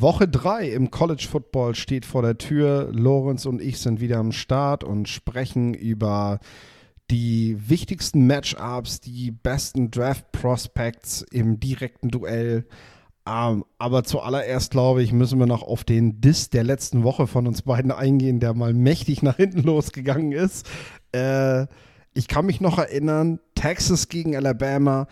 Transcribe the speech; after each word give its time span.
Woche 0.00 0.28
3 0.28 0.68
im 0.70 0.90
College 0.90 1.26
Football 1.30 1.74
steht 1.74 2.06
vor 2.06 2.22
der 2.22 2.38
Tür. 2.38 2.88
Lorenz 2.92 3.44
und 3.46 3.60
ich 3.60 3.78
sind 3.78 4.00
wieder 4.00 4.18
am 4.18 4.32
Start 4.32 4.82
und 4.84 5.08
sprechen 5.08 5.74
über 5.74 6.40
die 7.10 7.56
wichtigsten 7.68 8.26
Matchups, 8.26 9.00
die 9.00 9.30
besten 9.30 9.90
Draft 9.90 10.32
Prospects 10.32 11.22
im 11.30 11.60
direkten 11.60 12.08
Duell. 12.08 12.66
Ähm, 13.26 13.64
aber 13.78 14.04
zuallererst, 14.04 14.70
glaube 14.70 15.02
ich, 15.02 15.12
müssen 15.12 15.38
wir 15.38 15.46
noch 15.46 15.62
auf 15.62 15.84
den 15.84 16.20
Diss 16.20 16.50
der 16.50 16.64
letzten 16.64 17.02
Woche 17.02 17.26
von 17.26 17.46
uns 17.46 17.62
beiden 17.62 17.92
eingehen, 17.92 18.40
der 18.40 18.54
mal 18.54 18.72
mächtig 18.72 19.22
nach 19.22 19.36
hinten 19.36 19.62
losgegangen 19.62 20.32
ist. 20.32 20.68
Äh, 21.12 21.66
ich 22.14 22.26
kann 22.26 22.46
mich 22.46 22.60
noch 22.60 22.78
erinnern, 22.78 23.38
Texas 23.54 24.08
gegen 24.08 24.34
Alabama. 24.34 25.06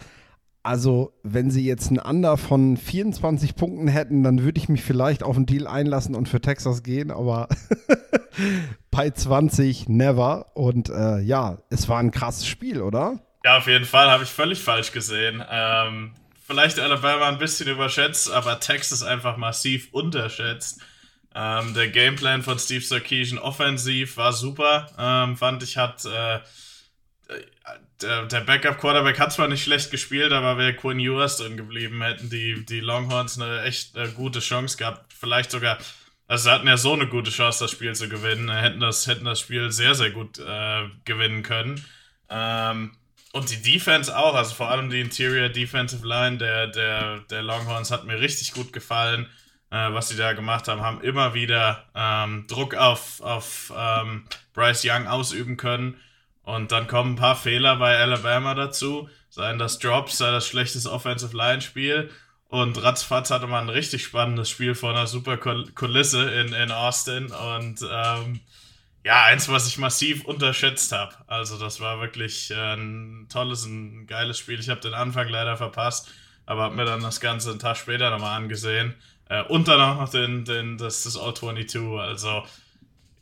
Also, 0.69 1.15
wenn 1.23 1.51
sie 1.51 1.65
jetzt 1.65 1.91
ein 1.91 1.99
Under 1.99 2.37
von 2.37 2.77
24 2.77 3.57
Punkten 3.57 3.89
hätten, 3.89 4.23
dann 4.23 4.43
würde 4.43 4.61
ich 4.61 4.69
mich 4.69 4.83
vielleicht 4.83 5.23
auf 5.23 5.35
einen 5.35 5.47
Deal 5.47 5.67
einlassen 5.67 6.15
und 6.15 6.29
für 6.29 6.43
Texas 6.43 6.83
gehen, 6.83 7.11
aber 7.11 7.49
bei 8.91 9.09
20 9.09 9.89
never. 9.89 10.55
Und 10.55 10.91
äh, 10.91 11.21
ja, 11.21 11.57
es 11.71 11.89
war 11.89 12.01
ein 12.01 12.11
krasses 12.11 12.47
Spiel, 12.47 12.83
oder? 12.83 13.19
Ja, 13.47 13.57
auf 13.57 13.67
jeden 13.67 13.87
Fall, 13.87 14.11
habe 14.11 14.25
ich 14.25 14.29
völlig 14.29 14.59
falsch 14.59 14.93
gesehen. 14.93 15.43
Ähm, 15.51 16.13
vielleicht 16.47 16.79
Alabama 16.79 17.29
ein 17.29 17.39
bisschen 17.39 17.69
überschätzt, 17.69 18.31
aber 18.31 18.61
Texas 18.61 19.03
einfach 19.03 19.39
massiv 19.39 19.89
unterschätzt. 19.93 20.83
Ähm, 21.35 21.73
der 21.73 21.89
Gameplan 21.89 22.43
von 22.43 22.59
Steve 22.59 22.85
Sarkisian 22.85 23.39
offensiv 23.39 24.19
war 24.19 24.35
super. 24.35 24.87
Ähm, 24.99 25.39
fand 25.39 25.63
ich, 25.63 25.79
hat. 25.79 26.05
Äh, 26.05 26.41
der, 28.03 28.27
der 28.27 28.41
Backup-Quarterback 28.41 29.19
hat 29.19 29.33
zwar 29.33 29.49
nicht 29.49 29.65
schlecht 29.65 29.91
gespielt, 29.91 30.33
aber 30.33 30.57
wäre 30.59 30.75
Quinn 30.75 31.01
Ewers 31.01 31.37
drin 31.37 31.57
geblieben, 31.57 32.03
hätten 32.03 32.31
die, 32.31 32.65
die 32.65 32.81
Longhorns 32.81 33.41
eine 33.41 33.63
echt 33.63 33.97
äh, 33.97 34.09
gute 34.09 34.41
Chance 34.41 34.77
gehabt. 34.77 35.13
Vielleicht 35.13 35.51
sogar, 35.51 35.79
also 36.27 36.45
sie 36.45 36.51
hatten 36.53 36.69
ja 36.69 36.77
so 36.77 36.93
eine 36.93 37.09
gute 37.09 37.31
Chance, 37.31 37.65
das 37.65 37.71
Spiel 37.73 37.95
zu 37.95 38.09
gewinnen, 38.09 38.51
hätten 38.51 38.81
das, 38.81 39.07
hätten 39.07 39.25
das 39.25 39.41
Spiel 39.41 39.73
sehr, 39.73 39.95
sehr 39.95 40.11
gut 40.11 40.39
äh, 40.39 40.85
gewinnen 41.05 41.43
können. 41.43 41.85
Ähm, 42.29 42.93
und 43.33 43.51
die 43.51 43.61
Defense 43.61 44.17
auch, 44.17 44.35
also 44.35 44.55
vor 44.55 44.71
allem 44.71 44.91
die 44.91 45.01
Interior 45.01 45.49
Defensive 45.49 46.07
Line 46.07 46.39
der, 46.39 46.69
der, 46.69 47.21
der 47.31 47.43
Longhorns 47.43 47.91
hat 47.91 48.05
mir 48.05 48.21
richtig 48.21 48.53
gut 48.53 48.73
gefallen, 48.73 49.27
äh, 49.71 49.93
was 49.93 50.09
sie 50.09 50.17
da 50.17 50.33
gemacht 50.33 50.69
haben, 50.69 50.81
haben 50.81 51.03
immer 51.03 51.35
wieder 51.35 51.85
ähm, 51.95 52.47
Druck 52.49 52.75
auf, 52.75 53.21
auf 53.21 53.73
ähm, 53.77 54.25
Bryce 54.55 54.87
Young 54.87 55.07
ausüben 55.07 55.57
können 55.57 56.01
und 56.49 56.73
dann 56.73 56.87
kommen 56.87 57.13
ein 57.13 57.17
paar 57.17 57.37
Fehler 57.37 57.77
bei 57.77 57.99
Alabama 57.99 58.55
dazu. 58.55 59.11
Seien 59.29 59.59
das 59.59 59.79
Drops, 59.81 60.17
sei 60.17 60.31
das 60.31 60.47
schlechtes 60.47 60.87
Offensive 60.87 61.37
Line 61.37 61.61
Spiel. 61.61 62.11
Und 62.49 62.83
ratzfatz 62.83 63.31
hatte 63.31 63.47
man 63.47 63.65
ein 63.65 63.69
richtig 63.69 64.03
spannendes 64.03 64.49
Spiel 64.49 64.75
vor 64.75 64.89
einer 64.89 65.07
super 65.07 65.37
Kulisse 65.37 66.23
in, 66.23 66.55
in 66.55 66.73
Austin. 66.73 67.27
Und 67.27 67.87
ähm, 67.93 68.41
ja, 69.05 69.25
eins, 69.25 69.51
was 69.51 69.69
ich 69.69 69.77
massiv 69.77 70.25
unterschätzt 70.25 70.91
habe. 70.93 71.15
Also, 71.27 71.59
das 71.59 71.81
war 71.81 72.01
wirklich 72.01 72.51
äh, 72.51 72.55
ein 72.55 73.27
tolles, 73.29 73.67
ein 73.67 74.07
geiles 74.07 74.39
Spiel. 74.39 74.59
Ich 74.59 74.71
habe 74.71 74.81
den 74.81 74.95
Anfang 74.95 75.29
leider 75.29 75.59
verpasst, 75.59 76.09
aber 76.47 76.63
habe 76.63 76.77
mir 76.77 76.87
dann 76.87 77.03
das 77.03 77.21
Ganze 77.21 77.51
einen 77.51 77.59
Tag 77.59 77.77
später 77.77 78.09
nochmal 78.09 78.39
angesehen. 78.39 78.95
Äh, 79.29 79.43
und 79.43 79.69
dann 79.69 79.83
auch 79.83 80.01
noch 80.01 80.09
den, 80.09 80.47
den, 80.47 80.79
das, 80.79 81.03
das 81.03 81.19
All-22. 81.19 82.01
Also, 82.01 82.43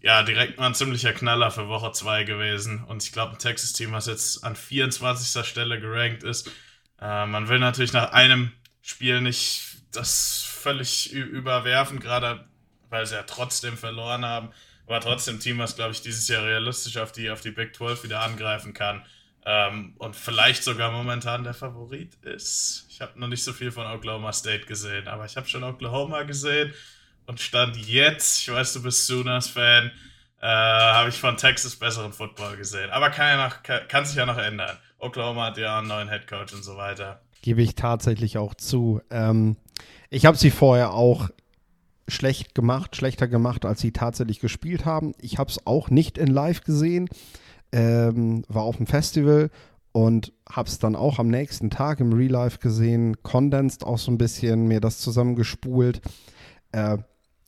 ja, 0.07 0.23
direkt 0.23 0.57
mal 0.57 0.67
ein 0.67 0.75
ziemlicher 0.77 1.13
Knaller 1.13 1.51
für 1.51 1.67
Woche 1.67 1.91
2 1.91 2.23
gewesen. 2.23 2.85
Und 2.85 3.03
ich 3.03 3.11
glaube, 3.11 3.33
ein 3.33 3.39
Texas-Team, 3.41 3.91
was 3.91 4.07
jetzt 4.07 4.45
an 4.45 4.55
24. 4.55 5.45
Stelle 5.45 5.81
gerankt 5.81 6.23
ist, 6.23 6.49
äh, 7.01 7.27
man 7.27 7.49
will 7.49 7.59
natürlich 7.59 7.93
nach 7.93 8.13
einem 8.13 8.53
Spiel 8.83 9.21
nicht 9.21 9.79
das 9.91 10.45
völlig 10.45 11.13
überwerfen, 11.13 11.99
gerade 11.99 12.45
weil 12.89 13.05
sie 13.05 13.17
ja 13.17 13.25
trotzdem 13.25 13.77
verloren 13.77 14.25
haben. 14.25 14.51
Aber 14.87 15.01
trotzdem 15.01 15.39
ein 15.39 15.41
Team, 15.41 15.59
was, 15.59 15.75
glaube 15.75 15.91
ich, 15.91 16.03
dieses 16.03 16.29
Jahr 16.29 16.45
realistisch 16.45 16.99
auf 16.99 17.11
die, 17.11 17.29
auf 17.29 17.41
die 17.41 17.51
Big 17.51 17.75
12 17.75 18.05
wieder 18.05 18.21
angreifen 18.21 18.75
kann. 18.75 19.05
Ähm, 19.45 19.97
und 19.99 20.15
vielleicht 20.15 20.63
sogar 20.63 20.93
momentan 20.93 21.43
der 21.43 21.55
Favorit 21.55 22.15
ist. 22.23 22.87
Ich 22.91 23.01
habe 23.01 23.19
noch 23.19 23.27
nicht 23.27 23.43
so 23.43 23.53
viel 23.53 23.73
von 23.73 23.89
Oklahoma 23.89 24.33
State 24.33 24.67
gesehen, 24.67 25.09
aber 25.09 25.25
ich 25.25 25.37
habe 25.37 25.49
schon 25.49 25.65
Oklahoma 25.65 26.23
gesehen 26.23 26.73
und 27.27 27.41
stand 27.41 27.77
jetzt, 27.77 28.41
ich 28.41 28.53
weiß, 28.53 28.75
du 28.75 28.83
bist 28.83 29.07
Sooners-Fan, 29.07 29.91
äh, 30.41 30.47
habe 30.47 31.09
ich 31.09 31.19
von 31.19 31.37
Texas 31.37 31.77
besseren 31.77 32.13
Football 32.13 32.57
gesehen. 32.57 32.91
Aber 32.91 33.11
kann, 33.11 33.39
ja 33.39 33.49
noch, 33.49 33.63
kann, 33.63 33.89
kann, 33.89 34.05
sich 34.05 34.17
ja 34.17 34.27
noch 34.27 34.39
ändern. 34.39 34.77
Oklahoma 34.99 35.47
hat 35.47 35.59
ja 35.59 35.79
einen 35.79 35.89
neuen 35.89 36.09
Headcoach 36.09 36.55
und 36.55 36.63
so 36.63 36.77
weiter. 36.77 37.21
Gebe 37.43 37.63
ich 37.63 37.75
tatsächlich 37.75 38.39
auch 38.39 38.55
zu. 38.55 39.01
Ähm, 39.11 39.57
ich 40.11 40.27
habe 40.27 40.37
sie 40.37 40.51
vorher 40.51 40.93
auch 40.93 41.31
schlecht 42.09 42.55
gemacht, 42.55 42.97
schlechter 42.97 43.29
gemacht, 43.29 43.65
als 43.65 43.81
sie 43.81 43.93
tatsächlich 43.93 44.41
gespielt 44.41 44.85
haben. 44.85 45.15
Ich 45.21 45.39
habe 45.39 45.51
es 45.51 45.67
auch 45.67 45.91
nicht 45.91 46.19
in 46.19 46.29
Live 46.29 46.63
gesehen, 46.63 47.09
ähm, 47.73 48.45
war 48.49 48.63
auf 48.63 48.77
dem 48.77 48.87
Festival 48.87 49.51
und 49.93 50.33
habe 50.49 50.69
es 50.69 50.79
dann 50.79 50.95
auch 50.95 51.19
am 51.19 51.29
nächsten 51.29 51.71
Tag 51.71 52.01
im 52.01 52.13
Real 52.13 52.31
Life 52.31 52.59
gesehen, 52.59 53.23
condensed 53.23 53.83
auch 53.85 53.99
so 53.99 54.13
ein 54.13 54.19
bisschen, 54.19 54.69
mir 54.69 54.81
das 54.81 54.99
zusammengespult. 54.99 56.01
Äh, 56.73 56.99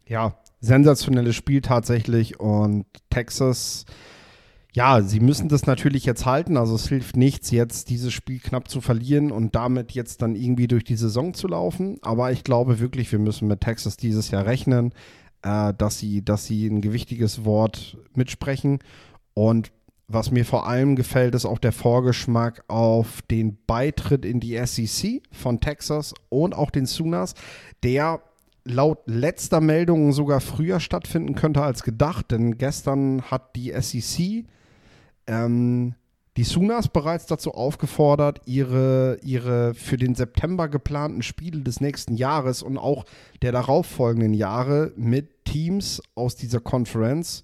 ja, 0.08 0.34
sensationelles 0.60 1.36
Spiel 1.36 1.60
tatsächlich 1.60 2.40
und 2.40 2.86
Texas, 3.10 3.84
ja, 4.72 5.02
sie 5.02 5.20
müssen 5.20 5.48
das 5.48 5.66
natürlich 5.66 6.04
jetzt 6.04 6.26
halten. 6.26 6.56
Also 6.56 6.74
es 6.74 6.88
hilft 6.88 7.16
nichts, 7.16 7.50
jetzt 7.50 7.90
dieses 7.90 8.12
Spiel 8.12 8.38
knapp 8.38 8.68
zu 8.68 8.80
verlieren 8.80 9.30
und 9.30 9.54
damit 9.54 9.92
jetzt 9.92 10.22
dann 10.22 10.34
irgendwie 10.34 10.66
durch 10.66 10.84
die 10.84 10.96
Saison 10.96 11.34
zu 11.34 11.48
laufen. 11.48 11.98
Aber 12.02 12.32
ich 12.32 12.44
glaube 12.44 12.80
wirklich, 12.80 13.10
wir 13.12 13.18
müssen 13.18 13.48
mit 13.48 13.60
Texas 13.60 13.96
dieses 13.96 14.30
Jahr 14.30 14.46
rechnen, 14.46 14.92
äh, 15.42 15.74
dass, 15.74 15.98
sie, 15.98 16.24
dass 16.24 16.46
sie 16.46 16.66
ein 16.66 16.80
gewichtiges 16.80 17.44
Wort 17.44 17.96
mitsprechen. 18.14 18.78
Und 19.34 19.72
was 20.06 20.30
mir 20.30 20.44
vor 20.44 20.66
allem 20.66 20.96
gefällt, 20.96 21.34
ist 21.34 21.44
auch 21.44 21.58
der 21.58 21.72
Vorgeschmack 21.72 22.64
auf 22.68 23.20
den 23.22 23.58
Beitritt 23.66 24.24
in 24.24 24.40
die 24.40 24.58
SEC 24.64 25.22
von 25.30 25.60
Texas 25.60 26.14
und 26.30 26.54
auch 26.54 26.70
den 26.70 26.86
Sooners, 26.86 27.34
der 27.82 28.22
laut 28.68 29.00
letzter 29.06 29.60
Meldung 29.60 30.12
sogar 30.12 30.40
früher 30.40 30.80
stattfinden 30.80 31.34
könnte 31.34 31.62
als 31.62 31.82
gedacht, 31.82 32.30
denn 32.30 32.58
gestern 32.58 33.22
hat 33.22 33.56
die 33.56 33.72
SEC 33.78 34.46
ähm, 35.26 35.94
die 36.38 36.44
Sunas 36.44 36.86
bereits 36.86 37.26
dazu 37.26 37.52
aufgefordert, 37.52 38.42
ihre, 38.46 39.18
ihre 39.24 39.74
für 39.74 39.96
den 39.96 40.14
September 40.14 40.68
geplanten 40.68 41.22
Spiele 41.22 41.62
des 41.62 41.80
nächsten 41.80 42.14
Jahres 42.14 42.62
und 42.62 42.78
auch 42.78 43.06
der 43.42 43.50
darauffolgenden 43.50 44.34
Jahre 44.34 44.92
mit 44.94 45.44
Teams 45.44 46.00
aus 46.14 46.36
dieser 46.36 46.60
Conference, 46.60 47.42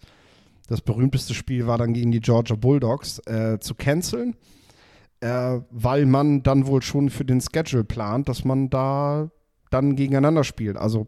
das 0.68 0.80
berühmteste 0.80 1.34
Spiel 1.34 1.66
war 1.66 1.76
dann 1.76 1.92
gegen 1.92 2.12
die 2.12 2.20
Georgia 2.20 2.54
Bulldogs, 2.54 3.18
äh, 3.26 3.58
zu 3.58 3.74
canceln, 3.74 4.36
äh, 5.18 5.58
weil 5.70 6.06
man 6.06 6.44
dann 6.44 6.68
wohl 6.68 6.80
schon 6.80 7.10
für 7.10 7.24
den 7.24 7.40
Schedule 7.40 7.82
plant, 7.82 8.28
dass 8.28 8.44
man 8.44 8.70
da 8.70 9.28
dann 9.70 9.96
gegeneinander 9.96 10.44
spielt. 10.44 10.76
Also 10.76 11.06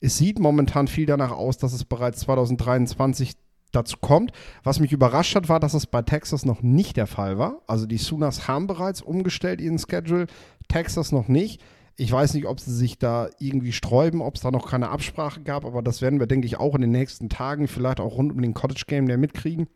es 0.00 0.16
sieht 0.16 0.38
momentan 0.38 0.88
viel 0.88 1.06
danach 1.06 1.32
aus, 1.32 1.58
dass 1.58 1.72
es 1.72 1.84
bereits 1.84 2.20
2023 2.20 3.34
dazu 3.72 3.96
kommt. 4.00 4.32
Was 4.62 4.80
mich 4.80 4.92
überrascht 4.92 5.34
hat, 5.34 5.48
war, 5.48 5.60
dass 5.60 5.74
es 5.74 5.86
bei 5.86 6.02
Texas 6.02 6.44
noch 6.44 6.62
nicht 6.62 6.96
der 6.96 7.06
Fall 7.06 7.38
war. 7.38 7.62
Also 7.66 7.86
die 7.86 7.98
Sooners 7.98 8.48
haben 8.48 8.66
bereits 8.66 9.02
umgestellt 9.02 9.60
ihren 9.60 9.78
Schedule, 9.78 10.26
Texas 10.68 11.12
noch 11.12 11.28
nicht. 11.28 11.62
Ich 11.96 12.12
weiß 12.12 12.34
nicht, 12.34 12.46
ob 12.46 12.60
sie 12.60 12.74
sich 12.74 12.98
da 12.98 13.28
irgendwie 13.40 13.72
sträuben, 13.72 14.22
ob 14.22 14.36
es 14.36 14.40
da 14.40 14.52
noch 14.52 14.70
keine 14.70 14.90
Absprache 14.90 15.42
gab, 15.42 15.64
aber 15.64 15.82
das 15.82 16.00
werden 16.00 16.20
wir, 16.20 16.28
denke 16.28 16.46
ich, 16.46 16.56
auch 16.58 16.76
in 16.76 16.80
den 16.80 16.92
nächsten 16.92 17.28
Tagen, 17.28 17.66
vielleicht 17.66 17.98
auch 17.98 18.16
rund 18.16 18.30
um 18.30 18.40
den 18.40 18.54
Cottage 18.54 18.84
Game, 18.86 19.08
der 19.08 19.18
mitkriegen. 19.18 19.66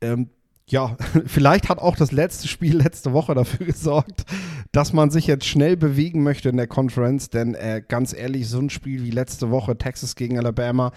Ähm, 0.00 0.30
ja, 0.68 0.96
vielleicht 1.26 1.68
hat 1.68 1.78
auch 1.78 1.96
das 1.96 2.12
letzte 2.12 2.48
Spiel 2.48 2.76
letzte 2.76 3.12
Woche 3.12 3.34
dafür 3.34 3.66
gesorgt, 3.66 4.24
dass 4.72 4.92
man 4.92 5.10
sich 5.10 5.26
jetzt 5.26 5.46
schnell 5.46 5.76
bewegen 5.76 6.22
möchte 6.22 6.48
in 6.48 6.56
der 6.56 6.66
Conference, 6.66 7.30
denn 7.30 7.54
äh, 7.54 7.82
ganz 7.86 8.12
ehrlich, 8.12 8.48
so 8.48 8.58
ein 8.58 8.70
Spiel 8.70 9.04
wie 9.04 9.10
letzte 9.10 9.50
Woche 9.50 9.76
Texas 9.76 10.16
gegen 10.16 10.38
Alabama, 10.38 10.92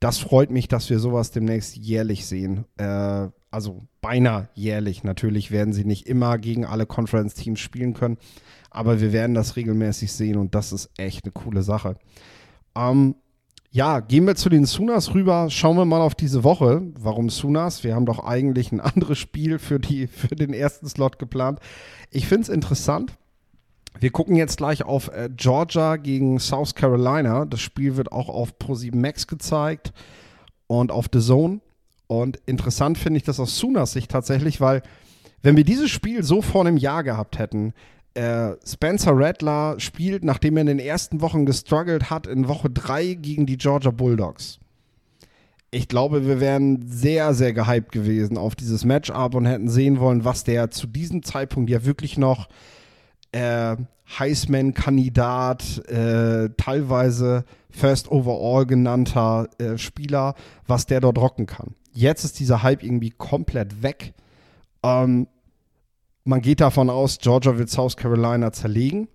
das 0.00 0.18
freut 0.18 0.50
mich, 0.50 0.68
dass 0.68 0.90
wir 0.90 1.00
sowas 1.00 1.32
demnächst 1.32 1.76
jährlich 1.76 2.26
sehen. 2.26 2.66
Äh, 2.76 3.28
also 3.50 3.88
beinahe 4.00 4.48
jährlich. 4.54 5.04
Natürlich 5.04 5.50
werden 5.50 5.72
sie 5.72 5.84
nicht 5.84 6.06
immer 6.06 6.38
gegen 6.38 6.64
alle 6.64 6.86
Conference-Teams 6.86 7.58
spielen 7.58 7.94
können, 7.94 8.18
aber 8.70 9.00
wir 9.00 9.12
werden 9.12 9.34
das 9.34 9.56
regelmäßig 9.56 10.12
sehen 10.12 10.36
und 10.36 10.54
das 10.54 10.72
ist 10.72 10.90
echt 10.98 11.24
eine 11.24 11.32
coole 11.32 11.62
Sache. 11.62 11.96
Ähm, 12.76 13.16
ja, 13.70 14.00
gehen 14.00 14.26
wir 14.26 14.34
zu 14.34 14.48
den 14.48 14.64
Sunas 14.64 15.14
rüber. 15.14 15.50
Schauen 15.50 15.76
wir 15.76 15.84
mal 15.84 16.00
auf 16.00 16.14
diese 16.14 16.42
Woche. 16.42 16.82
Warum 16.98 17.28
Sunas? 17.28 17.84
Wir 17.84 17.94
haben 17.94 18.06
doch 18.06 18.24
eigentlich 18.24 18.72
ein 18.72 18.80
anderes 18.80 19.18
Spiel 19.18 19.58
für, 19.58 19.78
die, 19.78 20.06
für 20.06 20.34
den 20.34 20.54
ersten 20.54 20.88
Slot 20.88 21.18
geplant. 21.18 21.60
Ich 22.10 22.26
finde 22.26 22.42
es 22.42 22.48
interessant. 22.48 23.12
Wir 24.00 24.10
gucken 24.10 24.36
jetzt 24.36 24.58
gleich 24.58 24.84
auf 24.84 25.08
äh, 25.08 25.28
Georgia 25.34 25.96
gegen 25.96 26.38
South 26.38 26.74
Carolina. 26.74 27.44
Das 27.44 27.60
Spiel 27.60 27.96
wird 27.96 28.12
auch 28.12 28.28
auf 28.28 28.54
Pro7 28.58 28.96
Max 28.96 29.26
gezeigt 29.26 29.92
und 30.66 30.90
auf 30.90 31.06
The 31.12 31.20
Zone. 31.20 31.60
Und 32.06 32.38
interessant 32.46 32.96
finde 32.96 33.18
ich 33.18 33.24
das 33.24 33.38
aus 33.38 33.58
Sunas 33.58 33.92
Sicht 33.92 34.10
tatsächlich, 34.10 34.60
weil 34.60 34.82
wenn 35.42 35.56
wir 35.56 35.64
dieses 35.64 35.90
Spiel 35.90 36.22
so 36.22 36.42
vor 36.42 36.62
einem 36.66 36.78
Jahr 36.78 37.04
gehabt 37.04 37.38
hätten, 37.38 37.74
Äh, 38.18 38.56
Spencer 38.66 39.12
Rattler 39.14 39.78
spielt, 39.78 40.24
nachdem 40.24 40.56
er 40.56 40.62
in 40.62 40.66
den 40.66 40.78
ersten 40.80 41.20
Wochen 41.20 41.46
gestruggelt 41.46 42.10
hat, 42.10 42.26
in 42.26 42.48
Woche 42.48 42.68
3 42.68 43.14
gegen 43.14 43.46
die 43.46 43.56
Georgia 43.56 43.92
Bulldogs. 43.92 44.58
Ich 45.70 45.86
glaube, 45.86 46.26
wir 46.26 46.40
wären 46.40 46.82
sehr, 46.88 47.32
sehr 47.32 47.52
gehypt 47.52 47.92
gewesen 47.92 48.36
auf 48.36 48.56
dieses 48.56 48.84
Matchup 48.84 49.36
und 49.36 49.46
hätten 49.46 49.68
sehen 49.68 50.00
wollen, 50.00 50.24
was 50.24 50.42
der 50.42 50.72
zu 50.72 50.88
diesem 50.88 51.22
Zeitpunkt 51.22 51.70
ja 51.70 51.84
wirklich 51.84 52.18
noch 52.18 52.48
äh, 53.30 53.76
Heisman-Kandidat, 54.18 55.88
äh, 55.88 56.48
teilweise 56.56 57.44
First 57.70 58.10
Overall 58.10 58.66
genannter 58.66 59.48
äh, 59.58 59.78
Spieler, 59.78 60.34
was 60.66 60.86
der 60.86 60.98
dort 60.98 61.18
rocken 61.18 61.46
kann. 61.46 61.76
Jetzt 61.92 62.24
ist 62.24 62.40
dieser 62.40 62.64
Hype 62.64 62.82
irgendwie 62.82 63.10
komplett 63.10 63.84
weg. 63.84 64.14
Ähm, 64.82 65.28
man 66.28 66.42
geht 66.42 66.60
davon 66.60 66.90
aus, 66.90 67.18
Georgia 67.18 67.56
wird 67.56 67.70
South 67.70 67.96
Carolina 67.96 68.52
zerlegen. 68.52 69.08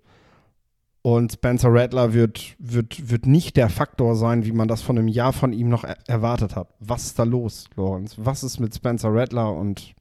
Und 1.03 1.33
Spencer 1.33 1.67
Rattler 1.69 2.13
wird, 2.13 2.55
wird, 2.59 3.09
wird 3.09 3.25
nicht 3.25 3.57
der 3.57 3.69
Faktor 3.69 4.15
sein, 4.15 4.45
wie 4.45 4.53
man 4.53 4.69
das 4.69 4.81
von 4.81 4.97
einem 4.97 5.09
Jahr 5.09 5.33
von 5.33 5.51
ihm 5.51 5.69
noch 5.69 5.83
er 5.83 5.97
erwartet 6.07 6.55
hat. 6.55 6.69
Was 6.79 7.03
ist 7.05 7.19
da 7.19 7.23
los, 7.23 7.65
Lorenz? 7.75 8.15
Was 8.17 8.41
ist 8.41 8.59
mit 8.59 8.73
Spencer 8.73 9.09
Rattler 9.11 9.51
und 9.51 9.93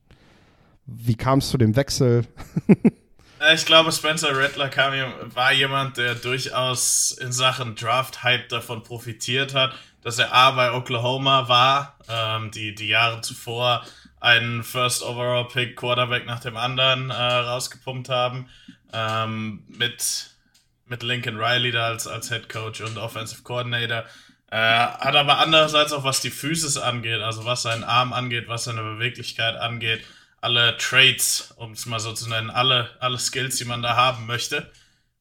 wie 0.87 1.17
kam 1.17 1.41
es 1.41 1.51
zu 1.51 1.59
dem 1.59 1.75
Wechsel? 1.75 2.25
ich 3.55 3.67
glaube, 3.67 3.91
Spencer 3.91 4.31
Rattler 4.35 4.69
kam, 4.69 4.95
war 5.35 5.53
jemand, 5.53 5.97
der 5.97 6.15
durchaus 6.15 7.19
in 7.21 7.33
Sachen 7.33 7.75
Draft-Hype 7.75 8.49
davon 8.49 8.85
profitiert 8.85 9.55
hat, 9.55 9.75
dass 10.03 10.19
er 10.19 10.33
A 10.33 10.53
bei 10.53 10.73
Oklahoma 10.73 11.49
war, 11.49 11.99
ähm, 12.09 12.53
die, 12.53 12.77
die 12.77 12.89
Jahre 12.89 13.21
zuvor 13.23 13.83
einen 14.23 14.63
First 14.63 15.03
Overall 15.03 15.49
Pick 15.49 15.77
Quarterback 15.77 16.27
nach 16.27 16.39
dem 16.39 16.57
anderen 16.57 17.11
äh, 17.11 17.15
rausgepumpt 17.15 18.09
haben. 18.09 18.49
Ähm, 18.93 19.65
mit, 19.67 20.31
mit 20.87 21.03
Lincoln 21.03 21.39
Riley 21.39 21.73
da 21.73 21.87
als, 21.87 22.07
als 22.07 22.29
Head 22.29 22.49
Coach 22.49 22.83
und 22.83 22.99
Offensive 22.99 23.43
Coordinator. 23.43 24.05
Äh, 24.51 24.57
hat 24.57 25.17
aber 25.17 25.39
andererseits 25.39 25.93
auch 25.93 26.05
was 26.05 26.21
die 26.21 26.31
Physis 26.31 26.77
angeht, 26.77 27.21
also 27.21 27.45
was 27.45 27.63
seinen 27.63 27.83
Arm 27.83 28.13
angeht, 28.13 28.47
was 28.47 28.65
seine 28.65 28.83
Beweglichkeit 28.83 29.57
angeht, 29.57 30.05
alle 30.41 30.77
Traits, 30.77 31.53
um 31.57 31.73
es 31.73 31.87
mal 31.87 31.99
so 31.99 32.13
zu 32.13 32.29
nennen, 32.29 32.51
alle, 32.51 32.91
alle 33.01 33.19
Skills, 33.19 33.57
die 33.57 33.65
man 33.65 33.83
da 33.83 33.97
haben 33.97 34.27
möchte. 34.27 34.71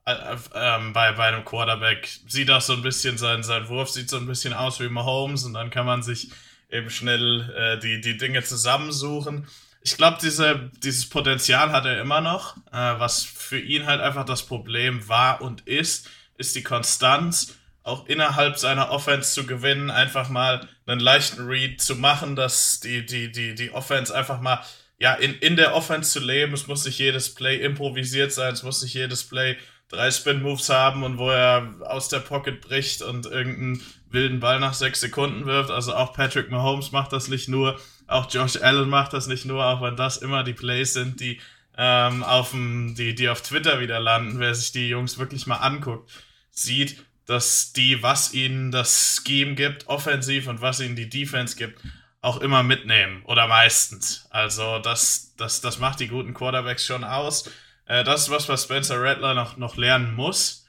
Äh, 0.06 0.15
ähm, 0.53 0.94
bei, 0.94 1.13
bei 1.13 1.27
einem 1.27 1.45
Quarterback 1.45 2.07
sieht 2.27 2.51
auch 2.51 2.62
so 2.62 2.74
ein 2.74 2.83
bisschen, 2.83 3.18
sein, 3.18 3.42
sein 3.42 3.68
Wurf 3.68 3.89
sieht 3.89 4.09
so 4.09 4.18
ein 4.18 4.27
bisschen 4.27 4.53
aus 4.53 4.80
wie 4.80 4.89
Mahomes 4.89 5.44
und 5.44 5.53
dann 5.53 5.71
kann 5.71 5.88
man 5.88 6.03
sich 6.03 6.31
eben 6.71 6.89
schnell 6.89 7.50
äh, 7.56 7.79
die, 7.79 8.01
die 8.01 8.18
Dinge 8.18 8.44
zusammensuchen. 8.44 9.47
Ich 9.83 9.97
glaube, 9.97 10.18
diese, 10.21 10.71
dieses 10.83 11.09
Potenzial 11.09 11.71
hat 11.71 11.85
er 11.85 12.01
immer 12.01 12.21
noch. 12.21 12.57
Äh, 12.71 13.00
was 13.00 13.23
für 13.23 13.59
ihn 13.59 13.85
halt 13.85 14.01
einfach 14.01 14.25
das 14.25 14.45
Problem 14.45 15.07
war 15.07 15.41
und 15.41 15.68
ist, 15.68 16.09
ist 16.38 16.56
die 16.56 16.63
Konstanz, 16.63 17.56
auch 17.83 18.06
innerhalb 18.06 18.57
seiner 18.57 18.91
Offense 18.91 19.33
zu 19.33 19.47
gewinnen, 19.47 19.89
einfach 19.89 20.29
mal 20.29 20.68
einen 20.85 21.01
leichten 21.01 21.47
Read 21.47 21.81
zu 21.81 21.95
machen, 21.95 22.35
dass 22.35 22.79
die, 22.79 23.06
die, 23.06 23.31
die, 23.31 23.56
die 23.56 23.71
Offense 23.71 24.15
einfach 24.15 24.39
mal 24.39 24.63
ja, 25.00 25.13
in, 25.13 25.33
in 25.39 25.56
der 25.56 25.74
Offense 25.74 26.12
zu 26.12 26.19
leben. 26.19 26.53
Es 26.53 26.67
muss 26.67 26.85
nicht 26.85 27.00
jedes 27.00 27.33
Play 27.33 27.57
improvisiert 27.57 28.31
sein, 28.31 28.53
es 28.53 28.62
muss 28.62 28.83
nicht 28.83 28.94
jedes 28.94 29.24
Play 29.24 29.57
drei 29.89 30.12
Spin-Moves 30.12 30.69
haben 30.69 31.03
und 31.03 31.17
wo 31.17 31.31
er 31.31 31.75
aus 31.81 32.07
der 32.07 32.19
Pocket 32.19 32.62
bricht 32.62 33.01
und 33.01 33.25
irgendeinen 33.25 33.83
wilden 34.12 34.40
Ball 34.40 34.60
nach 34.60 34.74
sechs 34.74 35.00
Sekunden 35.02 35.46
wirft. 35.46 35.72
Also 35.72 35.96
auch 35.96 36.13
Patrick 36.13 36.52
Mahomes 36.52 36.92
macht 36.92 37.13
das 37.13 37.28
nicht 37.28 37.48
nur, 37.48 37.80
auch 38.08 38.31
Josh 38.31 38.58
Allen 38.62 38.90
macht 38.90 39.13
das 39.13 39.28
nicht 39.28 39.46
nur, 39.46 39.66
auch 39.66 39.81
wenn 39.81 39.96
das 39.96 40.18
immer 40.18 40.44
die 40.44 40.54
Plays 40.54 40.94
sind, 40.94 41.19
die 41.19 41.40
ähm, 41.78 42.24
auf 42.24 42.52
dem, 42.52 42.96
die, 42.96 43.16
die 43.16 43.30
auf 43.30 43.42
Twitter 43.42 43.80
wieder 43.80 44.00
landen, 44.00 44.40
wer 44.40 44.54
sich 44.54 44.72
die 44.72 44.90
Jungs 44.90 45.18
wirklich 45.18 45.48
mal 45.48 45.58
anguckt, 45.58 46.12
sieht, 46.52 47.04
dass 47.25 47.72
die, 47.74 48.04
was 48.04 48.34
ihnen 48.34 48.72
das 48.72 49.22
Scheme 49.25 49.56
gibt, 49.56 49.88
offensiv 49.88 50.48
und 50.48 50.62
was 50.62 50.80
ihnen 50.81 50.96
die 50.96 51.10
Defense 51.10 51.56
gibt, 51.56 51.81
auch 52.22 52.42
immer 52.42 52.62
mitnehmen 52.62 53.24
oder 53.25 53.48
meistens. 53.48 54.28
Also 54.30 54.80
das, 54.80 55.34
das, 55.38 55.62
das 55.62 55.80
macht 55.80 56.00
die 56.00 56.08
guten 56.08 56.34
Quarterbacks 56.34 56.86
schon 56.86 57.04
aus. 57.04 57.50
Äh, 57.86 58.04
das 58.04 58.24
ist 58.24 58.30
was, 58.30 58.50
was 58.50 58.63
Spencer 58.63 59.02
Rattler 59.02 59.34
noch, 59.34 59.58
noch 59.58 59.78
lernen 59.78 60.13
muss. 60.13 60.61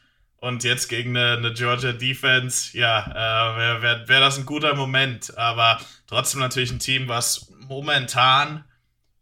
Und 0.42 0.64
jetzt 0.64 0.88
gegen 0.88 1.16
eine, 1.16 1.36
eine 1.36 1.52
Georgia 1.52 1.92
Defense, 1.92 2.76
ja, 2.76 3.06
äh, 3.06 3.56
wäre 3.58 3.82
wär, 3.82 4.08
wär 4.08 4.18
das 4.18 4.38
ein 4.38 4.44
guter 4.44 4.74
Moment. 4.74 5.38
Aber 5.38 5.80
trotzdem 6.08 6.40
natürlich 6.40 6.72
ein 6.72 6.80
Team, 6.80 7.06
was 7.06 7.52
momentan 7.68 8.64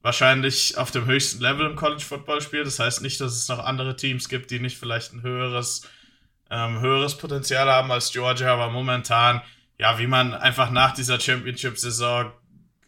wahrscheinlich 0.00 0.78
auf 0.78 0.92
dem 0.92 1.04
höchsten 1.04 1.42
Level 1.42 1.66
im 1.66 1.76
College 1.76 2.02
Football 2.02 2.40
spielt. 2.40 2.66
Das 2.66 2.78
heißt 2.78 3.02
nicht, 3.02 3.20
dass 3.20 3.34
es 3.34 3.48
noch 3.48 3.58
andere 3.58 3.96
Teams 3.96 4.30
gibt, 4.30 4.50
die 4.50 4.60
nicht 4.60 4.78
vielleicht 4.78 5.12
ein 5.12 5.20
höheres, 5.20 5.86
ähm, 6.48 6.80
höheres 6.80 7.18
Potenzial 7.18 7.68
haben 7.68 7.92
als 7.92 8.12
Georgia, 8.12 8.54
aber 8.54 8.70
momentan, 8.70 9.42
ja, 9.76 9.98
wie 9.98 10.06
man 10.06 10.32
einfach 10.32 10.70
nach 10.70 10.94
dieser 10.94 11.20
Championship-Saison 11.20 12.32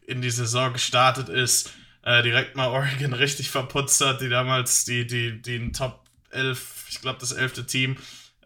in 0.06 0.22
die 0.22 0.30
Saison 0.30 0.72
gestartet 0.72 1.28
ist, 1.28 1.70
äh, 2.02 2.22
direkt 2.22 2.56
mal 2.56 2.68
Oregon 2.68 3.12
richtig 3.12 3.50
verputzt 3.50 4.02
hat, 4.02 4.22
die 4.22 4.30
damals 4.30 4.86
die, 4.86 5.06
die, 5.06 5.42
die 5.42 5.70
Top 5.72 6.06
11, 6.30 6.86
ich 6.88 7.02
glaube 7.02 7.20
das 7.20 7.32
elfte 7.32 7.66
Team 7.66 7.98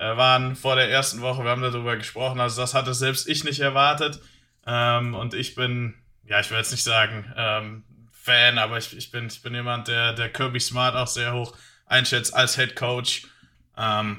waren 0.04 0.56
vor 0.56 0.76
der 0.76 0.90
ersten 0.90 1.20
Woche, 1.20 1.42
wir 1.42 1.50
haben 1.50 1.62
darüber 1.62 1.96
gesprochen, 1.96 2.40
also 2.40 2.60
das 2.60 2.74
hatte 2.74 2.94
selbst 2.94 3.28
ich 3.28 3.44
nicht 3.44 3.60
erwartet. 3.60 4.20
Ähm, 4.66 5.14
und 5.14 5.34
ich 5.34 5.54
bin, 5.54 5.94
ja, 6.24 6.40
ich 6.40 6.50
will 6.50 6.58
jetzt 6.58 6.72
nicht 6.72 6.82
sagen 6.82 7.32
ähm, 7.36 7.84
Fan, 8.12 8.58
aber 8.58 8.78
ich, 8.78 8.96
ich, 8.96 9.10
bin, 9.10 9.28
ich 9.28 9.40
bin 9.42 9.54
jemand, 9.54 9.88
der, 9.88 10.12
der 10.12 10.32
Kirby 10.32 10.58
Smart 10.60 10.96
auch 10.96 11.06
sehr 11.06 11.32
hoch 11.32 11.56
einschätzt 11.86 12.34
als 12.34 12.56
Head 12.56 12.74
Coach. 12.74 13.28
Ähm, 13.76 14.18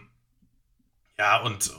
ja, 1.17 1.37
und, 1.41 1.71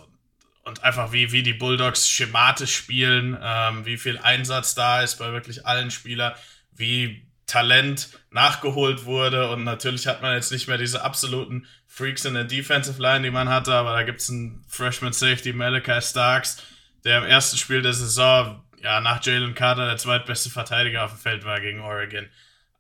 und 0.64 0.84
einfach 0.84 1.12
wie, 1.12 1.32
wie 1.32 1.42
die 1.42 1.54
Bulldogs 1.54 2.08
schematisch 2.08 2.76
spielen, 2.76 3.38
ähm, 3.40 3.86
wie 3.86 3.96
viel 3.96 4.18
Einsatz 4.18 4.74
da 4.74 5.00
ist 5.00 5.16
bei 5.16 5.32
wirklich 5.32 5.64
allen 5.64 5.90
Spielern, 5.90 6.34
wie 6.72 7.27
Talent 7.48 8.10
nachgeholt 8.30 9.06
wurde 9.06 9.50
und 9.50 9.64
natürlich 9.64 10.06
hat 10.06 10.22
man 10.22 10.34
jetzt 10.34 10.52
nicht 10.52 10.68
mehr 10.68 10.78
diese 10.78 11.02
absoluten 11.02 11.66
Freaks 11.86 12.24
in 12.24 12.34
der 12.34 12.44
Defensive 12.44 13.02
Line, 13.02 13.22
die 13.22 13.30
man 13.30 13.48
hatte, 13.48 13.74
aber 13.74 13.92
da 13.92 14.04
gibt 14.04 14.20
es 14.20 14.30
einen 14.30 14.64
Freshman 14.68 15.12
Safety, 15.12 15.52
Malachi 15.52 16.00
Starks, 16.00 16.62
der 17.04 17.18
im 17.18 17.24
ersten 17.24 17.56
Spiel 17.56 17.82
der 17.82 17.94
Saison 17.94 18.62
ja 18.82 19.00
nach 19.00 19.24
Jalen 19.24 19.54
Carter 19.54 19.86
der 19.86 19.96
zweitbeste 19.96 20.50
Verteidiger 20.50 21.04
auf 21.04 21.12
dem 21.12 21.18
Feld 21.18 21.44
war 21.44 21.60
gegen 21.60 21.80
Oregon. 21.80 22.26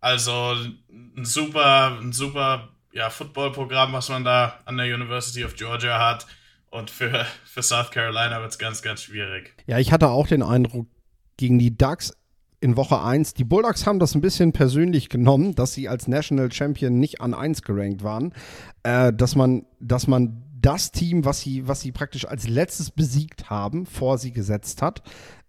Also 0.00 0.56
ein 0.90 1.24
super, 1.24 1.98
ein 2.00 2.12
super 2.12 2.68
ja, 2.92 3.10
Footballprogramm, 3.10 3.92
was 3.92 4.08
man 4.08 4.24
da 4.24 4.60
an 4.64 4.76
der 4.76 4.94
University 4.94 5.44
of 5.44 5.56
Georgia 5.56 5.98
hat. 5.98 6.26
Und 6.70 6.90
für, 6.90 7.26
für 7.44 7.62
South 7.62 7.90
Carolina 7.90 8.40
wird 8.40 8.52
es 8.52 8.58
ganz, 8.58 8.82
ganz 8.82 9.02
schwierig. 9.02 9.54
Ja, 9.66 9.78
ich 9.78 9.90
hatte 9.90 10.08
auch 10.08 10.26
den 10.26 10.42
Eindruck, 10.42 10.86
gegen 11.36 11.58
die 11.58 11.76
Ducks 11.76 12.12
in 12.60 12.76
Woche 12.76 13.00
1. 13.00 13.34
Die 13.34 13.44
Bulldogs 13.44 13.86
haben 13.86 13.98
das 13.98 14.14
ein 14.14 14.20
bisschen 14.20 14.52
persönlich 14.52 15.08
genommen, 15.08 15.54
dass 15.54 15.74
sie 15.74 15.88
als 15.88 16.08
National 16.08 16.50
Champion 16.50 16.98
nicht 16.98 17.20
an 17.20 17.34
1 17.34 17.62
gerankt 17.62 18.02
waren. 18.02 18.32
Äh, 18.82 19.12
dass, 19.12 19.36
man, 19.36 19.66
dass 19.80 20.06
man 20.06 20.42
das 20.60 20.90
Team, 20.90 21.24
was 21.24 21.40
sie, 21.40 21.68
was 21.68 21.80
sie 21.80 21.92
praktisch 21.92 22.26
als 22.26 22.48
letztes 22.48 22.90
besiegt 22.90 23.50
haben, 23.50 23.86
vor 23.86 24.18
sie 24.18 24.32
gesetzt 24.32 24.82
hat. 24.82 25.02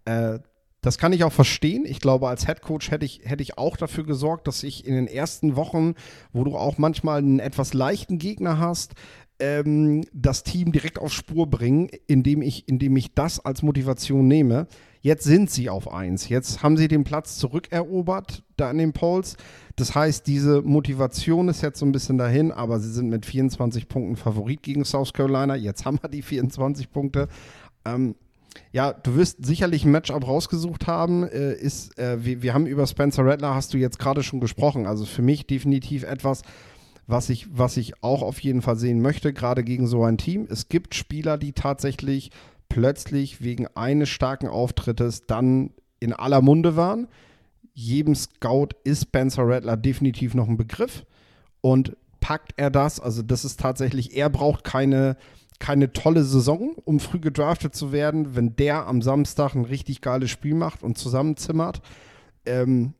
Äh, 0.04 0.38
das 0.82 0.96
kann 0.96 1.12
ich 1.12 1.24
auch 1.24 1.32
verstehen. 1.32 1.84
Ich 1.84 2.00
glaube, 2.00 2.28
als 2.28 2.46
Head 2.46 2.62
Coach 2.62 2.90
hätte 2.90 3.04
ich, 3.04 3.20
hätte 3.24 3.42
ich 3.42 3.58
auch 3.58 3.76
dafür 3.76 4.04
gesorgt, 4.04 4.46
dass 4.46 4.62
ich 4.62 4.86
in 4.86 4.94
den 4.94 5.08
ersten 5.08 5.56
Wochen, 5.56 5.94
wo 6.32 6.42
du 6.44 6.56
auch 6.56 6.78
manchmal 6.78 7.18
einen 7.18 7.38
etwas 7.38 7.74
leichten 7.74 8.18
Gegner 8.18 8.58
hast, 8.58 8.94
ähm, 9.40 10.04
das 10.12 10.42
Team 10.42 10.72
direkt 10.72 10.98
auf 10.98 11.12
Spur 11.12 11.48
bringen, 11.48 11.88
indem 12.06 12.42
ich, 12.42 12.68
indem 12.68 12.96
ich 12.96 13.14
das 13.14 13.44
als 13.44 13.62
Motivation 13.62 14.28
nehme. 14.28 14.66
Jetzt 15.02 15.24
sind 15.24 15.50
sie 15.50 15.70
auf 15.70 15.90
1. 15.90 16.28
Jetzt 16.28 16.62
haben 16.62 16.76
sie 16.76 16.86
den 16.86 17.04
Platz 17.04 17.38
zurückerobert 17.38 18.44
da 18.56 18.70
in 18.70 18.78
den 18.78 18.92
Polls. 18.92 19.36
Das 19.76 19.94
heißt, 19.94 20.26
diese 20.26 20.60
Motivation 20.60 21.48
ist 21.48 21.62
jetzt 21.62 21.78
so 21.78 21.86
ein 21.86 21.92
bisschen 21.92 22.18
dahin, 22.18 22.52
aber 22.52 22.80
sie 22.80 22.92
sind 22.92 23.08
mit 23.08 23.24
24 23.24 23.88
Punkten 23.88 24.16
Favorit 24.16 24.62
gegen 24.62 24.84
South 24.84 25.14
Carolina. 25.14 25.56
Jetzt 25.56 25.86
haben 25.86 25.98
wir 26.02 26.10
die 26.10 26.20
24 26.20 26.90
Punkte. 26.90 27.28
Ähm, 27.86 28.14
ja, 28.72 28.92
du 28.92 29.14
wirst 29.16 29.44
sicherlich 29.44 29.84
ein 29.84 29.90
Matchup 29.90 30.26
rausgesucht 30.26 30.86
haben. 30.86 31.24
Äh, 31.24 31.54
ist, 31.54 31.98
äh, 31.98 32.24
wir, 32.24 32.42
wir 32.42 32.52
haben 32.52 32.66
über 32.66 32.86
Spencer 32.86 33.24
Rattler, 33.24 33.54
hast 33.54 33.72
du 33.72 33.78
jetzt 33.78 33.98
gerade 33.98 34.22
schon 34.22 34.40
gesprochen. 34.40 34.86
Also 34.86 35.06
für 35.06 35.22
mich 35.22 35.46
definitiv 35.46 36.02
etwas, 36.02 36.42
was 37.10 37.30
ich, 37.30 37.46
was 37.50 37.76
ich 37.76 38.02
auch 38.02 38.22
auf 38.22 38.40
jeden 38.40 38.62
Fall 38.62 38.76
sehen 38.76 39.00
möchte, 39.00 39.32
gerade 39.32 39.64
gegen 39.64 39.86
so 39.86 40.04
ein 40.04 40.18
Team. 40.18 40.46
Es 40.50 40.68
gibt 40.68 40.94
Spieler, 40.94 41.38
die 41.38 41.52
tatsächlich 41.52 42.30
plötzlich 42.68 43.42
wegen 43.42 43.66
eines 43.74 44.08
starken 44.08 44.48
Auftrittes 44.48 45.26
dann 45.26 45.70
in 45.98 46.12
aller 46.12 46.40
Munde 46.40 46.76
waren. 46.76 47.08
Jedem 47.74 48.14
Scout 48.14 48.68
ist 48.84 49.02
Spencer 49.02 49.46
Rattler 49.46 49.76
definitiv 49.76 50.34
noch 50.34 50.48
ein 50.48 50.56
Begriff. 50.56 51.04
Und 51.60 51.96
packt 52.20 52.52
er 52.56 52.70
das, 52.70 53.00
also 53.00 53.22
das 53.22 53.44
ist 53.44 53.60
tatsächlich, 53.60 54.16
er 54.16 54.30
braucht 54.30 54.64
keine, 54.64 55.16
keine 55.58 55.92
tolle 55.92 56.22
Saison, 56.24 56.76
um 56.84 57.00
früh 57.00 57.18
gedraftet 57.18 57.74
zu 57.74 57.92
werden. 57.92 58.36
Wenn 58.36 58.56
der 58.56 58.86
am 58.86 59.02
Samstag 59.02 59.54
ein 59.54 59.64
richtig 59.64 60.00
geiles 60.00 60.30
Spiel 60.30 60.54
macht 60.54 60.82
und 60.82 60.96
zusammenzimmert, 60.96 61.82
ähm, 62.46 62.94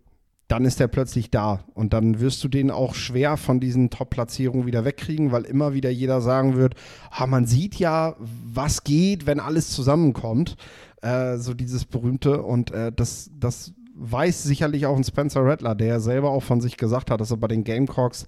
dann 0.51 0.65
ist 0.65 0.81
er 0.81 0.89
plötzlich 0.89 1.31
da. 1.31 1.61
Und 1.75 1.93
dann 1.93 2.19
wirst 2.19 2.43
du 2.43 2.49
den 2.49 2.73
auch 2.73 2.95
schwer 2.95 3.37
von 3.37 3.61
diesen 3.61 3.89
Top-Platzierungen 3.89 4.67
wieder 4.67 4.85
wegkriegen, 4.85 5.31
weil 5.31 5.45
immer 5.45 5.75
wieder 5.75 5.91
jeder 5.91 6.21
sagen 6.21 6.57
wird, 6.57 6.75
ah, 7.11 7.29
man 7.29 7.47
sieht 7.47 7.77
ja, 7.77 8.17
was 8.19 8.83
geht, 8.83 9.27
wenn 9.27 9.39
alles 9.39 9.71
zusammenkommt. 9.71 10.57
Äh, 11.03 11.37
so 11.37 11.55
dieses 11.55 11.85
berühmte. 11.85 12.43
Und 12.43 12.73
äh, 12.73 12.91
das, 12.91 13.31
das 13.39 13.75
weiß 13.95 14.43
sicherlich 14.43 14.87
auch 14.87 14.97
ein 14.97 15.05
Spencer 15.05 15.45
Rattler, 15.45 15.77
der 15.77 16.01
selber 16.01 16.31
auch 16.31 16.43
von 16.43 16.61
sich 16.61 16.77
gesagt 16.77 17.13
hat, 17.13 17.21
dass 17.21 17.31
er 17.31 17.37
bei 17.37 17.49
den 17.49 17.63
Gamecocks 17.63 18.27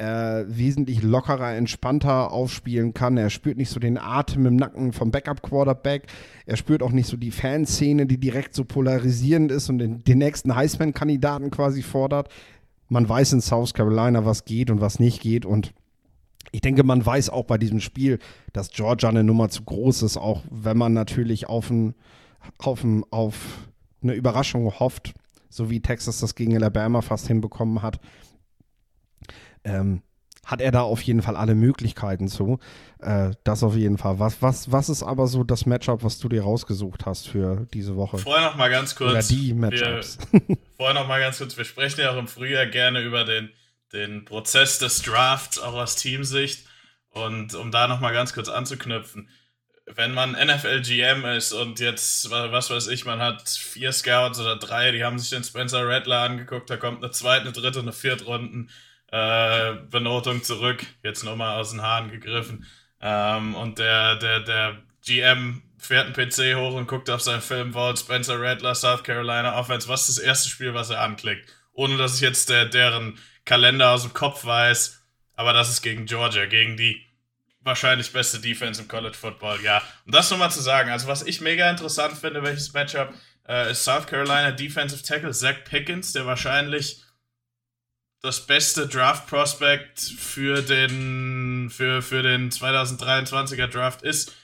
äh, 0.00 0.46
wesentlich 0.48 1.02
lockerer, 1.02 1.54
entspannter 1.54 2.32
aufspielen 2.32 2.94
kann. 2.94 3.18
Er 3.18 3.28
spürt 3.28 3.58
nicht 3.58 3.68
so 3.68 3.78
den 3.78 3.98
Atem 3.98 4.46
im 4.46 4.56
Nacken 4.56 4.92
vom 4.92 5.10
Backup-Quarterback. 5.10 6.06
Er 6.46 6.56
spürt 6.56 6.82
auch 6.82 6.92
nicht 6.92 7.06
so 7.06 7.18
die 7.18 7.30
Fanszene, 7.30 8.06
die 8.06 8.18
direkt 8.18 8.54
so 8.54 8.64
polarisierend 8.64 9.52
ist 9.52 9.68
und 9.68 9.78
den, 9.78 10.02
den 10.02 10.18
nächsten 10.18 10.56
Heisman-Kandidaten 10.56 11.50
quasi 11.50 11.82
fordert. 11.82 12.30
Man 12.88 13.06
weiß 13.06 13.34
in 13.34 13.40
South 13.42 13.74
Carolina, 13.74 14.24
was 14.24 14.46
geht 14.46 14.70
und 14.70 14.80
was 14.80 15.00
nicht 15.00 15.20
geht. 15.20 15.44
Und 15.44 15.74
ich 16.50 16.62
denke, 16.62 16.82
man 16.82 17.04
weiß 17.04 17.28
auch 17.28 17.44
bei 17.44 17.58
diesem 17.58 17.80
Spiel, 17.80 18.20
dass 18.54 18.70
Georgia 18.70 19.10
eine 19.10 19.22
Nummer 19.22 19.50
zu 19.50 19.64
groß 19.64 20.02
ist, 20.02 20.16
auch 20.16 20.42
wenn 20.50 20.78
man 20.78 20.94
natürlich 20.94 21.46
auf, 21.46 21.68
ein, 21.68 21.94
auf, 22.56 22.82
ein, 22.84 23.04
auf 23.10 23.68
eine 24.02 24.14
Überraschung 24.14 24.80
hofft, 24.80 25.12
so 25.50 25.68
wie 25.68 25.80
Texas 25.80 26.20
das 26.20 26.34
gegen 26.34 26.56
Alabama 26.56 27.02
fast 27.02 27.28
hinbekommen 27.28 27.82
hat 27.82 28.00
ähm, 29.64 30.02
hat 30.44 30.60
er 30.60 30.72
da 30.72 30.82
auf 30.82 31.00
jeden 31.02 31.22
Fall 31.22 31.36
alle 31.36 31.54
Möglichkeiten 31.54 32.28
zu. 32.28 32.58
Äh, 32.98 33.30
das 33.44 33.62
auf 33.62 33.76
jeden 33.76 33.98
Fall. 33.98 34.18
Was, 34.18 34.42
was, 34.42 34.72
was 34.72 34.88
ist 34.88 35.02
aber 35.02 35.26
so 35.26 35.44
das 35.44 35.66
Matchup, 35.66 36.02
was 36.02 36.18
du 36.18 36.28
dir 36.28 36.42
rausgesucht 36.42 37.06
hast 37.06 37.28
für 37.28 37.66
diese 37.72 37.96
Woche? 37.96 38.18
Vorher 38.18 38.48
noch 38.48 38.56
mal 38.56 38.70
ganz 38.70 38.94
kurz. 38.96 39.10
Oder 39.10 39.22
die 39.22 39.54
Matchups. 39.54 40.18
Wir, 40.32 40.56
vorher 40.76 40.94
noch 40.94 41.06
mal 41.06 41.20
ganz 41.20 41.38
kurz. 41.38 41.56
Wir 41.56 41.64
sprechen 41.64 42.00
ja 42.00 42.10
auch 42.10 42.18
im 42.18 42.28
Frühjahr 42.28 42.66
gerne 42.66 43.00
über 43.02 43.24
den, 43.24 43.50
den 43.92 44.24
Prozess 44.24 44.78
des 44.78 45.02
Drafts, 45.02 45.58
auch 45.58 45.74
aus 45.74 45.96
Teamsicht. 45.96 46.66
Und 47.10 47.54
um 47.54 47.70
da 47.70 47.88
noch 47.88 48.00
mal 48.00 48.12
ganz 48.12 48.32
kurz 48.32 48.48
anzuknüpfen. 48.48 49.28
Wenn 49.92 50.14
man 50.14 50.32
NFL-GM 50.32 51.24
ist 51.24 51.52
und 51.52 51.80
jetzt, 51.80 52.30
was 52.30 52.70
weiß 52.70 52.86
ich, 52.88 53.04
man 53.04 53.20
hat 53.20 53.48
vier 53.48 53.90
Scouts 53.90 54.38
oder 54.38 54.56
drei, 54.56 54.92
die 54.92 55.02
haben 55.02 55.18
sich 55.18 55.30
den 55.30 55.42
Spencer 55.42 55.84
Rattler 55.88 56.20
angeguckt, 56.20 56.70
da 56.70 56.76
kommt 56.76 57.02
eine 57.02 57.10
zweite, 57.10 57.42
eine 57.42 57.52
dritte, 57.52 57.80
eine 57.80 57.92
vierte 57.92 58.24
Runden 58.24 58.70
äh, 59.10 59.74
Benotung 59.90 60.42
zurück, 60.42 60.84
jetzt 61.02 61.24
nochmal 61.24 61.58
aus 61.58 61.70
den 61.70 61.82
Haaren 61.82 62.10
gegriffen. 62.10 62.66
Ähm, 63.00 63.54
und 63.54 63.78
der, 63.78 64.16
der, 64.16 64.40
der 64.40 64.78
GM 65.04 65.62
fährt 65.78 66.06
einen 66.06 66.14
PC 66.14 66.56
hoch 66.56 66.74
und 66.74 66.86
guckt 66.86 67.10
auf 67.10 67.22
sein 67.22 67.40
Filmvault 67.40 67.98
Spencer 67.98 68.40
Rattler, 68.40 68.74
South 68.74 69.02
Carolina 69.02 69.58
Offense. 69.58 69.88
Was 69.88 70.08
ist 70.08 70.18
das 70.18 70.24
erste 70.24 70.48
Spiel, 70.50 70.74
was 70.74 70.90
er 70.90 71.00
anklickt? 71.00 71.48
Ohne 71.72 71.96
dass 71.96 72.16
ich 72.16 72.20
jetzt 72.20 72.50
der, 72.50 72.66
deren 72.66 73.18
Kalender 73.44 73.90
aus 73.90 74.02
dem 74.02 74.12
Kopf 74.12 74.44
weiß. 74.44 75.02
Aber 75.34 75.52
das 75.52 75.70
ist 75.70 75.82
gegen 75.82 76.04
Georgia, 76.04 76.46
gegen 76.46 76.76
die 76.76 77.06
wahrscheinlich 77.62 78.12
beste 78.12 78.38
Defense 78.40 78.80
im 78.80 78.88
College 78.88 79.16
Football, 79.16 79.60
ja. 79.62 79.82
Und 80.06 80.14
das 80.14 80.30
nochmal 80.30 80.50
zu 80.50 80.60
sagen, 80.60 80.90
also 80.90 81.08
was 81.08 81.22
ich 81.22 81.40
mega 81.40 81.68
interessant 81.70 82.16
finde, 82.16 82.42
welches 82.42 82.72
Matchup, 82.72 83.12
äh, 83.48 83.70
ist 83.70 83.84
South 83.84 84.06
Carolina 84.06 84.50
Defensive 84.50 85.02
Tackle 85.02 85.32
Zach 85.32 85.64
Pickens, 85.64 86.12
der 86.12 86.26
wahrscheinlich 86.26 87.02
das 88.22 88.46
beste 88.46 88.86
Draft 88.86 89.26
Prospect 89.28 90.00
für 90.00 90.62
den, 90.62 91.70
für, 91.70 92.02
für 92.02 92.22
den 92.22 92.50
2023er 92.50 93.66
Draft 93.66 94.02
ist. 94.02 94.34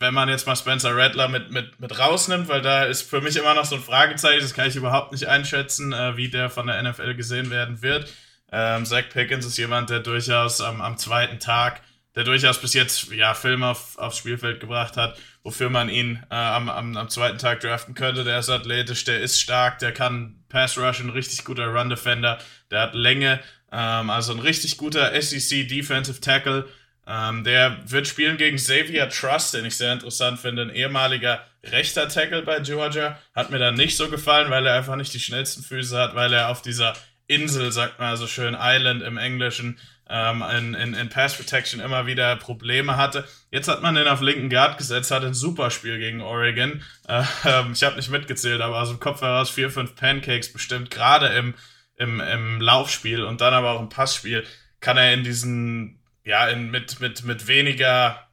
Wenn 0.00 0.14
man 0.14 0.28
jetzt 0.28 0.46
mal 0.46 0.56
Spencer 0.56 0.96
Rattler 0.96 1.28
mit, 1.28 1.50
mit, 1.50 1.80
mit 1.80 1.98
rausnimmt, 1.98 2.48
weil 2.48 2.62
da 2.62 2.84
ist 2.84 3.02
für 3.02 3.20
mich 3.20 3.36
immer 3.36 3.54
noch 3.54 3.64
so 3.64 3.74
ein 3.74 3.82
Fragezeichen, 3.82 4.42
das 4.42 4.54
kann 4.54 4.68
ich 4.68 4.76
überhaupt 4.76 5.12
nicht 5.12 5.26
einschätzen, 5.26 5.92
äh, 5.92 6.16
wie 6.16 6.28
der 6.28 6.50
von 6.50 6.68
der 6.68 6.82
NFL 6.82 7.14
gesehen 7.14 7.50
werden 7.50 7.82
wird. 7.82 8.08
Ähm, 8.50 8.86
Zach 8.86 9.08
Pickens 9.12 9.44
ist 9.44 9.58
jemand, 9.58 9.90
der 9.90 10.00
durchaus 10.00 10.60
am, 10.60 10.80
am 10.80 10.96
zweiten 10.96 11.40
Tag, 11.40 11.82
der 12.18 12.24
durchaus 12.24 12.60
bis 12.60 12.74
jetzt 12.74 13.12
ja, 13.12 13.32
Filme 13.32 13.68
auf, 13.68 13.96
aufs 13.96 14.18
Spielfeld 14.18 14.58
gebracht 14.58 14.96
hat, 14.96 15.16
wofür 15.44 15.70
man 15.70 15.88
ihn 15.88 16.20
äh, 16.32 16.34
am, 16.34 16.68
am, 16.68 16.96
am 16.96 17.08
zweiten 17.08 17.38
Tag 17.38 17.60
draften 17.60 17.94
könnte. 17.94 18.24
Der 18.24 18.40
ist 18.40 18.50
athletisch, 18.50 19.04
der 19.04 19.20
ist 19.20 19.40
stark, 19.40 19.78
der 19.78 19.92
kann 19.92 20.42
Pass 20.48 20.76
Rush, 20.76 20.98
ein 20.98 21.10
richtig 21.10 21.44
guter 21.44 21.68
Run 21.68 21.90
Defender, 21.90 22.38
der 22.72 22.80
hat 22.80 22.94
Länge, 22.94 23.38
ähm, 23.70 24.10
also 24.10 24.32
ein 24.32 24.40
richtig 24.40 24.78
guter 24.78 25.12
SEC 25.22 25.68
Defensive 25.68 26.20
Tackle. 26.20 26.66
Ähm, 27.06 27.44
der 27.44 27.78
wird 27.84 28.08
spielen 28.08 28.36
gegen 28.36 28.56
Xavier 28.56 29.08
Trust, 29.10 29.54
den 29.54 29.64
ich 29.64 29.76
sehr 29.76 29.92
interessant 29.92 30.40
finde, 30.40 30.62
ein 30.62 30.70
ehemaliger 30.70 31.46
rechter 31.62 32.08
Tackle 32.08 32.42
bei 32.42 32.58
Georgia. 32.58 33.16
Hat 33.32 33.50
mir 33.50 33.60
dann 33.60 33.76
nicht 33.76 33.96
so 33.96 34.10
gefallen, 34.10 34.50
weil 34.50 34.66
er 34.66 34.74
einfach 34.74 34.96
nicht 34.96 35.14
die 35.14 35.20
schnellsten 35.20 35.62
Füße 35.62 35.96
hat, 35.96 36.16
weil 36.16 36.32
er 36.32 36.48
auf 36.48 36.62
dieser 36.62 36.94
Insel, 37.28 37.70
sagt 37.70 38.00
man 38.00 38.16
so 38.16 38.26
schön, 38.26 38.56
Island 38.58 39.02
im 39.02 39.18
Englischen, 39.18 39.78
ähm, 40.08 40.42
in, 40.42 40.74
in, 40.74 40.94
in 40.94 41.08
Pass 41.08 41.36
Protection 41.36 41.80
immer 41.80 42.06
wieder 42.06 42.36
Probleme 42.36 42.96
hatte. 42.96 43.26
Jetzt 43.50 43.68
hat 43.68 43.82
man 43.82 43.94
den 43.94 44.08
auf 44.08 44.20
linken 44.20 44.48
Guard 44.48 44.78
gesetzt, 44.78 45.10
hat 45.10 45.24
ein 45.24 45.34
super 45.34 45.70
Spiel 45.70 45.98
gegen 45.98 46.20
Oregon. 46.20 46.82
Äh, 47.08 47.24
ich 47.72 47.82
habe 47.84 47.96
nicht 47.96 48.10
mitgezählt, 48.10 48.60
aber 48.60 48.82
aus 48.82 48.90
dem 48.90 49.00
Kopf 49.00 49.22
heraus 49.22 49.48
vier, 49.48 49.70
fünf 49.70 49.96
Pancakes 49.96 50.52
bestimmt, 50.52 50.90
gerade 50.90 51.28
im, 51.28 51.54
im, 51.96 52.20
im 52.20 52.60
Laufspiel 52.60 53.24
und 53.24 53.40
dann 53.40 53.54
aber 53.54 53.70
auch 53.70 53.80
im 53.80 53.88
Passspiel 53.88 54.44
kann 54.80 54.98
er 54.98 55.14
in 55.14 55.24
diesen, 55.24 56.02
ja, 56.24 56.48
in, 56.48 56.70
mit, 56.70 57.00
mit, 57.00 57.24
mit 57.24 57.46
weniger, 57.46 58.28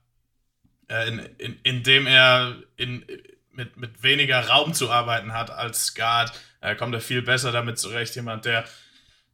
äh, 0.90 1.08
in, 1.08 1.20
in, 1.38 1.60
indem 1.64 2.06
er 2.06 2.58
in, 2.76 3.06
mit, 3.52 3.78
mit 3.78 4.04
weniger 4.04 4.46
Raum 4.48 4.74
zu 4.74 4.92
arbeiten 4.92 5.34
hat 5.34 5.52
als 5.52 5.96
Guard, 5.96 6.34
äh, 6.60 6.76
kommt 6.76 6.94
er 6.94 7.02
viel 7.02 7.22
besser 7.22 7.54
damit 7.54 7.80
zurecht. 7.80 8.16
Jemand, 8.16 8.44
der 8.44 8.66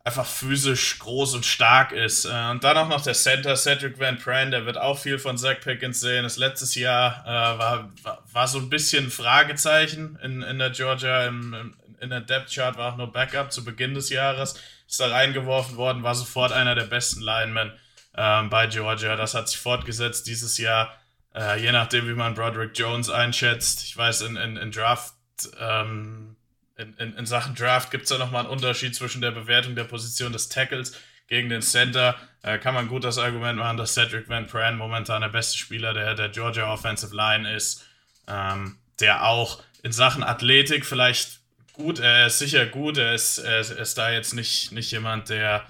einfach 0.03 0.25
physisch 0.25 1.00
groß 1.00 1.36
und 1.36 1.46
stark 1.46 1.91
ist. 1.91 2.25
Äh, 2.25 2.50
und 2.50 2.63
dann 2.63 2.77
auch 2.77 2.88
noch 2.88 3.01
der 3.01 3.13
Center, 3.13 3.55
Cedric 3.55 4.00
Van 4.00 4.17
Pran, 4.17 4.51
der 4.51 4.65
wird 4.65 4.77
auch 4.77 4.98
viel 4.98 5.20
von 5.20 5.38
Zach 5.38 5.60
Pickens 5.62 6.00
sehen. 6.00 6.24
Das 6.24 6.38
letztes 6.38 6.75
Jahr 6.75 7.24
äh, 7.25 7.60
war, 7.60 7.91
war, 8.03 8.24
war, 8.31 8.48
so 8.48 8.60
ein 8.60 8.70
bisschen 8.70 9.12
Fragezeichen 9.12 10.17
in, 10.24 10.41
in 10.41 10.60
der 10.60 10.72
Georgia, 10.72 11.25
im, 11.25 11.53
im, 11.53 11.75
in 12.00 12.10
der 12.10 12.22
Depth 12.22 12.53
Chart 12.53 12.77
war 12.77 12.93
auch 12.93 12.98
nur 12.98 13.12
Backup 13.12 13.51
zu 13.51 13.63
Beginn 13.63 13.93
des 13.93 14.10
Jahres. 14.10 14.55
Ist 14.88 15.00
da 15.00 15.08
reingeworfen 15.08 15.77
worden, 15.77 16.03
war 16.03 16.15
sofort 16.15 16.51
einer 16.51 16.75
der 16.75 16.86
besten 16.86 17.22
Linemen 17.22 17.72
ähm, 18.17 18.50
bei 18.50 18.67
Georgia. 18.67 19.15
Das 19.15 19.36
hat 19.36 19.50
sich 19.50 19.60
fortgesetzt 19.60 20.25
dieses 20.27 20.58
Jahr. 20.58 20.93
Äh, 21.34 21.62
je 21.62 21.72
nachdem, 21.72 22.08
wie 22.10 22.13
man 22.13 22.34
Broderick 22.34 22.77
Jones 22.77 23.10
einschätzt. 23.10 23.84
Ich 23.84 23.96
weiß, 23.96 24.22
in, 24.22 24.36
in, 24.36 24.58
in 24.58 24.72
Draft 24.72 25.13
ähm, 25.60 26.36
in, 26.82 26.94
in, 26.96 27.16
in 27.16 27.26
Sachen 27.26 27.56
Draft 27.56 27.92
gibt 27.92 28.04
es 28.04 28.10
da 28.10 28.18
nochmal 28.18 28.42
einen 28.42 28.50
Unterschied 28.54 28.96
zwischen 28.96 29.22
der 29.22 29.32
Bewertung 29.32 29.76
der 29.76 29.84
Position 29.84 30.34
des 30.34 30.50
Tackles 30.50 30.94
gegen 31.28 31.50
den 31.50 31.62
Center. 31.62 32.16
Äh, 32.42 32.58
kann 32.58 32.74
man 32.74 32.88
gut 32.88 33.04
das 33.04 33.18
Argument 33.18 33.58
machen, 33.58 33.78
dass 33.78 33.94
Cedric 33.94 34.28
Van 34.28 34.48
Pran 34.48 34.78
momentan 34.78 35.22
der 35.22 35.30
beste 35.30 35.58
Spieler 35.58 35.94
der, 35.94 36.16
der 36.16 36.30
Georgia 36.30 36.72
Offensive 36.72 37.16
Line 37.16 37.54
ist, 37.56 37.86
ähm, 38.28 38.78
der 39.00 39.26
auch 39.26 39.64
in 39.84 39.92
Sachen 39.92 40.24
Athletik 40.24 40.86
vielleicht 40.86 41.40
gut, 41.74 42.00
er 42.00 42.28
ist 42.28 42.40
sicher 42.40 42.66
gut, 42.66 42.98
er 42.98 43.14
ist, 43.14 43.38
er 43.38 43.60
ist, 43.60 43.72
er 43.72 43.80
ist 43.80 43.98
da 43.98 44.12
jetzt 44.12 44.34
nicht, 44.34 44.72
nicht 44.72 44.92
jemand, 44.92 45.30
der, 45.30 45.66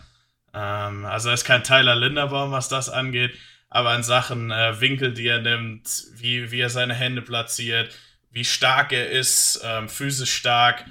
ähm, 0.54 1.06
also 1.06 1.30
er 1.30 1.36
ist 1.36 1.46
kein 1.46 1.64
Tyler 1.64 1.96
Linderbaum, 1.96 2.52
was 2.52 2.68
das 2.68 2.90
angeht, 2.90 3.38
aber 3.70 3.96
in 3.96 4.04
Sachen 4.04 4.52
äh, 4.52 4.82
Winkel, 4.82 5.14
die 5.14 5.28
er 5.28 5.42
nimmt, 5.42 6.06
wie, 6.16 6.52
wie 6.52 6.60
er 6.60 6.70
seine 6.70 6.94
Hände 6.94 7.22
platziert, 7.22 7.94
wie 8.32 8.46
stark 8.46 8.92
er 8.92 9.10
ist, 9.10 9.62
ähm, 9.64 9.90
physisch 9.90 10.34
stark, 10.34 10.86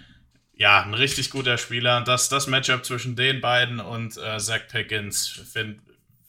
ja, 0.61 0.83
ein 0.83 0.93
richtig 0.93 1.31
guter 1.31 1.57
Spieler. 1.57 1.97
Und 1.97 2.07
das, 2.07 2.29
das 2.29 2.47
Matchup 2.47 2.85
zwischen 2.85 3.17
den 3.17 3.41
beiden 3.41 3.81
und 3.81 4.19
äh, 4.19 4.39
Zach 4.39 4.69
Pickens, 4.71 5.27
finde 5.27 5.81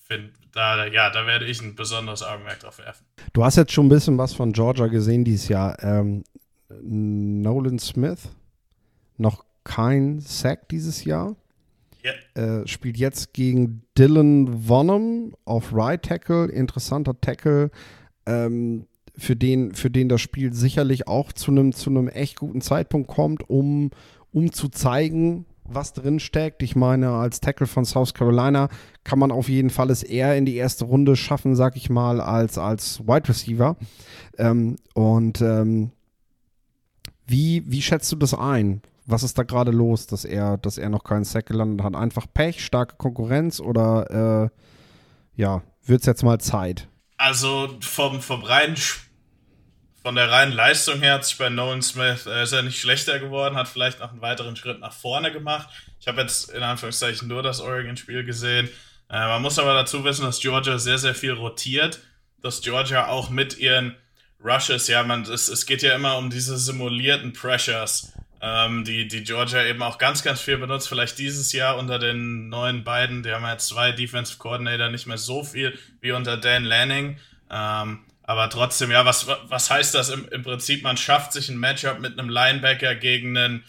find, 0.07 0.31
da, 0.53 0.85
ja, 0.85 1.09
da 1.09 1.27
werde 1.27 1.45
ich 1.45 1.61
ein 1.61 1.75
besonderes 1.75 2.23
Augenmerk 2.23 2.61
drauf 2.61 2.79
werfen. 2.79 3.05
Du 3.33 3.43
hast 3.43 3.57
jetzt 3.57 3.73
schon 3.73 3.87
ein 3.87 3.89
bisschen 3.89 4.17
was 4.17 4.33
von 4.33 4.53
Georgia 4.53 4.87
gesehen 4.87 5.25
dieses 5.25 5.49
Jahr. 5.49 5.77
Ähm, 5.83 6.23
Nolan 6.81 7.77
Smith, 7.77 8.29
noch 9.17 9.43
kein 9.65 10.21
Sack 10.21 10.69
dieses 10.69 11.03
Jahr. 11.03 11.35
Yeah. 12.03 12.61
Äh, 12.61 12.67
spielt 12.67 12.97
jetzt 12.97 13.33
gegen 13.33 13.83
Dylan 13.97 14.65
Vonham 14.65 15.35
auf 15.43 15.73
Right 15.73 16.03
Tackle, 16.03 16.45
interessanter 16.45 17.19
Tackle. 17.19 17.69
Ähm, 18.25 18.87
für 19.17 19.35
den, 19.35 19.75
für 19.75 19.89
den 19.89 20.07
das 20.07 20.21
Spiel 20.21 20.53
sicherlich 20.53 21.07
auch 21.07 21.33
zu 21.33 21.51
einem 21.51 21.73
zu 21.73 21.91
echt 22.07 22.39
guten 22.39 22.61
Zeitpunkt 22.61 23.09
kommt, 23.09 23.49
um, 23.49 23.91
um 24.31 24.51
zu 24.51 24.69
zeigen, 24.69 25.45
was 25.63 25.93
drin 25.93 26.19
steckt. 26.19 26.63
Ich 26.63 26.75
meine, 26.75 27.11
als 27.11 27.39
Tackle 27.39 27.67
von 27.67 27.85
South 27.85 28.13
Carolina 28.13 28.69
kann 29.03 29.19
man 29.19 29.31
auf 29.31 29.49
jeden 29.49 29.69
Fall 29.69 29.89
es 29.89 30.03
eher 30.03 30.35
in 30.37 30.45
die 30.45 30.55
erste 30.55 30.85
Runde 30.85 31.15
schaffen, 31.15 31.55
sag 31.55 31.75
ich 31.75 31.89
mal, 31.89 32.21
als, 32.21 32.57
als 32.57 32.99
Wide 33.01 33.29
Receiver. 33.29 33.77
Ähm, 34.37 34.75
und 34.93 35.41
ähm, 35.41 35.91
wie, 37.25 37.63
wie 37.67 37.81
schätzt 37.81 38.11
du 38.11 38.15
das 38.15 38.33
ein? 38.33 38.81
Was 39.05 39.23
ist 39.23 39.37
da 39.37 39.43
gerade 39.43 39.71
los, 39.71 40.07
dass 40.07 40.25
er, 40.25 40.57
dass 40.57 40.77
er 40.77 40.89
noch 40.89 41.03
keinen 41.03 41.23
Sack 41.23 41.47
gelandet 41.47 41.83
hat? 41.83 41.95
Einfach 41.95 42.27
Pech, 42.31 42.63
starke 42.63 42.95
Konkurrenz 42.97 43.59
oder 43.59 44.49
äh, 45.35 45.41
ja, 45.41 45.63
wird 45.85 46.01
es 46.01 46.05
jetzt 46.05 46.23
mal 46.23 46.39
Zeit? 46.39 46.87
Also 47.17 47.69
vom, 47.81 48.21
vom 48.21 48.43
reinen 48.43 48.75
von 50.01 50.15
der 50.15 50.31
reinen 50.31 50.51
Leistung 50.51 50.99
her 50.99 51.15
hat 51.15 51.25
sich 51.25 51.37
bei 51.37 51.49
Nolan 51.49 51.81
Smith 51.81 52.25
äh, 52.25 52.43
ist 52.43 52.53
er 52.53 52.63
nicht 52.63 52.79
schlechter 52.79 53.19
geworden, 53.19 53.55
hat 53.55 53.67
vielleicht 53.67 53.99
noch 53.99 54.11
einen 54.11 54.21
weiteren 54.21 54.55
Schritt 54.55 54.79
nach 54.79 54.93
vorne 54.93 55.31
gemacht. 55.31 55.69
Ich 55.99 56.07
habe 56.07 56.21
jetzt 56.21 56.49
in 56.49 56.63
Anführungszeichen 56.63 57.27
nur 57.27 57.43
das 57.43 57.61
Oregon-Spiel 57.61 58.23
gesehen. 58.23 58.69
Äh, 59.09 59.27
man 59.27 59.41
muss 59.41 59.59
aber 59.59 59.73
dazu 59.73 60.03
wissen, 60.03 60.25
dass 60.25 60.39
Georgia 60.39 60.79
sehr, 60.79 60.97
sehr 60.97 61.13
viel 61.13 61.33
rotiert, 61.33 61.99
dass 62.41 62.61
Georgia 62.61 63.07
auch 63.07 63.29
mit 63.29 63.57
ihren 63.59 63.95
Rushes, 64.43 64.87
ja, 64.87 65.03
man, 65.03 65.21
es, 65.23 65.47
es 65.47 65.67
geht 65.67 65.83
ja 65.83 65.93
immer 65.93 66.17
um 66.17 66.31
diese 66.31 66.57
simulierten 66.57 67.33
Pressures, 67.33 68.13
ähm, 68.41 68.83
die, 68.83 69.07
die 69.07 69.23
Georgia 69.23 69.63
eben 69.63 69.83
auch 69.83 69.99
ganz, 69.99 70.23
ganz 70.23 70.41
viel 70.41 70.57
benutzt. 70.57 70.89
Vielleicht 70.89 71.19
dieses 71.19 71.51
Jahr 71.51 71.77
unter 71.77 71.99
den 71.99 72.49
neuen 72.49 72.83
beiden, 72.83 73.21
die 73.21 73.31
haben 73.31 73.43
ja 73.43 73.59
zwei 73.59 73.91
Defensive 73.91 74.39
Coordinator, 74.39 74.89
nicht 74.89 75.05
mehr 75.05 75.19
so 75.19 75.43
viel 75.43 75.77
wie 75.99 76.11
unter 76.11 76.37
Dan 76.37 76.63
Lanning. 76.63 77.19
Ähm, 77.51 77.99
aber 78.31 78.49
trotzdem, 78.49 78.91
ja, 78.91 79.03
was, 79.03 79.27
was 79.27 79.69
heißt 79.69 79.93
das 79.93 80.09
im, 80.09 80.25
im 80.29 80.41
Prinzip? 80.41 80.83
Man 80.83 80.95
schafft 80.95 81.33
sich 81.33 81.49
ein 81.49 81.57
Matchup 81.57 81.99
mit 81.99 82.17
einem 82.17 82.29
Linebacker 82.29 82.95
gegen 82.95 83.37
einen, 83.37 83.65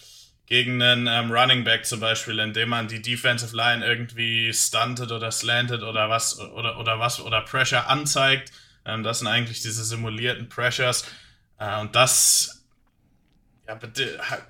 gegen 0.47 0.81
einen 0.81 1.09
ähm, 1.09 1.33
Running 1.33 1.65
Back 1.65 1.85
zum 1.85 1.99
Beispiel, 1.99 2.39
indem 2.39 2.69
man 2.69 2.87
die 2.87 3.03
Defensive 3.03 3.57
Line 3.57 3.85
irgendwie 3.85 4.53
stuntet 4.53 5.11
oder 5.11 5.33
slantet 5.33 5.83
oder 5.83 6.09
was 6.09 6.39
oder, 6.39 6.79
oder 6.79 7.01
was 7.01 7.21
oder 7.21 7.41
Pressure 7.41 7.89
anzeigt. 7.89 8.53
Ähm, 8.85 9.03
das 9.03 9.19
sind 9.19 9.27
eigentlich 9.27 9.63
diese 9.63 9.83
simulierten 9.83 10.49
Pressures. 10.49 11.07
Äh, 11.59 11.81
und 11.81 11.97
das, 11.97 12.65
ja, 13.67 13.77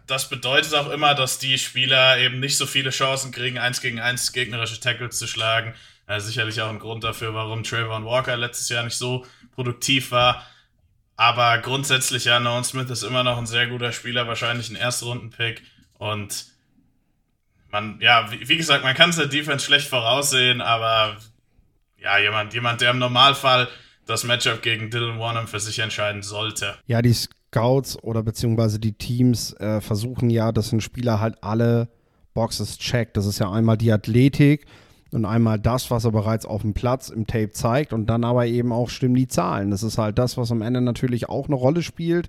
das 0.06 0.28
bedeutet 0.28 0.74
auch 0.74 0.90
immer, 0.90 1.14
dass 1.14 1.38
die 1.38 1.56
Spieler 1.56 2.18
eben 2.18 2.38
nicht 2.38 2.58
so 2.58 2.66
viele 2.66 2.90
Chancen 2.90 3.32
kriegen, 3.32 3.56
eins 3.56 3.80
gegen 3.80 3.98
eins 3.98 4.32
gegnerische 4.32 4.78
Tackles 4.78 5.18
zu 5.18 5.26
schlagen. 5.26 5.72
Äh, 6.06 6.20
sicherlich 6.20 6.60
auch 6.60 6.68
ein 6.68 6.78
Grund 6.78 7.04
dafür, 7.04 7.34
warum 7.34 7.62
Trayvon 7.62 8.04
Walker 8.04 8.36
letztes 8.36 8.68
Jahr 8.68 8.84
nicht 8.84 8.96
so 8.96 9.24
produktiv 9.52 10.10
war. 10.10 10.42
Aber 11.16 11.58
grundsätzlich, 11.58 12.24
ja, 12.24 12.40
Nolan 12.40 12.64
Smith 12.64 12.90
ist 12.90 13.02
immer 13.02 13.22
noch 13.22 13.38
ein 13.38 13.46
sehr 13.46 13.68
guter 13.68 13.92
Spieler, 13.92 14.26
wahrscheinlich 14.26 14.70
ein 14.70 14.76
Erstrunden-Pick. 14.76 15.62
Und 15.98 16.46
man, 17.70 17.98
ja, 18.00 18.30
wie, 18.30 18.48
wie 18.48 18.56
gesagt, 18.56 18.82
man 18.82 18.94
kann 18.94 19.10
es 19.10 19.16
der 19.16 19.26
Defense 19.26 19.64
schlecht 19.64 19.88
voraussehen, 19.88 20.60
aber 20.60 21.16
ja, 21.98 22.18
jemand, 22.18 22.54
jemand, 22.54 22.80
der 22.80 22.90
im 22.90 22.98
Normalfall 22.98 23.68
das 24.06 24.24
Matchup 24.24 24.62
gegen 24.62 24.90
Dylan 24.90 25.18
Warnham 25.18 25.46
für 25.46 25.60
sich 25.60 25.78
entscheiden 25.78 26.22
sollte. 26.22 26.74
Ja, 26.86 27.02
die 27.02 27.14
Scouts 27.14 28.02
oder 28.02 28.22
beziehungsweise 28.22 28.80
die 28.80 28.92
Teams 28.92 29.52
äh, 29.54 29.80
versuchen 29.80 30.28
ja, 30.28 30.52
dass 30.52 30.72
ein 30.72 30.80
Spieler 30.80 31.20
halt 31.20 31.42
alle 31.42 31.88
Boxes 32.34 32.78
checkt. 32.78 33.16
Das 33.16 33.26
ist 33.26 33.38
ja 33.38 33.50
einmal 33.50 33.76
die 33.76 33.92
Athletik, 33.92 34.66
und 35.12 35.24
einmal 35.24 35.58
das, 35.58 35.90
was 35.90 36.04
er 36.04 36.12
bereits 36.12 36.46
auf 36.46 36.62
dem 36.62 36.74
Platz 36.74 37.10
im 37.10 37.26
Tape 37.26 37.50
zeigt 37.50 37.92
und 37.92 38.06
dann 38.06 38.24
aber 38.24 38.46
eben 38.46 38.72
auch 38.72 38.88
stimmen 38.88 39.14
die 39.14 39.28
Zahlen. 39.28 39.70
Das 39.70 39.82
ist 39.82 39.98
halt 39.98 40.18
das, 40.18 40.36
was 40.36 40.50
am 40.50 40.62
Ende 40.62 40.80
natürlich 40.80 41.28
auch 41.28 41.46
eine 41.46 41.54
Rolle 41.54 41.82
spielt. 41.82 42.28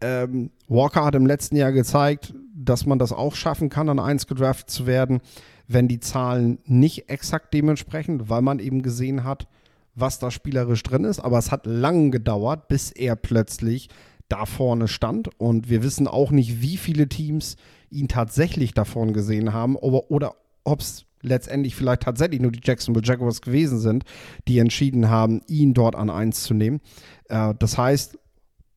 Ähm, 0.00 0.50
Walker 0.68 1.04
hat 1.04 1.14
im 1.14 1.26
letzten 1.26 1.56
Jahr 1.56 1.72
gezeigt, 1.72 2.34
dass 2.54 2.86
man 2.86 2.98
das 2.98 3.12
auch 3.12 3.34
schaffen 3.34 3.70
kann, 3.70 3.88
an 3.88 3.98
1 3.98 4.26
gedraftet 4.26 4.70
zu 4.70 4.86
werden, 4.86 5.20
wenn 5.66 5.88
die 5.88 6.00
Zahlen 6.00 6.58
nicht 6.64 7.08
exakt 7.08 7.52
dementsprechend, 7.54 8.28
weil 8.28 8.42
man 8.42 8.58
eben 8.58 8.82
gesehen 8.82 9.24
hat, 9.24 9.48
was 9.94 10.18
da 10.18 10.30
spielerisch 10.30 10.82
drin 10.82 11.04
ist. 11.04 11.20
Aber 11.20 11.38
es 11.38 11.50
hat 11.50 11.66
lang 11.66 12.10
gedauert, 12.10 12.68
bis 12.68 12.90
er 12.90 13.16
plötzlich 13.16 13.88
da 14.28 14.46
vorne 14.46 14.86
stand. 14.86 15.28
Und 15.40 15.68
wir 15.68 15.82
wissen 15.82 16.06
auch 16.06 16.30
nicht, 16.30 16.60
wie 16.60 16.76
viele 16.76 17.08
Teams 17.08 17.56
ihn 17.90 18.08
tatsächlich 18.08 18.74
da 18.74 18.84
vorne 18.84 19.12
gesehen 19.12 19.52
haben 19.52 19.76
oder, 19.76 20.10
oder 20.10 20.34
ob 20.64 20.80
es 20.80 21.06
letztendlich 21.22 21.74
vielleicht 21.74 22.02
tatsächlich 22.02 22.40
nur 22.40 22.52
die 22.52 22.60
Jacksonville 22.62 23.06
Jaguars 23.06 23.42
gewesen 23.42 23.78
sind, 23.78 24.04
die 24.46 24.58
entschieden 24.58 25.08
haben, 25.08 25.42
ihn 25.46 25.74
dort 25.74 25.96
an 25.96 26.10
eins 26.10 26.42
zu 26.42 26.54
nehmen. 26.54 26.80
Äh, 27.28 27.54
das 27.58 27.78
heißt, 27.78 28.18